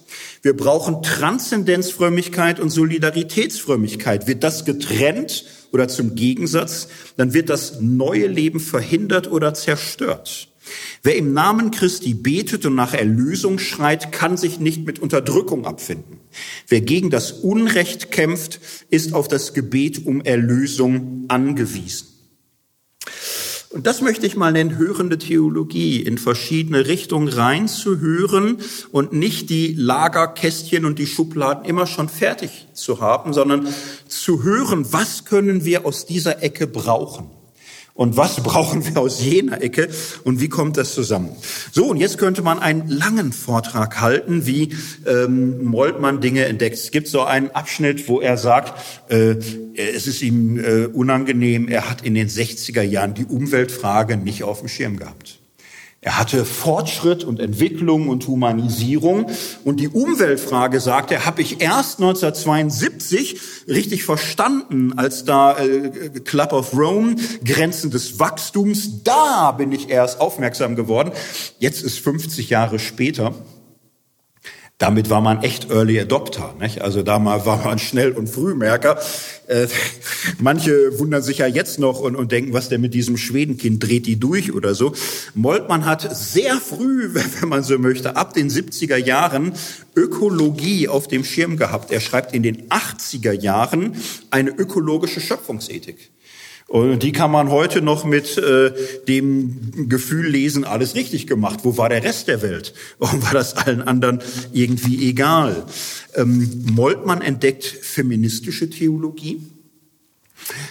Wir 0.43 0.57
brauchen 0.57 1.03
Transzendenzfrömmigkeit 1.03 2.59
und 2.59 2.70
Solidaritätsfrömmigkeit. 2.70 4.26
Wird 4.26 4.43
das 4.43 4.64
getrennt 4.64 5.45
oder 5.70 5.86
zum 5.86 6.16
Gegensatz, 6.16 6.88
dann 7.16 7.32
wird 7.32 7.49
das 7.49 7.80
neue 7.80 8.26
Leben 8.26 8.59
verhindert 8.59 9.30
oder 9.30 9.55
zerstört. 9.55 10.49
Wer 11.05 11.16
im 11.16 11.32
Namen 11.32 11.70
Christi 11.70 12.14
betet 12.14 12.66
und 12.66 12.74
nach 12.74 12.93
Erlösung 12.93 13.59
schreit, 13.59 14.11
kann 14.11 14.36
sich 14.36 14.59
nicht 14.59 14.84
mit 14.84 14.99
Unterdrückung 14.99 15.64
abfinden. 15.64 16.18
Wer 16.66 16.80
gegen 16.80 17.11
das 17.11 17.32
Unrecht 17.32 18.11
kämpft, 18.11 18.61
ist 18.90 19.14
auf 19.14 19.28
das 19.28 19.55
Gebet 19.55 20.07
um 20.07 20.20
Erlösung 20.20 21.24
angewiesen. 21.28 22.09
Und 23.73 23.87
das 23.87 24.03
möchte 24.03 24.27
ich 24.27 24.37
mal 24.37 24.53
nennen, 24.53 24.77
hörende 24.77 25.16
Theologie, 25.16 26.03
in 26.03 26.18
verschiedene 26.18 26.87
Richtungen 26.87 27.29
reinzuhören 27.29 28.59
und 28.91 29.14
nicht 29.14 29.49
die 29.49 29.73
Lagerkästchen 29.73 30.85
und 30.85 30.99
die 30.99 31.07
Schubladen 31.07 31.64
immer 31.64 31.87
schon 31.87 32.11
fertig 32.11 32.66
zu 32.75 33.01
haben, 33.01 33.33
sondern 33.33 33.66
zu 34.09 34.43
hören, 34.43 34.93
was 34.93 35.25
können 35.25 35.64
wir 35.64 35.87
aus 35.87 36.05
dieser 36.05 36.43
Ecke 36.43 36.66
brauchen. 36.66 37.31
Und 37.95 38.16
was 38.16 38.36
brauchen 38.43 38.84
wir 38.84 39.01
aus 39.01 39.22
jener 39.22 39.62
Ecke 39.62 39.88
und 40.24 40.40
wie 40.40 40.49
kommt 40.49 40.76
das 40.76 40.95
zusammen? 40.95 41.30
So, 41.72 41.86
und 41.86 41.99
jetzt 41.99 42.18
könnte 42.18 42.43
man 42.43 42.59
einen 42.59 42.88
langen 42.88 43.32
Vortrag 43.32 44.01
halten, 44.01 44.47
wie 44.47 44.74
ähm, 45.07 45.64
Moltmann 45.64 46.20
Dinge 46.20 46.47
entdeckt. 46.47 46.76
Es 46.76 46.90
gibt 46.90 47.09
so 47.09 47.22
einen 47.22 47.51
Abschnitt, 47.51 48.09
wo 48.09 48.20
er 48.20 48.36
sagt, 48.36 48.74
äh, 49.11 49.36
es 49.74 50.07
ist 50.07 50.22
ihm 50.22 50.59
äh, 50.59 50.86
unangenehm, 50.86 51.68
er 51.68 51.88
hat 51.88 52.03
in 52.03 52.14
den 52.14 52.28
60er 52.28 52.82
Jahren 52.82 53.14
die 53.14 53.26
Umweltfrage 53.26 54.16
nicht 54.16 54.43
auf 54.43 54.61
dem 54.61 54.68
Schirm 54.68 54.97
gehabt. 54.97 55.41
Er 56.05 56.18
hatte 56.18 56.44
Fortschritt 56.44 57.22
und 57.22 57.38
Entwicklung 57.38 58.09
und 58.09 58.26
Humanisierung. 58.26 59.30
Und 59.62 59.78
die 59.78 59.86
Umweltfrage, 59.86 60.80
sagt 60.80 61.12
er, 61.12 61.26
habe 61.26 61.42
ich 61.42 61.61
erst 61.61 62.00
1972 62.00 63.40
richtig 63.68 64.03
verstanden, 64.03 64.94
als 64.98 65.24
da 65.24 65.57
äh, 65.57 65.90
Club 66.24 66.55
of 66.55 66.76
Rome, 66.76 67.14
Grenzen 67.44 67.92
des 67.92 68.18
Wachstums, 68.18 69.05
da 69.05 69.53
bin 69.53 69.70
ich 69.70 69.90
erst 69.90 70.20
aufmerksam 70.20 70.74
geworden. 70.74 71.12
Jetzt 71.61 71.84
ist 71.84 72.00
50 72.00 72.50
Jahre 72.50 72.80
später. 72.80 73.32
Damit 74.83 75.11
war 75.11 75.20
man 75.20 75.45
echt 75.45 75.70
Early 75.70 76.01
Adopter. 76.01 76.57
Nicht? 76.59 76.83
Also 76.83 77.05
da 77.05 77.24
war 77.24 77.64
man 77.64 77.78
schnell 77.78 78.11
und 78.11 78.28
Frühmerker. 78.28 78.99
Äh, 79.47 79.68
manche 80.41 80.99
wundern 80.99 81.22
sich 81.22 81.39
ja 81.39 81.47
jetzt 81.47 81.78
noch 81.78 82.01
und, 82.01 82.16
und 82.16 82.33
denken, 82.33 82.53
was 82.53 82.68
der 82.68 82.80
mit 82.80 82.93
diesem 82.93 83.16
Schwedenkind 83.16 83.80
dreht 83.80 84.07
die 84.07 84.18
durch 84.18 84.53
oder 84.53 84.74
so. 84.74 84.93
Moltmann 85.35 85.85
hat 85.85 86.16
sehr 86.16 86.57
früh, 86.57 87.14
wenn 87.41 87.49
man 87.49 87.62
so 87.62 87.78
möchte, 87.78 88.16
ab 88.16 88.35
den 88.35 88.51
70er 88.51 88.97
Jahren 88.97 89.53
Ökologie 89.95 90.89
auf 90.89 91.07
dem 91.07 91.22
Schirm 91.22 91.57
gehabt. 91.57 91.93
Er 91.93 92.01
schreibt 92.01 92.35
in 92.35 92.43
den 92.43 92.68
80er 92.68 93.30
Jahren 93.30 93.95
eine 94.33 94.51
ökologische 94.51 95.20
Schöpfungsethik. 95.20 96.11
Und 96.73 97.03
die 97.03 97.12
kann 97.12 97.31
man 97.31 97.51
heute 97.51 97.83
noch 97.83 98.07
mit 98.07 98.39
äh, 98.39 98.73
dem 99.07 99.91
Gefühl 99.91 100.27
lesen, 100.27 100.64
alles 100.64 100.95
richtig 100.95 101.27
gemacht. 101.27 101.61
Wo 101.64 101.77
war 101.77 101.91
der 101.91 102.03
Rest 102.03 102.29
der 102.29 102.41
Welt? 102.41 102.73
Warum 102.99 103.23
war 103.23 103.35
das 103.35 103.55
allen 103.59 103.83
anderen 103.83 104.20
irgendwie 104.55 105.07
egal? 105.07 105.66
Ähm, 106.14 106.64
Moltmann 106.73 107.20
entdeckt 107.20 107.66
feministische 107.66 108.70
Theologie. 108.70 109.51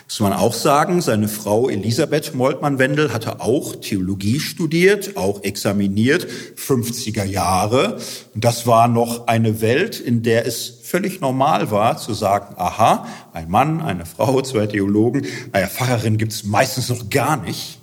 Muss 0.07 0.19
man 0.19 0.33
auch 0.33 0.53
sagen, 0.53 1.01
seine 1.01 1.27
Frau 1.27 1.69
Elisabeth 1.69 2.35
Moltmann-Wendel 2.35 3.13
hatte 3.13 3.41
auch 3.41 3.75
Theologie 3.75 4.39
studiert, 4.39 5.17
auch 5.17 5.43
examiniert, 5.43 6.27
50er 6.57 7.23
Jahre. 7.23 7.97
Und 8.33 8.43
das 8.43 8.67
war 8.67 8.87
noch 8.87 9.27
eine 9.27 9.61
Welt, 9.61 9.99
in 9.99 10.23
der 10.23 10.45
es 10.45 10.79
völlig 10.83 11.21
normal 11.21 11.71
war 11.71 11.97
zu 11.97 12.13
sagen, 12.13 12.55
aha, 12.57 13.07
ein 13.33 13.49
Mann, 13.49 13.81
eine 13.81 14.05
Frau, 14.05 14.41
zwei 14.41 14.67
Theologen, 14.67 15.25
naja, 15.53 15.67
Pfarrerin 15.67 16.17
gibt's 16.17 16.43
meistens 16.43 16.89
noch 16.89 17.09
gar 17.09 17.37
nicht. 17.37 17.80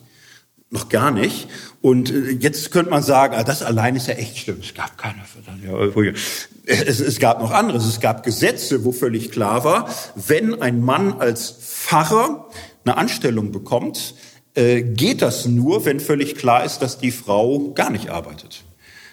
Noch 0.70 0.90
gar 0.90 1.10
nicht. 1.10 1.48
Und 1.80 2.10
äh, 2.10 2.30
jetzt 2.30 2.70
könnte 2.70 2.90
man 2.90 3.02
sagen, 3.02 3.34
ah, 3.36 3.42
das 3.42 3.62
allein 3.62 3.96
ist 3.96 4.06
ja 4.06 4.14
echt 4.14 4.36
schlimm. 4.36 4.58
Es 4.60 4.74
gab 4.74 4.98
keine. 4.98 5.18
Es, 6.66 7.00
es 7.00 7.18
gab 7.18 7.40
noch 7.40 7.52
anderes. 7.52 7.86
Es 7.86 8.00
gab 8.00 8.22
Gesetze, 8.22 8.84
wo 8.84 8.92
völlig 8.92 9.30
klar 9.30 9.64
war, 9.64 9.88
wenn 10.14 10.60
ein 10.60 10.82
Mann 10.82 11.14
als 11.14 11.50
Pfarrer 11.50 12.50
eine 12.84 12.96
Anstellung 12.98 13.50
bekommt, 13.50 14.14
äh, 14.54 14.82
geht 14.82 15.22
das 15.22 15.46
nur, 15.46 15.86
wenn 15.86 16.00
völlig 16.00 16.34
klar 16.34 16.64
ist, 16.64 16.80
dass 16.80 16.98
die 16.98 17.12
Frau 17.12 17.72
gar 17.72 17.90
nicht 17.90 18.10
arbeitet. 18.10 18.64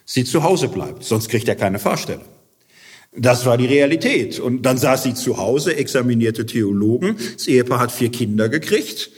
Sie 0.03 0.26
zu 0.26 0.43
Hause 0.43 0.68
bleibt, 0.68 1.03
sonst 1.03 1.30
kriegt 1.30 1.47
er 1.47 1.56
keine 1.56 1.80
Fahrstelle. 1.80 2.22
Das 3.18 3.45
war 3.45 3.58
die 3.58 3.66
Realität. 3.66 4.39
Und 4.39 4.64
dann 4.64 4.78
saß 4.78 5.03
sie 5.03 5.14
zu 5.14 5.38
Hause, 5.38 5.76
examinierte 5.78 6.45
Theologen. 6.45 7.16
Das 7.36 7.47
Ehepaar 7.47 7.80
hat 7.80 7.91
vier 7.91 8.12
Kinder 8.12 8.49
gekriegt. 8.49 9.10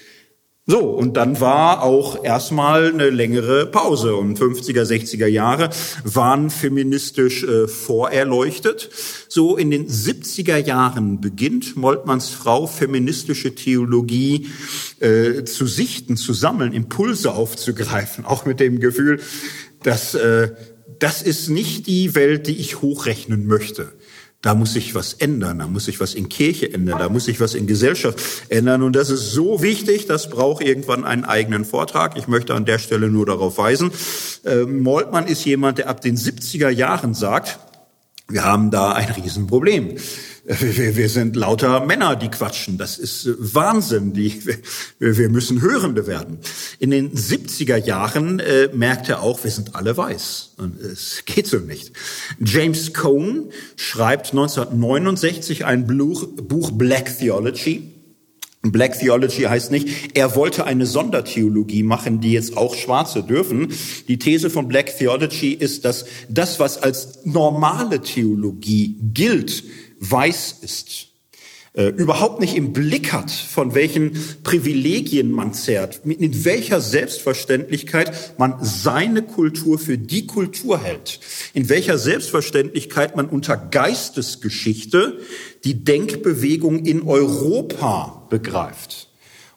So, 0.69 0.79
und 0.79 1.15
dann 1.15 1.39
war 1.39 1.81
auch 1.81 2.25
erstmal 2.25 2.91
eine 2.91 3.09
längere 3.09 3.67
Pause. 3.67 4.17
Und 4.17 4.37
50er, 4.37 4.83
60er 4.83 5.25
Jahre 5.25 5.69
waren 6.03 6.49
feministisch 6.49 7.45
äh, 7.45 7.69
vorerleuchtet. 7.69 8.89
So 9.29 9.55
in 9.55 9.71
den 9.71 9.87
70er 9.87 10.57
Jahren 10.57 11.21
beginnt 11.21 11.77
Moltmanns 11.77 12.31
Frau 12.31 12.67
feministische 12.67 13.55
Theologie 13.55 14.47
äh, 14.99 15.45
zu 15.45 15.67
sichten, 15.67 16.17
zu 16.17 16.33
sammeln, 16.33 16.73
Impulse 16.73 17.33
aufzugreifen, 17.33 18.25
auch 18.25 18.45
mit 18.45 18.59
dem 18.59 18.81
Gefühl, 18.81 19.21
dass 19.83 20.15
äh, 20.15 20.49
das 20.99 21.21
ist 21.21 21.47
nicht 21.47 21.87
die 21.87 22.13
Welt, 22.13 22.47
die 22.47 22.57
ich 22.57 22.81
hochrechnen 22.81 23.47
möchte. 23.47 23.93
Da 24.41 24.53
muss 24.53 24.73
sich 24.73 24.93
was 24.93 25.13
ändern, 25.13 25.59
da 25.59 25.67
muss 25.67 25.85
sich 25.85 25.99
was 25.99 26.13
in 26.13 26.29
Kirche 26.29 26.71
ändern, 26.71 26.99
da 26.99 27.09
muss 27.09 27.25
sich 27.25 27.39
was 27.39 27.55
in 27.55 27.65
Gesellschaft 27.65 28.19
ändern. 28.49 28.83
Und 28.83 28.95
das 28.95 29.09
ist 29.09 29.31
so 29.31 29.63
wichtig, 29.63 30.05
das 30.05 30.29
braucht 30.29 30.63
irgendwann 30.63 31.05
einen 31.05 31.25
eigenen 31.25 31.65
Vortrag. 31.65 32.17
Ich 32.17 32.27
möchte 32.27 32.53
an 32.53 32.65
der 32.65 32.77
Stelle 32.77 33.09
nur 33.09 33.25
darauf 33.25 33.57
weisen. 33.57 33.91
Äh, 34.45 34.65
Moltmann 34.65 35.25
ist 35.25 35.43
jemand, 35.45 35.79
der 35.79 35.89
ab 35.89 36.01
den 36.01 36.17
70er 36.17 36.69
Jahren 36.69 37.15
sagt, 37.15 37.59
wir 38.29 38.43
haben 38.43 38.71
da 38.71 38.91
ein 38.91 39.09
Riesenproblem. 39.09 39.97
Wir, 40.49 41.09
sind 41.09 41.35
lauter 41.35 41.85
Männer, 41.85 42.15
die 42.15 42.29
quatschen. 42.29 42.77
Das 42.77 42.97
ist 42.97 43.29
Wahnsinn. 43.37 44.13
Die, 44.13 44.41
wir, 44.97 45.27
müssen 45.27 45.61
Hörende 45.61 46.07
werden. 46.07 46.39
In 46.79 46.89
den 46.89 47.11
70er 47.11 47.75
Jahren 47.75 48.39
äh, 48.39 48.69
merkt 48.73 49.09
er 49.09 49.21
auch, 49.21 49.43
wir 49.43 49.51
sind 49.51 49.75
alle 49.75 49.97
weiß. 49.97 50.53
Und 50.55 50.79
es 50.79 51.23
geht 51.25 51.47
so 51.47 51.57
nicht. 51.57 51.91
James 52.39 52.93
Cone 52.93 53.49
schreibt 53.75 54.27
1969 54.27 55.65
ein 55.65 55.85
Buch, 55.85 56.25
Buch 56.27 56.71
Black 56.71 57.17
Theology. 57.17 57.91
Black 58.63 58.99
Theology 58.99 59.43
heißt 59.43 59.71
nicht, 59.71 60.17
er 60.17 60.35
wollte 60.35 60.65
eine 60.65 60.85
Sondertheologie 60.85 61.83
machen, 61.83 62.21
die 62.21 62.31
jetzt 62.31 62.55
auch 62.55 62.73
Schwarze 62.75 63.21
dürfen. 63.21 63.73
Die 64.07 64.17
These 64.17 64.49
von 64.49 64.69
Black 64.69 64.97
Theology 64.97 65.51
ist, 65.53 65.83
dass 65.83 66.05
das, 66.29 66.59
was 66.59 66.81
als 66.81 67.25
normale 67.25 68.01
Theologie 68.01 68.95
gilt, 69.13 69.63
weiß 69.99 70.59
ist, 70.61 71.07
äh, 71.73 71.89
überhaupt 71.89 72.39
nicht 72.39 72.55
im 72.55 72.73
Blick 72.73 73.13
hat, 73.13 73.29
von 73.29 73.75
welchen 73.75 74.17
Privilegien 74.43 75.31
man 75.31 75.53
zehrt, 75.53 76.01
in 76.05 76.43
welcher 76.43 76.81
Selbstverständlichkeit 76.81 78.39
man 78.39 78.55
seine 78.61 79.21
Kultur 79.21 79.77
für 79.77 79.97
die 79.97 80.25
Kultur 80.25 80.79
hält, 80.81 81.19
in 81.53 81.69
welcher 81.69 81.97
Selbstverständlichkeit 81.97 83.15
man 83.15 83.27
unter 83.29 83.57
Geistesgeschichte 83.57 85.19
die 85.63 85.83
Denkbewegung 85.83 86.83
in 86.85 87.03
Europa 87.03 88.25
begreift 88.29 89.06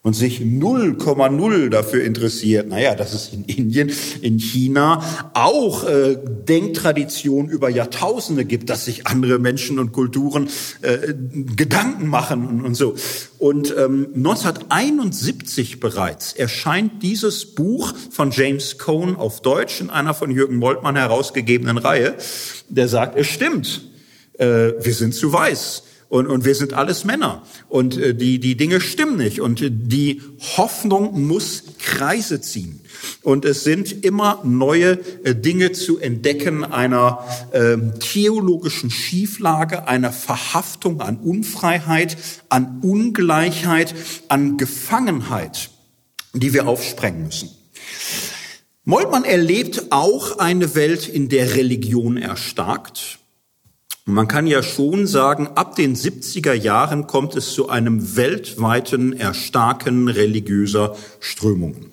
und 0.03 0.15
sich 0.15 0.41
0,0 0.41 1.69
dafür 1.69 2.03
interessiert, 2.05 2.69
naja, 2.69 2.95
dass 2.95 3.13
es 3.13 3.35
in 3.35 3.45
Indien, 3.45 3.93
in 4.23 4.39
China 4.39 5.05
auch 5.35 5.87
äh, 5.87 6.17
Denktraditionen 6.17 7.51
über 7.51 7.69
Jahrtausende 7.69 8.47
gibt, 8.47 8.71
dass 8.71 8.87
sich 8.87 9.07
andere 9.07 9.39
Menschen 9.39 9.79
und 9.79 9.93
Kulturen 9.93 10.49
äh, 10.81 11.13
Gedanken 11.55 12.07
machen 12.07 12.47
und, 12.47 12.65
und 12.65 12.75
so. 12.75 12.95
Und 13.39 13.75
ähm, 13.77 14.09
1971 14.17 15.81
bereits 15.81 16.33
erscheint 16.33 17.03
dieses 17.03 17.55
Buch 17.55 17.93
von 18.11 18.31
James 18.31 18.79
Cohn 18.79 19.17
auf 19.17 19.43
Deutsch 19.43 19.83
in 19.83 19.91
einer 19.91 20.15
von 20.15 20.31
Jürgen 20.31 20.57
Moltmann 20.57 20.97
herausgegebenen 20.97 21.77
Reihe, 21.77 22.15
der 22.71 22.89
sagt, 22.89 23.19
es 23.19 23.27
stimmt, 23.27 23.83
äh, 24.39 24.73
wir 24.81 24.95
sind 24.95 25.15
zu 25.15 25.31
weiß 25.31 25.83
und, 26.11 26.27
und 26.27 26.45
wir 26.45 26.57
sind 26.57 26.75
alles 26.75 27.05
Männer 27.05 27.47
und 27.69 27.97
äh, 27.97 28.15
die, 28.15 28.41
die 28.41 28.57
Dinge 28.57 28.81
stimmen 28.81 29.17
nicht 29.17 29.41
und 29.41 29.63
die 29.63 30.21
Hoffnung 30.57 31.25
muss 31.27 31.63
Kreise 31.79 32.41
ziehen. 32.41 32.81
Und 33.23 33.45
es 33.45 33.63
sind 33.63 34.05
immer 34.05 34.41
neue 34.45 34.99
äh, 35.23 35.37
Dinge 35.37 35.71
zu 35.71 36.01
entdecken 36.01 36.65
einer 36.65 37.25
äh, 37.53 37.77
theologischen 38.01 38.91
Schieflage, 38.91 39.87
einer 39.87 40.13
Verhaftung 40.13 41.01
an 41.01 41.17
Unfreiheit, 41.19 42.17
an 42.49 42.81
Ungleichheit, 42.83 43.95
an 44.27 44.57
Gefangenheit, 44.57 45.71
die 46.35 46.53
wir 46.53 46.67
aufsprengen 46.67 47.23
müssen. 47.23 47.51
Moltmann 48.85 49.23
erlebt 49.23 49.87
auch 49.91 50.39
eine 50.39 50.75
Welt, 50.75 51.07
in 51.07 51.29
der 51.29 51.55
Religion 51.55 52.17
erstarkt. 52.17 53.20
Und 54.11 54.17
man 54.17 54.27
kann 54.27 54.49
ja 54.49 54.65
schon 54.65 55.07
sagen, 55.07 55.47
ab 55.55 55.77
den 55.77 55.95
70er 55.95 56.53
Jahren 56.53 57.07
kommt 57.07 57.37
es 57.37 57.53
zu 57.53 57.69
einem 57.69 58.17
weltweiten 58.17 59.13
Erstarken 59.13 60.09
religiöser 60.09 60.97
Strömungen. 61.21 61.93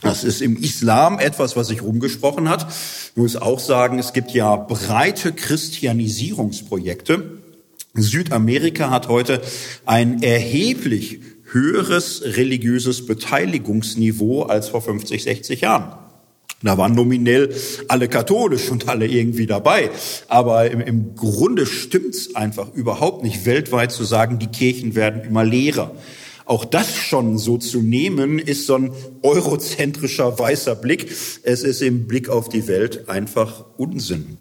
Das 0.00 0.22
ist 0.22 0.42
im 0.42 0.56
Islam 0.56 1.18
etwas, 1.18 1.56
was 1.56 1.66
sich 1.66 1.82
rumgesprochen 1.82 2.48
hat. 2.48 2.68
Ich 2.70 3.16
muss 3.16 3.34
auch 3.34 3.58
sagen, 3.58 3.98
es 3.98 4.12
gibt 4.12 4.30
ja 4.30 4.54
breite 4.54 5.32
Christianisierungsprojekte. 5.32 7.38
Südamerika 7.94 8.90
hat 8.90 9.08
heute 9.08 9.42
ein 9.86 10.22
erheblich 10.22 11.18
höheres 11.50 12.22
religiöses 12.22 13.06
Beteiligungsniveau 13.06 14.42
als 14.42 14.68
vor 14.68 14.82
50, 14.82 15.24
60 15.24 15.62
Jahren. 15.62 15.99
Da 16.62 16.76
waren 16.76 16.94
nominell 16.94 17.54
alle 17.88 18.08
katholisch 18.08 18.70
und 18.70 18.88
alle 18.88 19.06
irgendwie 19.06 19.46
dabei. 19.46 19.90
Aber 20.28 20.70
im, 20.70 20.80
im 20.80 21.14
Grunde 21.16 21.64
stimmt's 21.64 22.34
einfach 22.34 22.74
überhaupt 22.74 23.22
nicht, 23.22 23.46
weltweit 23.46 23.92
zu 23.92 24.04
sagen, 24.04 24.38
die 24.38 24.48
Kirchen 24.48 24.94
werden 24.94 25.22
immer 25.22 25.44
leerer. 25.44 25.94
Auch 26.44 26.64
das 26.64 26.96
schon 26.96 27.38
so 27.38 27.58
zu 27.58 27.80
nehmen, 27.80 28.38
ist 28.38 28.66
so 28.66 28.74
ein 28.74 28.92
eurozentrischer 29.22 30.38
weißer 30.38 30.74
Blick. 30.74 31.10
Es 31.42 31.62
ist 31.62 31.80
im 31.80 32.06
Blick 32.06 32.28
auf 32.28 32.48
die 32.48 32.66
Welt 32.66 33.08
einfach 33.08 33.64
Unsinn. 33.76 34.36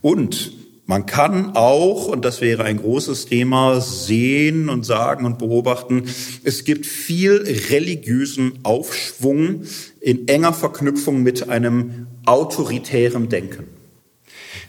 Und 0.00 0.52
man 0.86 1.06
kann 1.06 1.56
auch, 1.56 2.08
und 2.08 2.26
das 2.26 2.42
wäre 2.42 2.64
ein 2.64 2.76
großes 2.76 3.24
Thema, 3.24 3.80
sehen 3.80 4.68
und 4.68 4.84
sagen 4.84 5.24
und 5.24 5.38
beobachten, 5.38 6.04
es 6.42 6.64
gibt 6.64 6.84
viel 6.84 7.42
religiösen 7.70 8.58
Aufschwung 8.64 9.62
in 10.00 10.28
enger 10.28 10.52
Verknüpfung 10.52 11.22
mit 11.22 11.48
einem 11.48 12.06
autoritären 12.26 13.30
Denken. 13.30 13.68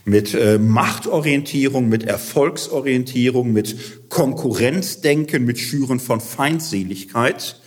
Mit 0.06 0.32
äh, 0.34 0.58
Machtorientierung, 0.58 1.88
mit 1.88 2.04
Erfolgsorientierung, 2.04 3.52
mit 3.52 4.08
Konkurrenzdenken, 4.08 5.44
mit 5.44 5.58
Schüren 5.58 6.00
von 6.00 6.20
Feindseligkeit. 6.20 7.60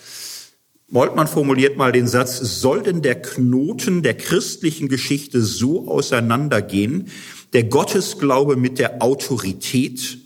Moltmann 0.87 1.27
formuliert 1.27 1.77
mal 1.77 1.91
den 1.91 2.07
Satz, 2.07 2.39
soll 2.39 2.81
denn 2.81 3.03
der 3.03 3.21
Knoten 3.21 4.01
der 4.01 4.15
christlichen 4.15 4.87
Geschichte 4.87 5.41
so 5.43 5.87
auseinandergehen, 5.87 7.09
der 7.53 7.63
Gottesglaube 7.63 8.55
mit 8.55 8.79
der 8.79 9.01
Autorität 9.01 10.17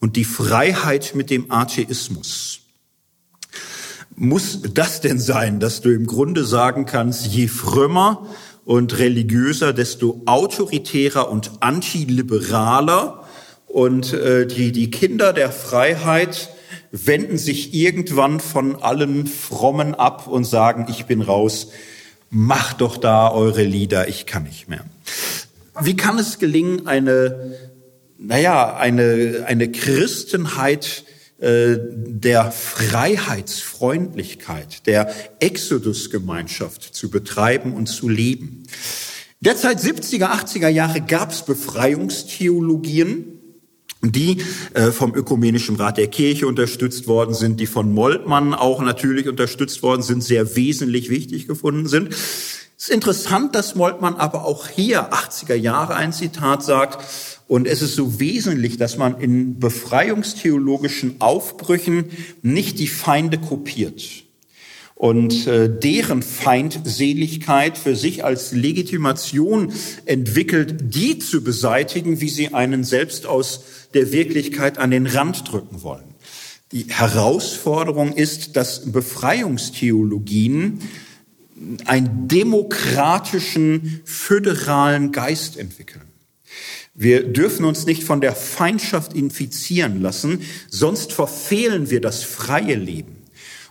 und 0.00 0.16
die 0.16 0.24
Freiheit 0.24 1.14
mit 1.14 1.30
dem 1.30 1.50
Atheismus. 1.50 2.60
Muss 4.14 4.60
das 4.74 5.00
denn 5.00 5.18
sein, 5.18 5.60
dass 5.60 5.80
du 5.80 5.90
im 5.90 6.06
Grunde 6.06 6.44
sagen 6.44 6.86
kannst, 6.86 7.26
je 7.26 7.48
frömmer 7.48 8.26
und 8.64 8.98
religiöser, 8.98 9.72
desto 9.72 10.22
autoritärer 10.26 11.30
und 11.30 11.50
antiliberaler 11.60 13.26
und 13.66 14.12
äh, 14.12 14.46
die, 14.46 14.72
die 14.72 14.90
Kinder 14.90 15.32
der 15.32 15.52
Freiheit 15.52 16.50
wenden 16.92 17.36
sich 17.36 17.74
irgendwann 17.74 18.40
von 18.40 18.82
allen 18.82 19.26
Frommen 19.26 19.94
ab 19.94 20.26
und 20.26 20.44
sagen, 20.44 20.86
ich 20.88 21.04
bin 21.06 21.20
raus, 21.20 21.68
macht 22.30 22.80
doch 22.80 22.96
da 22.96 23.30
eure 23.30 23.62
Lieder, 23.62 24.08
ich 24.08 24.26
kann 24.26 24.44
nicht 24.44 24.68
mehr. 24.68 24.84
Wie 25.80 25.96
kann 25.96 26.18
es 26.18 26.38
gelingen, 26.38 26.86
eine, 26.86 27.56
naja, 28.18 28.76
eine, 28.76 29.44
eine 29.46 29.70
Christenheit 29.70 31.04
äh, 31.38 31.76
der 31.78 32.50
Freiheitsfreundlichkeit, 32.50 34.86
der 34.86 35.12
Exodusgemeinschaft 35.40 36.94
zu 36.94 37.10
betreiben 37.10 37.74
und 37.74 37.88
zu 37.88 38.08
leben? 38.08 38.62
Derzeit 39.40 39.80
70er, 39.80 40.30
80er 40.30 40.68
Jahre 40.68 41.02
gab 41.02 41.30
es 41.30 41.44
Befreiungstheologien, 41.44 43.32
die 44.02 44.38
äh, 44.72 44.92
vom 44.92 45.14
Ökumenischen 45.14 45.76
Rat 45.76 45.98
der 45.98 46.06
Kirche 46.06 46.46
unterstützt 46.46 47.06
worden 47.06 47.34
sind, 47.34 47.60
die 47.60 47.66
von 47.66 47.92
Moltmann 47.92 48.54
auch 48.54 48.80
natürlich 48.80 49.28
unterstützt 49.28 49.82
worden 49.82 50.00
sind, 50.02 50.24
sehr 50.24 50.56
wesentlich 50.56 51.10
wichtig 51.10 51.46
gefunden 51.46 51.86
sind. 51.86 52.16
Es 52.78 52.84
ist 52.84 52.90
interessant, 52.90 53.54
dass 53.54 53.74
Moltmann 53.74 54.16
aber 54.16 54.44
auch 54.44 54.68
hier 54.68 55.12
80er 55.12 55.54
Jahre 55.54 55.94
ein 55.94 56.12
Zitat 56.12 56.62
sagt, 56.62 57.02
und 57.48 57.66
es 57.66 57.80
ist 57.80 57.94
so 57.94 58.20
wesentlich, 58.20 58.76
dass 58.76 58.98
man 58.98 59.20
in 59.20 59.60
befreiungstheologischen 59.60 61.20
Aufbrüchen 61.20 62.10
nicht 62.42 62.78
die 62.78 62.88
Feinde 62.88 63.38
kopiert 63.38 64.24
und 64.96 65.46
äh, 65.46 65.70
deren 65.70 66.22
Feindseligkeit 66.22 67.78
für 67.78 67.94
sich 67.94 68.24
als 68.24 68.52
Legitimation 68.52 69.72
entwickelt, 70.06 70.94
die 70.94 71.18
zu 71.18 71.44
beseitigen, 71.44 72.20
wie 72.20 72.30
sie 72.30 72.52
einen 72.52 72.82
selbst 72.82 73.26
aus 73.26 73.60
der 73.94 74.10
Wirklichkeit 74.10 74.78
an 74.78 74.90
den 74.90 75.06
Rand 75.06 75.50
drücken 75.50 75.82
wollen. 75.82 76.14
Die 76.72 76.86
Herausforderung 76.88 78.12
ist, 78.14 78.56
dass 78.56 78.90
Befreiungstheologien 78.90 80.80
einen 81.84 82.28
demokratischen, 82.28 84.02
föderalen 84.04 85.12
Geist 85.12 85.56
entwickeln. 85.56 86.02
Wir 86.94 87.24
dürfen 87.24 87.64
uns 87.64 87.84
nicht 87.84 88.04
von 88.04 88.20
der 88.20 88.34
Feindschaft 88.34 89.12
infizieren 89.12 90.00
lassen, 90.00 90.40
sonst 90.70 91.12
verfehlen 91.12 91.90
wir 91.90 92.00
das 92.00 92.22
freie 92.22 92.74
Leben 92.74 93.16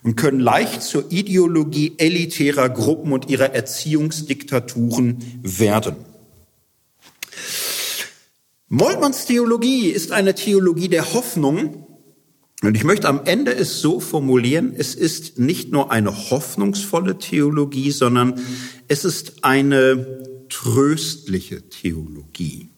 und 0.03 0.15
können 0.15 0.39
leicht 0.39 0.83
zur 0.83 1.11
Ideologie 1.11 1.93
elitärer 1.97 2.69
Gruppen 2.69 3.11
und 3.11 3.29
ihrer 3.29 3.55
Erziehungsdiktaturen 3.55 5.17
werden. 5.41 5.95
Moltmanns 8.67 9.25
Theologie 9.25 9.89
ist 9.89 10.11
eine 10.11 10.35
Theologie 10.35 10.89
der 10.89 11.13
Hoffnung, 11.13 11.87
und 12.61 12.75
ich 12.75 12.83
möchte 12.83 13.07
am 13.09 13.21
Ende 13.25 13.53
es 13.53 13.81
so 13.81 13.99
formulieren, 13.99 14.73
es 14.77 14.95
ist 14.95 15.37
nicht 15.39 15.71
nur 15.71 15.91
eine 15.91 16.29
hoffnungsvolle 16.31 17.17
Theologie, 17.17 17.91
sondern 17.91 18.39
es 18.87 19.03
ist 19.03 19.43
eine 19.43 20.23
tröstliche 20.49 21.69
Theologie. 21.69 22.69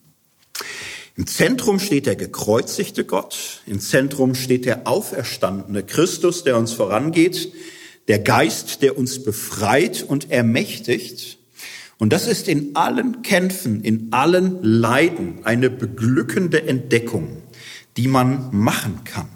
Im 1.16 1.26
Zentrum 1.26 1.80
steht 1.80 2.06
der 2.06 2.16
gekreuzigte 2.16 3.04
Gott, 3.04 3.62
im 3.66 3.80
Zentrum 3.80 4.34
steht 4.34 4.64
der 4.64 4.86
auferstandene 4.86 5.82
Christus, 5.82 6.44
der 6.44 6.56
uns 6.56 6.72
vorangeht, 6.72 7.52
der 8.08 8.18
Geist, 8.18 8.82
der 8.82 8.96
uns 8.96 9.22
befreit 9.22 10.02
und 10.02 10.30
ermächtigt. 10.30 11.38
Und 11.98 12.12
das 12.12 12.26
ist 12.26 12.48
in 12.48 12.74
allen 12.74 13.22
Kämpfen, 13.22 13.82
in 13.82 14.08
allen 14.12 14.62
Leiden 14.62 15.40
eine 15.44 15.70
beglückende 15.70 16.62
Entdeckung, 16.62 17.42
die 17.96 18.08
man 18.08 18.50
machen 18.52 19.02
kann. 19.04 19.28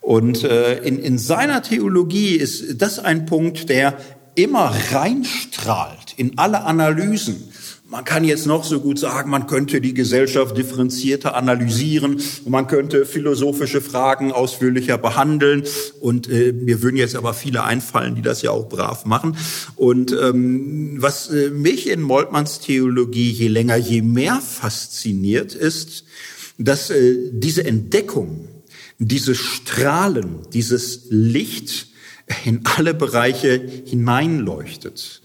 Und 0.00 0.44
äh, 0.44 0.78
in, 0.78 0.98
in 0.98 1.18
seiner 1.18 1.62
Theologie 1.62 2.36
ist 2.36 2.80
das 2.80 2.98
ein 2.98 3.26
Punkt, 3.26 3.68
der 3.68 3.96
immer 4.34 4.72
reinstrahlt 4.92 6.14
in 6.16 6.38
alle 6.38 6.62
Analysen. 6.62 7.52
Man 7.90 8.04
kann 8.04 8.22
jetzt 8.22 8.46
noch 8.46 8.62
so 8.62 8.78
gut 8.80 9.00
sagen, 9.00 9.30
man 9.30 9.48
könnte 9.48 9.80
die 9.80 9.94
Gesellschaft 9.94 10.56
differenzierter 10.56 11.34
analysieren 11.34 12.22
man 12.46 12.68
könnte 12.68 13.04
philosophische 13.04 13.80
Fragen 13.80 14.30
ausführlicher 14.30 14.96
behandeln. 14.96 15.64
Und 16.00 16.30
äh, 16.30 16.52
mir 16.52 16.82
würden 16.82 16.96
jetzt 16.96 17.16
aber 17.16 17.34
viele 17.34 17.64
einfallen, 17.64 18.14
die 18.14 18.22
das 18.22 18.42
ja 18.42 18.52
auch 18.52 18.68
brav 18.68 19.06
machen. 19.06 19.36
Und 19.74 20.12
ähm, 20.12 20.98
was 20.98 21.30
äh, 21.30 21.50
mich 21.50 21.90
in 21.90 22.00
Moltmanns 22.00 22.60
Theologie 22.60 23.30
je 23.32 23.48
länger, 23.48 23.76
je 23.76 24.02
mehr 24.02 24.40
fasziniert, 24.40 25.56
ist, 25.56 26.04
dass 26.58 26.90
äh, 26.90 27.16
diese 27.32 27.64
Entdeckung 27.64 28.46
dieses 29.00 29.38
Strahlen, 29.38 30.42
dieses 30.52 31.06
Licht 31.08 31.88
in 32.44 32.64
alle 32.64 32.94
Bereiche 32.94 33.58
hineinleuchtet 33.86 35.22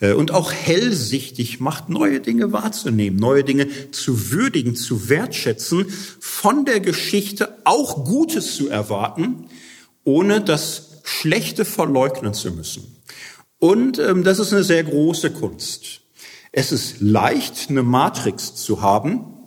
äh, 0.00 0.12
und 0.12 0.30
auch 0.30 0.52
hellsichtig 0.52 1.58
macht, 1.60 1.88
neue 1.88 2.20
Dinge 2.20 2.52
wahrzunehmen, 2.52 3.18
neue 3.18 3.42
Dinge 3.42 3.66
zu 3.90 4.30
würdigen, 4.30 4.76
zu 4.76 5.08
wertschätzen, 5.08 5.86
von 6.20 6.64
der 6.64 6.80
Geschichte 6.80 7.58
auch 7.64 8.04
Gutes 8.04 8.54
zu 8.54 8.68
erwarten, 8.68 9.48
ohne 10.04 10.40
das 10.40 11.00
Schlechte 11.02 11.64
verleugnen 11.64 12.34
zu 12.34 12.52
müssen. 12.52 12.96
Und 13.58 13.98
ähm, 13.98 14.22
das 14.22 14.38
ist 14.38 14.52
eine 14.52 14.62
sehr 14.62 14.84
große 14.84 15.32
Kunst. 15.32 16.02
Es 16.52 16.70
ist 16.70 17.00
leicht, 17.00 17.68
eine 17.68 17.82
Matrix 17.82 18.54
zu 18.54 18.80
haben 18.80 19.37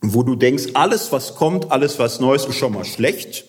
wo 0.00 0.22
du 0.22 0.34
denkst, 0.34 0.68
alles 0.74 1.12
was 1.12 1.34
kommt, 1.34 1.72
alles 1.72 1.98
was 1.98 2.20
Neues 2.20 2.46
ist 2.46 2.56
schon 2.56 2.72
mal 2.72 2.84
schlecht 2.84 3.44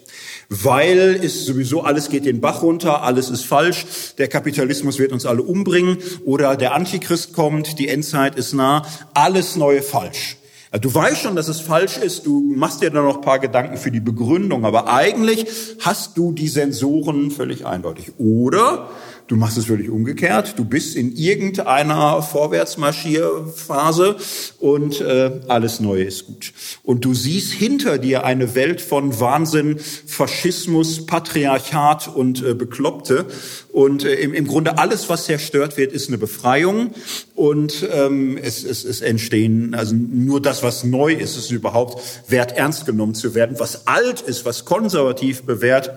weil 0.51 1.17
es 1.23 1.45
sowieso 1.45 1.81
alles 1.81 2.09
geht 2.09 2.25
den 2.25 2.41
Bach 2.41 2.61
runter, 2.61 3.03
alles 3.03 3.29
ist 3.29 3.45
falsch, 3.45 3.85
der 4.17 4.27
Kapitalismus 4.27 4.99
wird 4.99 5.13
uns 5.13 5.25
alle 5.25 5.41
umbringen 5.41 5.97
oder 6.25 6.57
der 6.57 6.75
Antichrist 6.75 7.31
kommt, 7.31 7.79
die 7.79 7.87
Endzeit 7.87 8.35
ist 8.35 8.53
nah, 8.53 8.85
alles 9.13 9.55
neue 9.55 9.81
falsch. 9.81 10.35
Du 10.81 10.93
weißt 10.93 11.21
schon, 11.21 11.37
dass 11.37 11.47
es 11.47 11.61
falsch 11.61 11.97
ist, 11.97 12.25
du 12.25 12.53
machst 12.55 12.81
dir 12.81 12.89
dann 12.91 13.05
noch 13.05 13.21
paar 13.21 13.39
Gedanken 13.39 13.77
für 13.77 13.91
die 13.91 14.01
Begründung, 14.01 14.65
aber 14.65 14.91
eigentlich 14.91 15.45
hast 15.79 16.17
du 16.17 16.33
die 16.33 16.49
Sensoren 16.49 17.31
völlig 17.31 17.65
eindeutig. 17.65 18.11
Oder 18.17 18.89
Du 19.31 19.37
machst 19.37 19.57
es 19.57 19.67
völlig 19.67 19.89
umgekehrt. 19.89 20.55
Du 20.59 20.65
bist 20.65 20.93
in 20.97 21.15
irgendeiner 21.15 22.21
Vorwärtsmarschierphase 22.21 24.17
und 24.59 24.99
äh, 24.99 25.39
alles 25.47 25.79
Neue 25.79 26.03
ist 26.03 26.27
gut. 26.27 26.51
Und 26.83 27.05
du 27.05 27.13
siehst 27.13 27.53
hinter 27.53 27.97
dir 27.97 28.25
eine 28.25 28.55
Welt 28.55 28.81
von 28.81 29.21
Wahnsinn, 29.21 29.79
Faschismus, 29.79 31.05
Patriarchat 31.05 32.09
und 32.13 32.43
äh, 32.45 32.53
Bekloppte. 32.55 33.25
Und 33.71 34.03
äh, 34.03 34.15
im, 34.15 34.33
im 34.33 34.47
Grunde 34.47 34.77
alles, 34.77 35.07
was 35.07 35.23
zerstört 35.23 35.77
wird, 35.77 35.93
ist 35.93 36.09
eine 36.09 36.17
Befreiung. 36.17 36.91
Und 37.33 37.87
ähm, 37.89 38.37
es, 38.37 38.65
es, 38.65 38.83
es 38.83 38.99
entstehen, 38.99 39.75
also 39.75 39.95
nur 39.95 40.41
das, 40.41 40.61
was 40.61 40.83
neu 40.83 41.13
ist, 41.13 41.37
ist 41.37 41.51
überhaupt 41.51 42.03
wert, 42.27 42.57
ernst 42.57 42.85
genommen 42.85 43.15
zu 43.15 43.33
werden. 43.33 43.61
Was 43.61 43.87
alt 43.87 44.19
ist, 44.19 44.43
was 44.43 44.65
konservativ 44.65 45.43
bewährt, 45.43 45.91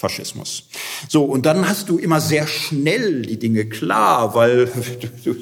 Faschismus. 0.00 0.64
So, 1.08 1.24
und 1.24 1.44
dann 1.44 1.68
hast 1.68 1.90
du 1.90 1.98
immer 1.98 2.22
sehr 2.22 2.46
schnell 2.46 3.20
die 3.20 3.38
Dinge 3.38 3.66
klar, 3.66 4.34
weil 4.34 4.70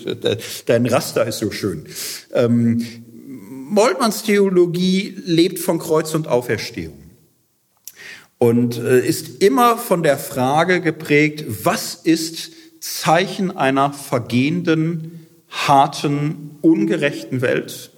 dein 0.67 0.87
Raster 0.87 1.25
ist 1.27 1.39
so 1.39 1.53
schön. 1.53 1.87
Ähm, 2.35 2.85
Moltmanns 3.71 4.25
Theologie 4.25 5.15
lebt 5.25 5.61
von 5.61 5.79
Kreuz 5.79 6.13
und 6.15 6.27
Auferstehung 6.27 6.99
und 8.39 8.79
äh, 8.79 9.07
ist 9.07 9.43
immer 9.45 9.79
von 9.79 10.03
der 10.03 10.19
Frage 10.19 10.81
geprägt, 10.81 11.45
was 11.63 11.95
ist 11.95 12.51
Zeichen 12.81 13.57
einer 13.57 13.93
vergehenden, 13.93 15.27
harten, 15.49 16.57
ungerechten 16.63 17.43
Welt 17.43 17.93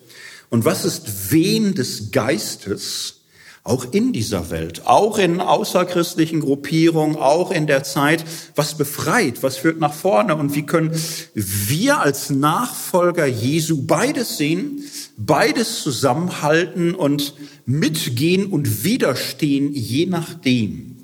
und 0.51 0.67
was 0.67 0.85
ist 0.85 1.33
Wehen 1.33 1.75
des 1.75 2.11
Geistes, 2.11 3.20
auch 3.63 3.93
in 3.93 4.13
dieser 4.13 4.51
Welt, 4.51 4.83
auch 4.87 5.19
in 5.19 5.41
außerchristlichen 5.41 6.41
Gruppierungen, 6.41 7.17
auch 7.17 7.51
in 7.51 7.67
der 7.67 7.83
Zeit, 7.83 8.25
was 8.55 8.77
befreit, 8.77 9.43
was 9.43 9.59
führt 9.59 9.81
nach 9.81 9.93
vorne 9.93 10.35
und 10.37 10.55
wie 10.55 10.65
können 10.65 10.99
wir 11.35 12.01
als 12.01 12.31
Nachfolger 12.31 13.27
Jesu 13.27 13.87
beides 13.87 14.39
sehen, 14.39 14.83
beides 15.19 15.83
zusammenhalten 15.83 16.95
und 16.95 17.35
mitgehen 17.67 18.47
und 18.47 18.83
widerstehen, 18.83 19.73
je 19.75 20.07
nachdem. 20.07 20.97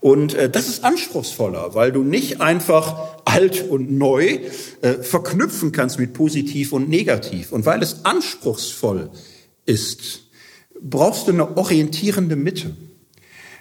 Und 0.00 0.34
äh, 0.34 0.48
das 0.50 0.68
ist 0.68 0.84
anspruchsvoller, 0.84 1.74
weil 1.74 1.92
du 1.92 2.02
nicht 2.02 2.40
einfach 2.40 3.22
alt 3.24 3.68
und 3.68 3.90
neu 3.90 4.40
äh, 4.80 4.94
verknüpfen 4.94 5.72
kannst 5.72 5.98
mit 5.98 6.12
positiv 6.12 6.72
und 6.72 6.88
negativ. 6.88 7.52
Und 7.52 7.66
weil 7.66 7.82
es 7.82 8.04
anspruchsvoll 8.04 9.10
ist, 9.66 10.27
brauchst 10.82 11.28
du 11.28 11.32
eine 11.32 11.56
orientierende 11.56 12.36
Mitte. 12.36 12.76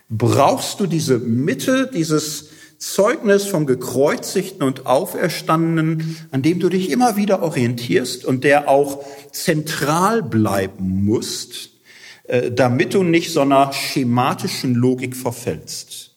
Brauchst 0.10 0.80
du 0.80 0.88
diese 0.88 1.20
Mitte, 1.20 1.90
dieses 1.94 2.50
Zeugnis 2.78 3.46
vom 3.46 3.66
Gekreuzigten 3.66 4.62
und 4.64 4.86
Auferstandenen, 4.86 6.18
an 6.32 6.42
dem 6.44 6.60
du 6.60 6.70
dich 6.70 6.92
immer 6.92 7.18
wieder 7.18 7.42
orientierst 7.42 8.24
und 8.24 8.44
der 8.44 8.70
auch 8.70 9.04
zentral 9.32 10.22
bleiben 10.22 11.06
musst, 11.06 11.72
äh, 12.24 12.52
damit 12.52 12.94
du 12.94 13.04
nicht 13.04 13.34
so 13.34 13.42
einer 13.42 13.74
schematischen 13.74 14.76
Logik 14.76 15.16
verfällst. 15.16 16.12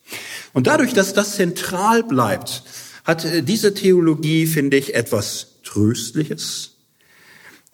Und 0.52 0.66
dadurch, 0.66 0.92
dass 0.92 1.14
das 1.14 1.36
zentral 1.36 2.02
bleibt, 2.02 2.62
hat 3.04 3.24
äh, 3.24 3.42
diese 3.42 3.72
Theologie, 3.72 4.46
finde 4.46 4.76
ich, 4.76 4.94
etwas 4.94 5.60
Tröstliches, 5.64 6.76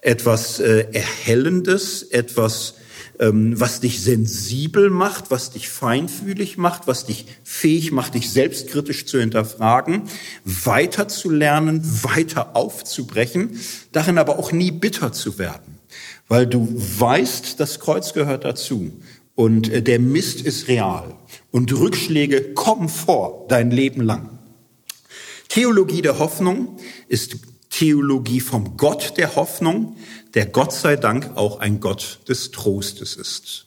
etwas 0.01 0.61
äh, 0.61 0.87
Erhellendes, 0.93 2.05
etwas 2.05 2.74
was 3.19 3.81
dich 3.81 4.03
sensibel 4.03 4.91
macht, 4.91 5.31
was 5.31 5.51
dich 5.51 5.69
feinfühlig 5.69 6.59
macht, 6.59 6.87
was 6.87 7.07
dich 7.07 7.27
fähig 7.45 7.93
macht, 7.93 8.14
dich 8.14 8.31
selbstkritisch 8.31 9.07
zu 9.07 9.19
hinterfragen, 9.19 10.03
weiter 10.45 11.09
zu 11.09 11.31
lernen, 11.31 11.83
weiter 12.03 12.57
aufzubrechen, 12.57 13.59
darin 13.93 14.19
aber 14.19 14.39
auch 14.39 14.53
nie 14.53 14.71
bitter 14.71 15.12
zu 15.12 15.39
werden, 15.39 15.79
weil 16.29 16.47
du 16.47 16.69
weißt, 16.77 17.59
das 17.59 17.81
Kreuz 17.81 18.12
gehört 18.12 18.45
dazu 18.45 18.93
und 19.35 19.71
äh, 19.71 19.83
der 19.83 19.99
Mist 19.99 20.41
ist 20.41 20.69
real 20.69 21.14
und 21.51 21.73
Rückschläge 21.73 22.55
kommen 22.55 22.89
vor 22.89 23.47
dein 23.49 23.71
Leben 23.71 24.03
lang. 24.03 24.39
Theologie 25.49 26.03
der 26.03 26.19
Hoffnung 26.19 26.77
ist 27.09 27.37
Theologie 27.71 28.41
vom 28.41 28.77
Gott 28.77 29.14
der 29.19 29.37
Hoffnung, 29.37 29.97
der 30.37 30.47
Gott 30.47 30.72
sei 30.72 30.97
Dank 30.97 31.32
auch 31.34 31.61
ein 31.61 31.80
Gott 31.80 32.20
des 32.28 32.51
Trostes 32.53 33.16
ist. 33.16 33.66